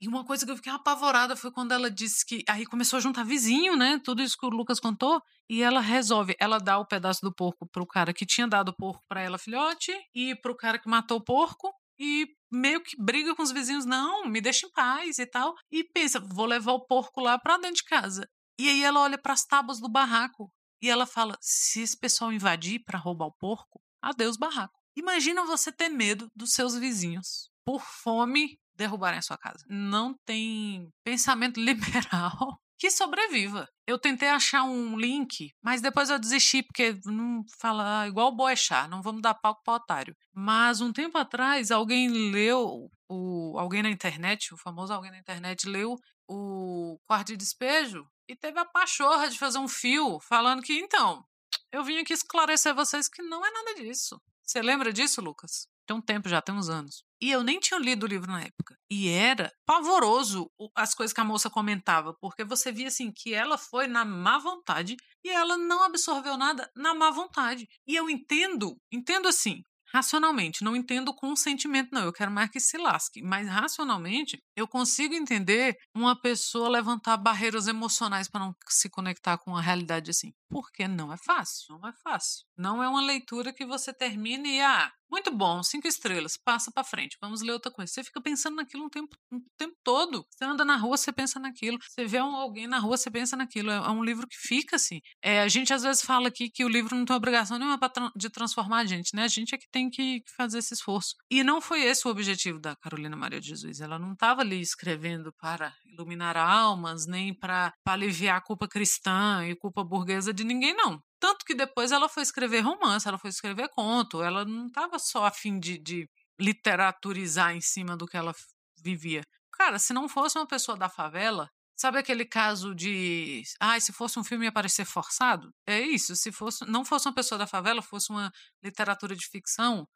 E 0.00 0.06
uma 0.06 0.24
coisa 0.24 0.46
que 0.46 0.52
eu 0.52 0.56
fiquei 0.56 0.70
apavorada 0.70 1.34
foi 1.34 1.50
quando 1.50 1.72
ela 1.72 1.90
disse 1.90 2.24
que. 2.24 2.44
Aí 2.48 2.64
começou 2.64 2.98
a 2.98 3.00
juntar 3.00 3.24
vizinho, 3.24 3.74
né? 3.76 4.00
Tudo 4.04 4.22
isso 4.22 4.36
que 4.38 4.46
o 4.46 4.50
Lucas 4.50 4.78
contou. 4.78 5.20
E 5.50 5.60
ela 5.60 5.80
resolve. 5.80 6.36
Ela 6.38 6.58
dá 6.58 6.78
o 6.78 6.86
pedaço 6.86 7.20
do 7.20 7.34
porco 7.34 7.66
pro 7.66 7.84
cara 7.84 8.12
que 8.12 8.24
tinha 8.24 8.46
dado 8.46 8.68
o 8.68 8.76
porco 8.76 9.02
para 9.08 9.20
ela, 9.20 9.38
filhote, 9.38 9.92
e 10.14 10.36
pro 10.36 10.56
cara 10.56 10.78
que 10.78 10.88
matou 10.88 11.18
o 11.18 11.24
porco 11.24 11.72
e 11.98 12.28
meio 12.50 12.82
que 12.82 12.96
briga 12.96 13.34
com 13.34 13.42
os 13.42 13.52
vizinhos, 13.52 13.84
não, 13.84 14.26
me 14.26 14.40
deixa 14.40 14.66
em 14.66 14.70
paz 14.70 15.18
e 15.18 15.26
tal. 15.26 15.54
E 15.70 15.84
pensa, 15.84 16.20
vou 16.20 16.46
levar 16.46 16.72
o 16.72 16.86
porco 16.86 17.20
lá 17.20 17.38
para 17.38 17.58
dentro 17.58 17.76
de 17.76 17.84
casa. 17.84 18.28
E 18.58 18.68
aí 18.68 18.82
ela 18.82 19.00
olha 19.00 19.18
para 19.18 19.32
as 19.32 19.44
tábuas 19.44 19.80
do 19.80 19.88
barraco 19.88 20.52
e 20.82 20.88
ela 20.88 21.06
fala: 21.06 21.36
se 21.40 21.80
esse 21.80 21.98
pessoal 21.98 22.32
invadir 22.32 22.82
para 22.84 22.98
roubar 22.98 23.26
o 23.26 23.34
porco, 23.34 23.80
adeus 24.02 24.36
barraco. 24.36 24.78
Imagina 24.96 25.44
você 25.44 25.70
ter 25.70 25.88
medo 25.88 26.28
dos 26.34 26.52
seus 26.52 26.76
vizinhos 26.76 27.50
por 27.64 27.80
fome 27.80 28.58
derrubarem 28.74 29.18
a 29.18 29.22
sua 29.22 29.36
casa. 29.36 29.64
Não 29.68 30.14
tem 30.24 30.88
pensamento 31.04 31.58
liberal 31.60 32.60
que 32.78 32.90
sobreviva. 32.90 33.68
Eu 33.86 33.98
tentei 33.98 34.28
achar 34.28 34.62
um 34.62 34.96
link, 34.96 35.52
mas 35.62 35.80
depois 35.80 36.10
eu 36.10 36.18
desisti 36.18 36.62
porque 36.62 36.98
não 37.04 37.42
fala 37.58 38.02
ah, 38.02 38.08
igual 38.08 38.34
Boechat, 38.34 38.88
não 38.88 39.02
vamos 39.02 39.20
dar 39.20 39.34
palco 39.34 39.62
para 39.64 39.74
otário. 39.74 40.16
Mas 40.32 40.80
um 40.80 40.92
tempo 40.92 41.18
atrás 41.18 41.70
alguém 41.70 42.08
leu 42.30 42.88
o 43.08 43.58
alguém 43.58 43.82
na 43.82 43.90
internet, 43.90 44.54
o 44.54 44.58
famoso 44.58 44.92
alguém 44.92 45.10
na 45.10 45.18
internet 45.18 45.68
leu 45.68 45.96
o 46.28 46.98
quarto 47.06 47.28
de 47.28 47.36
despejo 47.36 48.06
e 48.28 48.36
teve 48.36 48.58
a 48.58 48.64
pachorra 48.64 49.28
de 49.28 49.38
fazer 49.38 49.58
um 49.58 49.66
fio 49.66 50.20
falando 50.20 50.62
que 50.62 50.78
então, 50.78 51.24
eu 51.72 51.82
vim 51.82 51.98
aqui 51.98 52.12
esclarecer 52.12 52.74
vocês 52.74 53.08
que 53.08 53.22
não 53.22 53.44
é 53.44 53.50
nada 53.50 53.74
disso. 53.74 54.20
Você 54.42 54.62
lembra 54.62 54.92
disso, 54.92 55.20
Lucas? 55.20 55.66
Tem 55.86 55.96
um 55.96 56.00
tempo 56.00 56.28
já, 56.28 56.40
tem 56.40 56.54
uns 56.54 56.68
anos. 56.68 57.02
E 57.20 57.30
eu 57.30 57.42
nem 57.42 57.58
tinha 57.58 57.78
lido 57.80 58.04
o 58.04 58.08
livro 58.08 58.30
na 58.30 58.42
época. 58.42 58.76
E 58.90 59.08
era 59.08 59.52
pavoroso 59.66 60.50
as 60.74 60.94
coisas 60.94 61.12
que 61.12 61.20
a 61.20 61.24
moça 61.24 61.50
comentava, 61.50 62.14
porque 62.20 62.44
você 62.44 62.72
via 62.72 62.88
assim 62.88 63.12
que 63.12 63.34
ela 63.34 63.58
foi 63.58 63.86
na 63.86 64.04
má 64.04 64.38
vontade 64.38 64.96
e 65.24 65.28
ela 65.28 65.56
não 65.56 65.82
absorveu 65.82 66.36
nada 66.36 66.70
na 66.76 66.94
má 66.94 67.10
vontade. 67.10 67.66
E 67.86 67.96
eu 67.96 68.08
entendo, 68.08 68.76
entendo 68.92 69.28
assim, 69.28 69.62
racionalmente, 69.92 70.62
não 70.62 70.76
entendo 70.76 71.14
com 71.14 71.34
sentimento, 71.34 71.90
não. 71.92 72.04
Eu 72.04 72.12
quero 72.12 72.30
mais 72.30 72.50
que 72.50 72.60
se 72.60 72.76
lasque. 72.76 73.22
Mas 73.22 73.48
racionalmente, 73.48 74.38
eu 74.56 74.66
consigo 74.66 75.14
entender 75.14 75.76
uma 75.94 76.18
pessoa 76.20 76.68
levantar 76.68 77.16
barreiras 77.16 77.66
emocionais 77.66 78.28
para 78.28 78.40
não 78.40 78.54
se 78.68 78.88
conectar 78.88 79.38
com 79.38 79.56
a 79.56 79.60
realidade 79.60 80.10
assim. 80.10 80.32
Porque 80.48 80.86
não 80.86 81.12
é 81.12 81.16
fácil. 81.16 81.78
Não 81.78 81.88
é 81.88 81.92
fácil. 82.02 82.44
Não 82.56 82.82
é 82.82 82.88
uma 82.88 83.02
leitura 83.02 83.52
que 83.52 83.66
você 83.66 83.92
termine 83.92 84.56
e, 84.56 84.60
ah, 84.60 84.92
muito 85.10 85.30
bom, 85.30 85.62
cinco 85.62 85.88
estrelas, 85.88 86.36
passa 86.36 86.70
para 86.70 86.84
frente, 86.84 87.16
vamos 87.20 87.40
ler 87.40 87.52
outra 87.52 87.72
coisa. 87.72 87.90
Você 87.92 88.04
fica 88.04 88.20
pensando 88.20 88.56
naquilo 88.56 88.84
um 88.84 88.88
tempo, 88.88 89.16
um 89.32 89.40
tempo 89.56 89.74
todo. 89.82 90.26
Você 90.30 90.44
anda 90.44 90.64
na 90.64 90.76
rua, 90.76 90.96
você 90.96 91.12
pensa 91.12 91.40
naquilo. 91.40 91.78
Você 91.80 92.04
vê 92.04 92.20
um, 92.20 92.36
alguém 92.36 92.66
na 92.66 92.78
rua, 92.78 92.96
você 92.96 93.10
pensa 93.10 93.36
naquilo. 93.36 93.70
É, 93.70 93.76
é 93.76 93.90
um 93.90 94.04
livro 94.04 94.26
que 94.26 94.36
fica 94.36 94.76
assim. 94.76 95.00
É, 95.22 95.40
a 95.40 95.48
gente 95.48 95.72
às 95.72 95.82
vezes 95.82 96.02
fala 96.02 96.28
aqui 96.28 96.50
que 96.50 96.64
o 96.64 96.68
livro 96.68 96.94
não 96.94 97.04
tem 97.04 97.16
obrigação 97.16 97.58
nenhuma 97.58 97.78
tra 97.78 98.10
de 98.14 98.30
transformar 98.30 98.78
a 98.78 98.84
gente, 98.84 99.14
né? 99.14 99.24
A 99.24 99.28
gente 99.28 99.54
é 99.54 99.58
que 99.58 99.68
tem 99.70 99.88
que 99.88 100.22
fazer 100.36 100.58
esse 100.58 100.74
esforço. 100.74 101.14
E 101.30 101.42
não 101.42 101.60
foi 101.60 101.82
esse 101.82 102.06
o 102.06 102.10
objetivo 102.10 102.60
da 102.60 102.76
Carolina 102.76 103.16
Maria 103.16 103.40
de 103.40 103.48
Jesus. 103.48 103.80
Ela 103.80 103.98
não 103.98 104.12
estava 104.12 104.42
ali 104.42 104.60
escrevendo 104.60 105.32
para 105.40 105.72
iluminar 105.86 106.36
almas, 106.36 107.06
nem 107.06 107.34
para 107.34 107.72
aliviar 107.86 108.36
a 108.36 108.42
culpa 108.42 108.68
cristã 108.68 109.44
e 109.46 109.56
culpa 109.56 109.82
burguesa 109.84 110.32
de 110.32 110.44
ninguém, 110.44 110.74
não. 110.74 111.02
Tanto 111.20 111.44
que 111.44 111.54
depois 111.54 111.90
ela 111.92 112.08
foi 112.08 112.22
escrever 112.22 112.60
romance, 112.60 113.08
ela 113.08 113.18
foi 113.18 113.30
escrever 113.30 113.68
conto, 113.70 114.22
ela 114.22 114.44
não 114.44 114.66
estava 114.66 114.98
só 114.98 115.24
a 115.24 115.30
fim 115.30 115.58
de, 115.58 115.78
de 115.78 116.08
literaturizar 116.40 117.54
em 117.54 117.60
cima 117.60 117.96
do 117.96 118.06
que 118.06 118.16
ela 118.16 118.34
vivia. 118.82 119.22
Cara, 119.52 119.78
se 119.78 119.92
não 119.92 120.08
fosse 120.08 120.38
uma 120.38 120.46
pessoa 120.46 120.76
da 120.78 120.88
favela, 120.88 121.50
sabe 121.76 121.98
aquele 121.98 122.24
caso 122.24 122.74
de, 122.74 123.42
ah, 123.60 123.78
se 123.80 123.92
fosse 123.92 124.18
um 124.18 124.24
filme 124.24 124.46
ia 124.46 124.52
parecer 124.52 124.84
forçado? 124.84 125.50
É 125.66 125.80
isso, 125.80 126.14
se 126.16 126.30
fosse, 126.32 126.64
não 126.66 126.84
fosse 126.84 127.08
uma 127.08 127.14
pessoa 127.14 127.38
da 127.38 127.46
favela, 127.46 127.82
fosse 127.82 128.10
uma 128.10 128.30
literatura 128.62 129.16
de 129.16 129.26
ficção, 129.26 129.86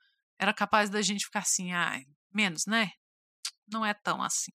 era 0.41 0.53
capaz 0.53 0.91
da 0.91 1.03
gente 1.03 1.25
ficar 1.27 1.41
assim, 1.41 1.73
ah, 1.73 2.01
menos, 2.35 2.67
né? 2.67 2.91
Não 3.69 3.85
é 3.87 3.95
tão 3.95 4.23
assim. 4.23 4.51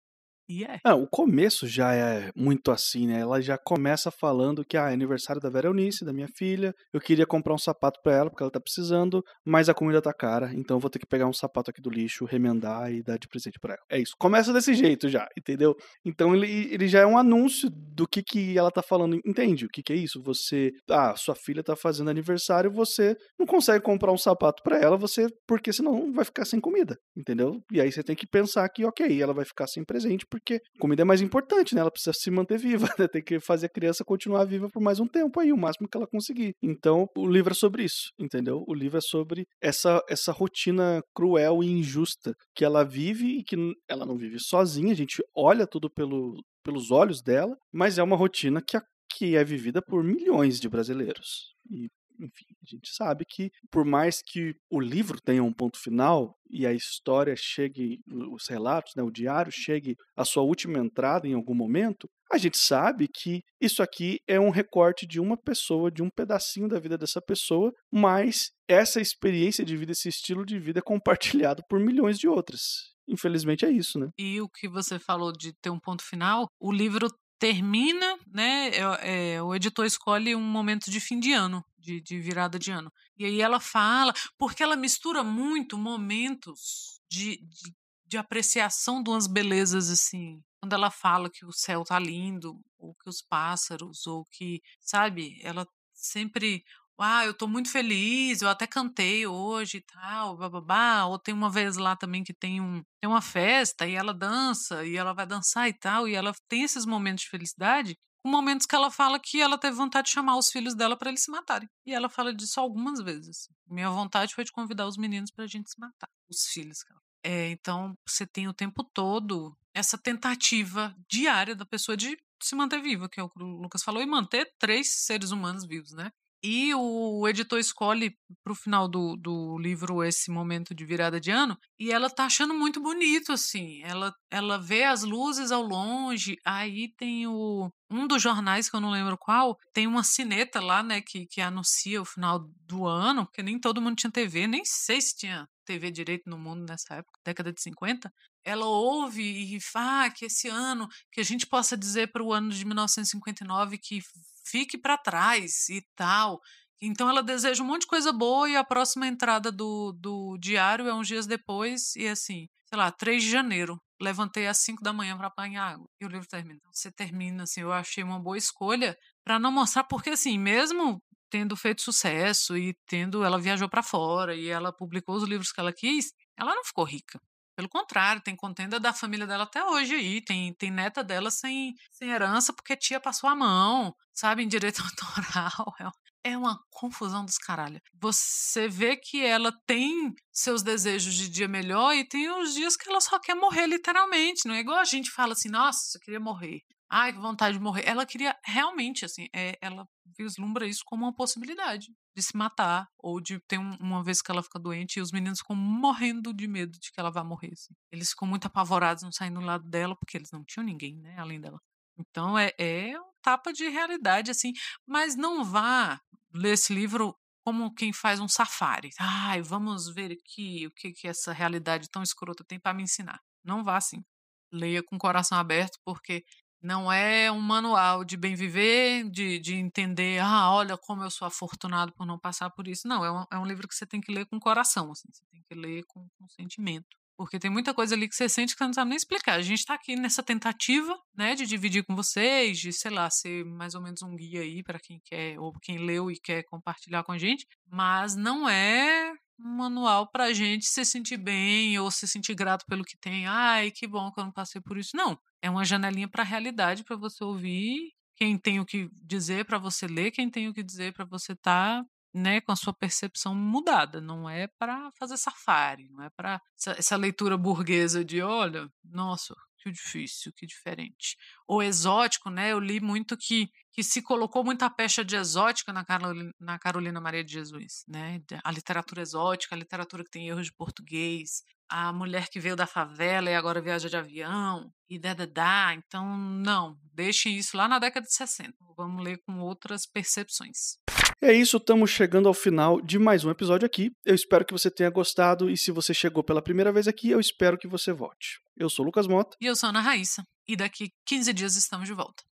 E 0.47 0.63
é. 0.63 0.79
Ah, 0.83 0.95
o 0.95 1.07
começo 1.07 1.67
já 1.67 1.93
é 1.93 2.31
muito 2.35 2.71
assim, 2.71 3.07
né? 3.07 3.19
Ela 3.19 3.41
já 3.41 3.57
começa 3.57 4.11
falando 4.11 4.63
que 4.63 4.77
ah, 4.77 4.91
é 4.91 4.93
aniversário 4.93 5.41
da 5.41 5.49
Vera 5.49 5.67
Eunice, 5.67 6.05
da 6.05 6.13
minha 6.13 6.27
filha. 6.27 6.73
Eu 6.93 7.01
queria 7.01 7.25
comprar 7.25 7.53
um 7.53 7.57
sapato 7.57 7.99
para 8.03 8.13
ela 8.15 8.29
porque 8.29 8.43
ela 8.43 8.51
tá 8.51 8.59
precisando, 8.59 9.23
mas 9.43 9.69
a 9.69 9.73
comida 9.73 10.01
tá 10.01 10.13
cara, 10.13 10.53
então 10.53 10.77
eu 10.77 10.81
vou 10.81 10.89
ter 10.89 10.99
que 10.99 11.05
pegar 11.05 11.25
um 11.25 11.33
sapato 11.33 11.71
aqui 11.71 11.81
do 11.81 11.89
lixo, 11.89 12.25
remendar 12.25 12.93
e 12.93 13.01
dar 13.01 13.17
de 13.17 13.27
presente 13.27 13.59
para 13.59 13.73
ela. 13.73 13.83
É 13.89 13.99
isso. 13.99 14.13
Começa 14.19 14.53
desse 14.53 14.73
jeito 14.75 15.09
já, 15.09 15.27
entendeu? 15.35 15.75
Então 16.05 16.35
ele, 16.35 16.71
ele 16.71 16.87
já 16.87 16.99
é 16.99 17.05
um 17.05 17.17
anúncio 17.17 17.69
do 17.71 18.07
que 18.07 18.21
que 18.21 18.57
ela 18.57 18.69
tá 18.69 18.83
falando. 18.83 19.19
Entende 19.25 19.65
o 19.65 19.69
que 19.69 19.81
que 19.81 19.93
é 19.93 19.95
isso? 19.95 20.21
Você, 20.21 20.71
ah, 20.89 21.15
sua 21.15 21.35
filha 21.35 21.63
tá 21.63 21.75
fazendo 21.75 22.09
aniversário, 22.11 22.69
você 22.71 23.17
não 23.39 23.47
consegue 23.47 23.83
comprar 23.83 24.11
um 24.11 24.17
sapato 24.17 24.61
para 24.61 24.77
ela, 24.77 24.95
você 24.95 25.27
porque 25.47 25.73
senão 25.73 26.13
vai 26.13 26.23
ficar 26.23 26.45
sem 26.45 26.59
comida, 26.59 26.97
entendeu? 27.17 27.59
E 27.71 27.81
aí 27.81 27.91
você 27.91 28.03
tem 28.03 28.15
que 28.15 28.27
pensar 28.27 28.69
que, 28.69 28.85
OK, 28.85 29.21
ela 29.21 29.33
vai 29.33 29.45
ficar 29.45 29.65
sem 29.65 29.83
presente 29.83 30.25
porque 30.35 30.59
comida 30.77 31.03
é 31.03 31.05
mais 31.05 31.21
importante, 31.21 31.73
né? 31.73 31.79
Ela 31.79 31.89
precisa 31.89 32.11
se 32.13 32.29
manter 32.29 32.59
viva, 32.59 32.87
né? 32.99 33.07
Tem 33.07 33.23
que 33.23 33.39
fazer 33.39 33.67
a 33.67 33.69
criança 33.69 34.03
continuar 34.03 34.43
viva 34.43 34.67
por 34.69 34.81
mais 34.81 34.99
um 34.99 35.07
tempo 35.07 35.39
aí, 35.39 35.53
o 35.53 35.57
máximo 35.57 35.87
que 35.87 35.95
ela 35.95 36.05
conseguir. 36.05 36.53
Então, 36.61 37.07
o 37.15 37.25
livro 37.25 37.53
é 37.53 37.55
sobre 37.55 37.85
isso, 37.85 38.09
entendeu? 38.19 38.61
O 38.67 38.73
livro 38.73 38.97
é 38.97 39.01
sobre 39.01 39.45
essa, 39.61 40.01
essa 40.09 40.33
rotina 40.33 41.01
cruel 41.15 41.63
e 41.63 41.67
injusta 41.67 42.33
que 42.53 42.65
ela 42.65 42.83
vive 42.83 43.39
e 43.39 43.43
que 43.45 43.55
ela 43.87 44.05
não 44.05 44.17
vive 44.17 44.37
sozinha, 44.39 44.91
a 44.91 44.95
gente 44.95 45.23
olha 45.33 45.65
tudo 45.65 45.89
pelo, 45.89 46.35
pelos 46.61 46.91
olhos 46.91 47.21
dela, 47.21 47.55
mas 47.73 47.97
é 47.97 48.03
uma 48.03 48.17
rotina 48.17 48.61
que, 48.61 48.75
a, 48.75 48.81
que 49.17 49.37
é 49.37 49.43
vivida 49.43 49.81
por 49.81 50.03
milhões 50.03 50.59
de 50.59 50.67
brasileiros. 50.67 51.53
E 51.71 51.87
enfim, 52.19 52.45
a 52.61 52.65
gente 52.65 52.93
sabe 52.93 53.25
que 53.25 53.51
por 53.71 53.85
mais 53.85 54.21
que 54.21 54.55
o 54.69 54.79
livro 54.79 55.19
tenha 55.21 55.43
um 55.43 55.53
ponto 55.53 55.79
final 55.79 56.35
e 56.49 56.65
a 56.65 56.73
história 56.73 57.35
chegue, 57.35 57.99
os 58.31 58.47
relatos, 58.47 58.93
né, 58.95 59.03
o 59.03 59.11
diário 59.11 59.51
chegue 59.51 59.95
à 60.15 60.23
sua 60.23 60.43
última 60.43 60.79
entrada 60.79 61.27
em 61.27 61.33
algum 61.33 61.55
momento, 61.55 62.07
a 62.31 62.37
gente 62.37 62.57
sabe 62.57 63.07
que 63.07 63.41
isso 63.61 63.83
aqui 63.83 64.19
é 64.27 64.39
um 64.39 64.49
recorte 64.49 65.05
de 65.05 65.19
uma 65.19 65.37
pessoa, 65.37 65.91
de 65.91 66.01
um 66.01 66.09
pedacinho 66.09 66.67
da 66.67 66.79
vida 66.79 66.97
dessa 66.97 67.21
pessoa, 67.21 67.71
mas 67.91 68.51
essa 68.67 68.99
experiência 68.99 69.63
de 69.63 69.77
vida, 69.77 69.91
esse 69.91 70.09
estilo 70.09 70.45
de 70.45 70.59
vida 70.59 70.79
é 70.79 70.81
compartilhado 70.81 71.63
por 71.69 71.79
milhões 71.79 72.17
de 72.17 72.27
outras. 72.27 72.95
Infelizmente 73.07 73.65
é 73.65 73.69
isso, 73.69 73.99
né? 73.99 74.09
E 74.17 74.41
o 74.41 74.49
que 74.49 74.67
você 74.67 74.97
falou 74.97 75.31
de 75.31 75.53
ter 75.61 75.69
um 75.69 75.79
ponto 75.79 76.03
final, 76.03 76.47
o 76.59 76.71
livro 76.71 77.07
termina, 77.39 78.17
né? 78.27 78.69
É, 78.69 79.35
é, 79.35 79.41
o 79.41 79.53
editor 79.53 79.85
escolhe 79.85 80.35
um 80.35 80.41
momento 80.41 80.89
de 80.89 80.99
fim 80.99 81.19
de 81.19 81.33
ano, 81.33 81.63
de, 81.77 82.01
de, 82.01 82.19
virada 82.19 82.57
de 82.57 82.71
ano. 82.71 82.91
E 83.17 83.25
aí 83.25 83.41
ela 83.41 83.59
fala, 83.59 84.13
porque 84.37 84.63
ela 84.63 84.75
mistura 84.75 85.23
muito 85.23 85.77
momentos 85.77 86.99
de, 87.09 87.37
de, 87.37 87.73
de 88.07 88.17
apreciação 88.17 89.01
de 89.03 89.09
umas 89.09 89.27
belezas 89.27 89.89
assim. 89.89 90.41
Quando 90.59 90.73
ela 90.73 90.89
fala 90.89 91.29
que 91.29 91.45
o 91.45 91.51
céu 91.51 91.83
tá 91.83 91.99
lindo, 91.99 92.59
ou 92.77 92.95
que 92.95 93.09
os 93.09 93.21
pássaros, 93.21 94.07
ou 94.07 94.25
que, 94.31 94.61
sabe, 94.79 95.39
ela 95.43 95.67
sempre 95.93 96.63
ah, 96.99 97.25
eu 97.25 97.33
tô 97.33 97.47
muito 97.47 97.69
feliz, 97.71 98.41
eu 98.41 98.49
até 98.49 98.65
cantei 98.67 99.27
hoje 99.27 99.77
e 99.77 99.81
tal, 99.81 100.37
bababá. 100.37 101.05
Ou 101.05 101.19
tem 101.19 101.33
uma 101.33 101.49
vez 101.49 101.77
lá 101.77 101.95
também 101.95 102.23
que 102.23 102.33
tem, 102.33 102.61
um, 102.61 102.83
tem 103.01 103.09
uma 103.09 103.21
festa 103.21 103.87
e 103.87 103.95
ela 103.95 104.13
dança, 104.13 104.85
e 104.85 104.95
ela 104.95 105.13
vai 105.13 105.25
dançar 105.25 105.67
e 105.67 105.73
tal, 105.73 106.07
e 106.07 106.15
ela 106.15 106.33
tem 106.47 106.63
esses 106.63 106.85
momentos 106.85 107.23
de 107.23 107.29
felicidade, 107.29 107.97
com 108.23 108.29
momentos 108.29 108.65
que 108.65 108.75
ela 108.75 108.89
fala 108.89 109.19
que 109.19 109.41
ela 109.41 109.57
teve 109.57 109.75
vontade 109.75 110.07
de 110.07 110.13
chamar 110.13 110.37
os 110.37 110.49
filhos 110.49 110.73
dela 110.73 110.97
para 110.97 111.09
eles 111.09 111.23
se 111.23 111.31
matarem. 111.31 111.69
E 111.85 111.93
ela 111.93 112.09
fala 112.09 112.33
disso 112.33 112.59
algumas 112.59 112.99
vezes. 112.99 113.49
Minha 113.67 113.89
vontade 113.89 114.33
foi 114.33 114.43
de 114.43 114.51
convidar 114.51 114.87
os 114.87 114.97
meninos 114.97 115.31
pra 115.31 115.45
gente 115.45 115.69
se 115.69 115.79
matar, 115.79 116.09
os 116.29 116.47
filhos. 116.47 116.79
É, 117.23 117.49
então, 117.49 117.97
você 118.07 118.25
tem 118.25 118.47
o 118.47 118.53
tempo 118.53 118.83
todo 118.83 119.55
essa 119.73 119.97
tentativa 119.97 120.95
diária 121.09 121.55
da 121.55 121.65
pessoa 121.65 121.97
de 121.97 122.17
se 122.41 122.55
manter 122.55 122.81
viva, 122.81 123.09
que 123.09 123.19
é 123.19 123.23
o 123.23 123.29
que 123.29 123.41
o 123.41 123.45
Lucas 123.45 123.83
falou, 123.83 124.01
e 124.01 124.05
manter 124.05 124.53
três 124.57 125.03
seres 125.03 125.31
humanos 125.31 125.65
vivos, 125.65 125.91
né? 125.91 126.11
E 126.47 126.75
o 126.75 127.27
editor 127.27 127.57
escolhe 127.57 128.15
para 128.43 128.53
o 128.53 128.55
final 128.55 128.87
do, 128.87 129.15
do 129.15 129.57
livro 129.57 130.03
esse 130.03 130.29
momento 130.29 130.75
de 130.75 130.85
virada 130.85 131.19
de 131.19 131.31
ano 131.31 131.57
e 131.79 131.91
ela 131.91 132.07
tá 132.07 132.25
achando 132.25 132.53
muito 132.53 132.79
bonito, 132.79 133.31
assim. 133.31 133.81
Ela, 133.81 134.13
ela 134.29 134.59
vê 134.59 134.83
as 134.83 135.01
luzes 135.01 135.51
ao 135.51 135.63
longe, 135.63 136.37
aí 136.45 136.93
tem 136.99 137.25
o. 137.25 137.71
Um 137.89 138.05
dos 138.05 138.21
jornais, 138.21 138.69
que 138.69 138.75
eu 138.75 138.79
não 138.79 138.91
lembro 138.91 139.17
qual, 139.17 139.57
tem 139.73 139.87
uma 139.87 140.03
sineta 140.03 140.59
lá, 140.59 140.83
né, 140.83 141.01
que, 141.01 141.25
que 141.25 141.41
anuncia 141.41 141.99
o 141.99 142.05
final 142.05 142.47
do 142.67 142.85
ano, 142.85 143.25
porque 143.25 143.41
nem 143.41 143.59
todo 143.59 143.81
mundo 143.81 143.95
tinha 143.95 144.11
TV, 144.11 144.45
nem 144.45 144.63
sei 144.65 145.01
se 145.01 145.15
tinha 145.15 145.47
TV 145.65 145.89
direito 145.89 146.29
no 146.29 146.37
mundo 146.37 146.63
nessa 146.67 146.95
época, 146.95 147.19
década 147.25 147.51
de 147.51 147.61
50 147.61 148.11
ela 148.43 148.67
ouve 148.67 149.23
e 149.23 149.59
fala 149.59 150.05
ah, 150.05 150.09
que 150.11 150.25
esse 150.25 150.47
ano, 150.47 150.87
que 151.11 151.19
a 151.19 151.23
gente 151.23 151.47
possa 151.47 151.75
dizer 151.75 152.11
para 152.11 152.23
o 152.23 152.31
ano 152.31 152.51
de 152.51 152.63
1959 152.63 153.79
que 153.79 153.99
fique 154.45 154.77
para 154.77 154.97
trás 154.97 155.69
e 155.69 155.81
tal. 155.95 156.39
Então 156.81 157.09
ela 157.09 157.23
deseja 157.23 157.63
um 157.63 157.67
monte 157.67 157.81
de 157.81 157.87
coisa 157.87 158.11
boa 158.11 158.49
e 158.49 158.55
a 158.55 158.63
próxima 158.63 159.07
entrada 159.07 159.51
do, 159.51 159.93
do 159.93 160.37
diário 160.37 160.87
é 160.87 160.93
uns 160.93 161.07
dias 161.07 161.25
depois 161.25 161.95
e 161.95 162.07
assim, 162.07 162.47
sei 162.65 162.77
lá, 162.77 162.91
3 162.91 163.23
de 163.23 163.29
janeiro. 163.29 163.81
Levantei 164.01 164.45
às 164.45 164.57
5 164.57 164.83
da 164.83 164.91
manhã 164.91 165.17
para 165.17 165.27
apanhar 165.27 165.73
água. 165.73 165.87
E 166.01 166.05
o 166.05 166.09
livro 166.09 166.27
termina. 166.27 166.57
Então, 166.57 166.73
você 166.73 166.91
termina 166.91 167.43
assim, 167.43 167.61
eu 167.61 167.71
achei 167.71 168.03
uma 168.03 168.19
boa 168.19 168.37
escolha 168.37 168.97
para 169.23 169.39
não 169.39 169.51
mostrar 169.51 169.85
porque 169.85 170.11
assim, 170.11 170.37
mesmo 170.37 171.01
tendo 171.29 171.55
feito 171.55 171.81
sucesso 171.81 172.57
e 172.57 172.75
tendo 172.87 173.23
ela 173.23 173.39
viajou 173.39 173.69
para 173.69 173.81
fora 173.81 174.35
e 174.35 174.47
ela 174.47 174.71
publicou 174.71 175.15
os 175.15 175.23
livros 175.23 175.51
que 175.51 175.59
ela 175.59 175.73
quis, 175.73 176.13
ela 176.37 176.53
não 176.53 176.63
ficou 176.63 176.83
rica. 176.83 177.19
Pelo 177.55 177.69
contrário, 177.69 178.21
tem 178.21 178.35
contenda 178.35 178.79
da 178.79 178.91
família 178.93 179.25
dela 179.25 179.43
até 179.43 179.63
hoje 179.63 179.95
aí. 179.95 180.21
Tem, 180.21 180.53
tem 180.55 180.69
neta 180.71 181.03
dela 181.03 181.31
sem, 181.31 181.73
sem 181.91 182.09
herança 182.09 182.53
porque 182.53 182.75
tia 182.75 182.99
passou 182.99 183.29
a 183.29 183.35
mão, 183.35 183.95
sabe, 184.13 184.43
em 184.43 184.47
direito 184.47 184.81
autoral. 184.83 185.73
É, 185.79 186.31
é 186.31 186.37
uma 186.37 186.59
confusão 186.69 187.23
dos 187.23 187.37
caralho. 187.37 187.79
Você 188.01 188.67
vê 188.67 188.97
que 188.97 189.23
ela 189.23 189.53
tem 189.65 190.13
seus 190.33 190.63
desejos 190.63 191.13
de 191.13 191.29
dia 191.29 191.47
melhor 191.47 191.93
e 191.93 192.07
tem 192.07 192.29
os 192.29 192.53
dias 192.53 192.75
que 192.75 192.89
ela 192.89 192.99
só 192.99 193.19
quer 193.19 193.35
morrer, 193.35 193.67
literalmente. 193.67 194.47
Não 194.47 194.55
é 194.55 194.59
igual 194.59 194.79
a 194.79 194.85
gente 194.85 195.11
fala 195.11 195.33
assim, 195.33 195.49
nossa, 195.49 195.97
eu 195.97 196.01
queria 196.01 196.19
morrer. 196.19 196.61
Ai, 196.89 197.11
que 197.13 197.19
vontade 197.19 197.57
de 197.57 197.63
morrer. 197.63 197.83
Ela 197.85 198.05
queria 198.05 198.35
realmente, 198.45 199.05
assim, 199.05 199.27
é, 199.33 199.57
ela 199.61 199.87
vislumbra 200.17 200.67
isso 200.67 200.81
como 200.85 201.05
uma 201.05 201.15
possibilidade 201.15 201.87
de 202.15 202.23
se 202.23 202.37
matar, 202.37 202.87
ou 202.97 203.19
de 203.19 203.39
ter 203.47 203.57
um, 203.57 203.75
uma 203.79 204.03
vez 204.03 204.21
que 204.21 204.31
ela 204.31 204.41
fica 204.43 204.59
doente 204.59 204.97
e 204.97 205.01
os 205.01 205.11
meninos 205.11 205.39
ficam 205.39 205.55
morrendo 205.55 206.33
de 206.33 206.47
medo 206.47 206.79
de 206.79 206.91
que 206.91 206.99
ela 206.99 207.11
vá 207.11 207.23
morrer. 207.23 207.51
Assim. 207.53 207.73
Eles 207.91 208.11
ficam 208.11 208.27
muito 208.27 208.45
apavorados, 208.45 209.03
não 209.03 209.11
saindo 209.11 209.39
do 209.39 209.45
lado 209.45 209.67
dela, 209.69 209.95
porque 209.95 210.17
eles 210.17 210.31
não 210.31 210.43
tinham 210.45 210.65
ninguém, 210.65 210.97
né, 210.97 211.15
além 211.17 211.41
dela. 211.41 211.59
Então 211.97 212.37
é, 212.37 212.51
é 212.57 212.99
um 212.99 213.11
tapa 213.21 213.51
de 213.51 213.67
realidade, 213.67 214.31
assim, 214.31 214.53
mas 214.87 215.15
não 215.15 215.43
vá 215.43 215.99
ler 216.33 216.53
esse 216.53 216.73
livro 216.73 217.15
como 217.45 217.73
quem 217.73 217.93
faz 217.93 218.19
um 218.19 218.27
safari. 218.27 218.89
Ai, 218.99 219.41
vamos 219.41 219.87
ver 219.93 220.11
aqui 220.11 220.65
o 220.67 220.71
que, 220.71 220.91
que 220.91 221.07
essa 221.07 221.31
realidade 221.31 221.89
tão 221.89 222.01
escrota 222.01 222.43
tem 222.43 222.59
para 222.59 222.73
me 222.73 222.83
ensinar. 222.83 223.19
Não 223.43 223.63
vá 223.63 223.77
assim. 223.77 224.03
Leia 224.51 224.81
com 224.83 224.95
o 224.95 224.99
coração 224.99 225.37
aberto, 225.37 225.77
porque 225.85 226.23
não 226.65 226.91
é 226.91 227.31
um 227.31 227.39
manual 227.39 228.03
de 228.03 228.17
bem 228.17 228.33
viver, 228.33 229.07
de, 229.09 229.37
de 229.39 229.53
entender, 229.53 230.19
ah, 230.19 230.51
olha 230.51 230.75
como 230.75 231.03
eu 231.03 231.11
sou 231.11 231.27
afortunado 231.27 231.93
por 231.93 232.07
não 232.07 232.17
passar 232.17 232.49
por 232.49 232.67
isso. 232.67 232.87
Não, 232.87 233.05
é 233.05 233.11
um, 233.11 233.25
é 233.31 233.37
um 233.37 233.45
livro 233.45 233.67
que 233.67 233.75
você 233.75 233.85
tem 233.85 234.01
que 234.01 234.11
ler 234.11 234.25
com 234.25 234.39
coração, 234.39 234.91
assim, 234.91 235.07
você 235.11 235.23
tem 235.31 235.43
que 235.47 235.53
ler 235.53 235.83
com, 235.85 236.07
com 236.17 236.27
sentimento. 236.27 236.87
Porque 237.15 237.39
tem 237.39 237.49
muita 237.49 237.73
coisa 237.73 237.95
ali 237.95 238.09
que 238.09 238.15
você 238.15 238.27
sente 238.27 238.53
que 238.53 238.57
você 238.57 238.65
não 238.65 238.73
sabe 238.73 238.89
nem 238.89 238.97
explicar. 238.97 239.35
A 239.35 239.41
gente 239.41 239.59
está 239.59 239.75
aqui 239.75 239.95
nessa 239.95 240.21
tentativa, 240.21 240.97
né, 241.15 241.33
de 241.35 241.45
dividir 241.45 241.85
com 241.85 241.95
vocês, 241.95 242.57
de, 242.57 242.73
sei 242.73 242.91
lá, 242.91 243.09
ser 243.09 243.45
mais 243.45 243.73
ou 243.73 243.81
menos 243.81 244.01
um 244.01 244.15
guia 244.15 244.41
aí 244.41 244.61
para 244.63 244.79
quem 244.79 244.99
quer, 245.05 245.39
ou 245.39 245.53
quem 245.61 245.77
leu 245.77 246.11
e 246.11 246.19
quer 246.19 246.43
compartilhar 246.43 247.03
com 247.03 247.13
a 247.13 247.17
gente. 247.17 247.45
Mas 247.69 248.15
não 248.15 248.49
é 248.49 249.13
um 249.39 249.57
manual 249.57 250.07
pra 250.09 250.33
gente 250.33 250.65
se 250.65 250.85
sentir 250.85 251.17
bem 251.17 251.77
ou 251.79 251.91
se 251.91 252.07
sentir 252.07 252.35
grato 252.35 252.65
pelo 252.65 252.83
que 252.83 252.97
tem. 252.97 253.27
Ai, 253.27 253.71
que 253.71 253.87
bom 253.87 254.11
que 254.11 254.19
eu 254.19 254.25
não 254.25 254.31
passei 254.31 254.61
por 254.61 254.77
isso. 254.77 254.95
Não. 254.95 255.17
É 255.41 255.49
uma 255.49 255.65
janelinha 255.65 256.07
para 256.07 256.23
a 256.23 256.25
realidade 256.25 256.83
para 256.83 256.95
você 256.95 257.23
ouvir. 257.23 257.93
Quem 258.15 258.37
tem 258.37 258.59
o 258.59 258.65
que 258.65 258.89
dizer 258.93 259.45
para 259.45 259.57
você 259.57 259.87
ler, 259.87 260.11
quem 260.11 260.29
tem 260.29 260.47
o 260.47 260.53
que 260.53 260.63
dizer 260.63 260.93
para 260.93 261.05
você 261.05 261.33
estar 261.33 261.81
tá, 261.81 261.85
né, 262.13 262.39
com 262.39 262.51
a 262.51 262.55
sua 262.55 262.73
percepção 262.73 263.35
mudada. 263.35 263.99
Não 263.99 264.29
é 264.29 264.47
para 264.57 264.89
fazer 264.97 265.17
safari, 265.17 265.89
não 265.89 266.03
é 266.03 266.09
para 266.09 266.41
essa, 266.57 266.71
essa 266.79 266.95
leitura 266.95 267.37
burguesa 267.37 268.05
de 268.05 268.21
olha, 268.21 268.69
nossa, 268.83 269.35
que 269.65 269.71
difícil, 269.71 270.31
que 270.35 270.45
diferente. 270.45 271.17
Ou 271.47 271.63
exótico, 271.63 272.29
né? 272.29 272.51
Eu 272.51 272.59
li 272.59 272.79
muito 272.79 273.17
que, 273.17 273.49
que 273.71 273.83
se 273.83 274.01
colocou 274.01 274.43
muita 274.43 274.69
pecha 274.69 275.03
de 275.03 275.15
exótica 275.15 275.73
na 275.73 275.83
Carolina, 275.83 276.31
na 276.39 276.59
Carolina 276.59 277.01
Maria 277.01 277.23
de 277.23 277.33
Jesus, 277.33 277.83
né? 277.87 278.21
A 278.43 278.51
literatura 278.51 279.01
exótica, 279.01 279.55
a 279.55 279.57
literatura 279.57 280.03
que 280.03 280.11
tem 280.11 280.27
erros 280.27 280.45
de 280.45 280.53
português, 280.53 281.41
a 281.67 281.91
mulher 281.91 282.29
que 282.29 282.39
veio 282.39 282.55
da 282.55 282.67
favela 282.67 283.29
e 283.29 283.35
agora 283.35 283.61
viaja 283.61 283.89
de 283.89 283.97
avião, 283.97 284.71
e 284.87 284.99
da. 284.99 285.73
Então, 285.73 286.15
não, 286.15 286.77
deixe 286.93 287.29
isso 287.29 287.57
lá 287.57 287.67
na 287.67 287.79
década 287.79 288.05
de 288.05 288.13
60. 288.13 288.53
Vamos 288.77 289.03
ler 289.03 289.19
com 289.25 289.39
outras 289.39 289.87
percepções. 289.87 290.77
É 291.21 291.31
isso, 291.33 291.57
estamos 291.57 291.89
chegando 291.89 292.27
ao 292.27 292.33
final 292.33 292.81
de 292.81 292.99
mais 292.99 293.23
um 293.23 293.31
episódio 293.31 293.65
aqui. 293.65 293.91
Eu 294.05 294.13
espero 294.13 294.45
que 294.45 294.51
você 294.53 294.69
tenha 294.69 294.89
gostado 294.89 295.49
e 295.49 295.57
se 295.57 295.71
você 295.71 295.93
chegou 295.93 296.23
pela 296.23 296.41
primeira 296.41 296.71
vez 296.71 296.87
aqui, 296.87 297.09
eu 297.09 297.19
espero 297.19 297.57
que 297.57 297.67
você 297.67 297.93
volte. 297.93 298.39
Eu 298.55 298.69
sou 298.69 298.83
o 298.83 298.87
Lucas 298.87 299.07
Mota. 299.07 299.35
E 299.39 299.45
eu 299.45 299.55
sou 299.55 299.69
Ana 299.69 299.81
Raíssa. 299.81 300.23
e 300.47 300.55
daqui 300.55 300.89
15 301.07 301.33
dias 301.33 301.55
estamos 301.55 301.87
de 301.87 301.93
volta. 301.93 302.23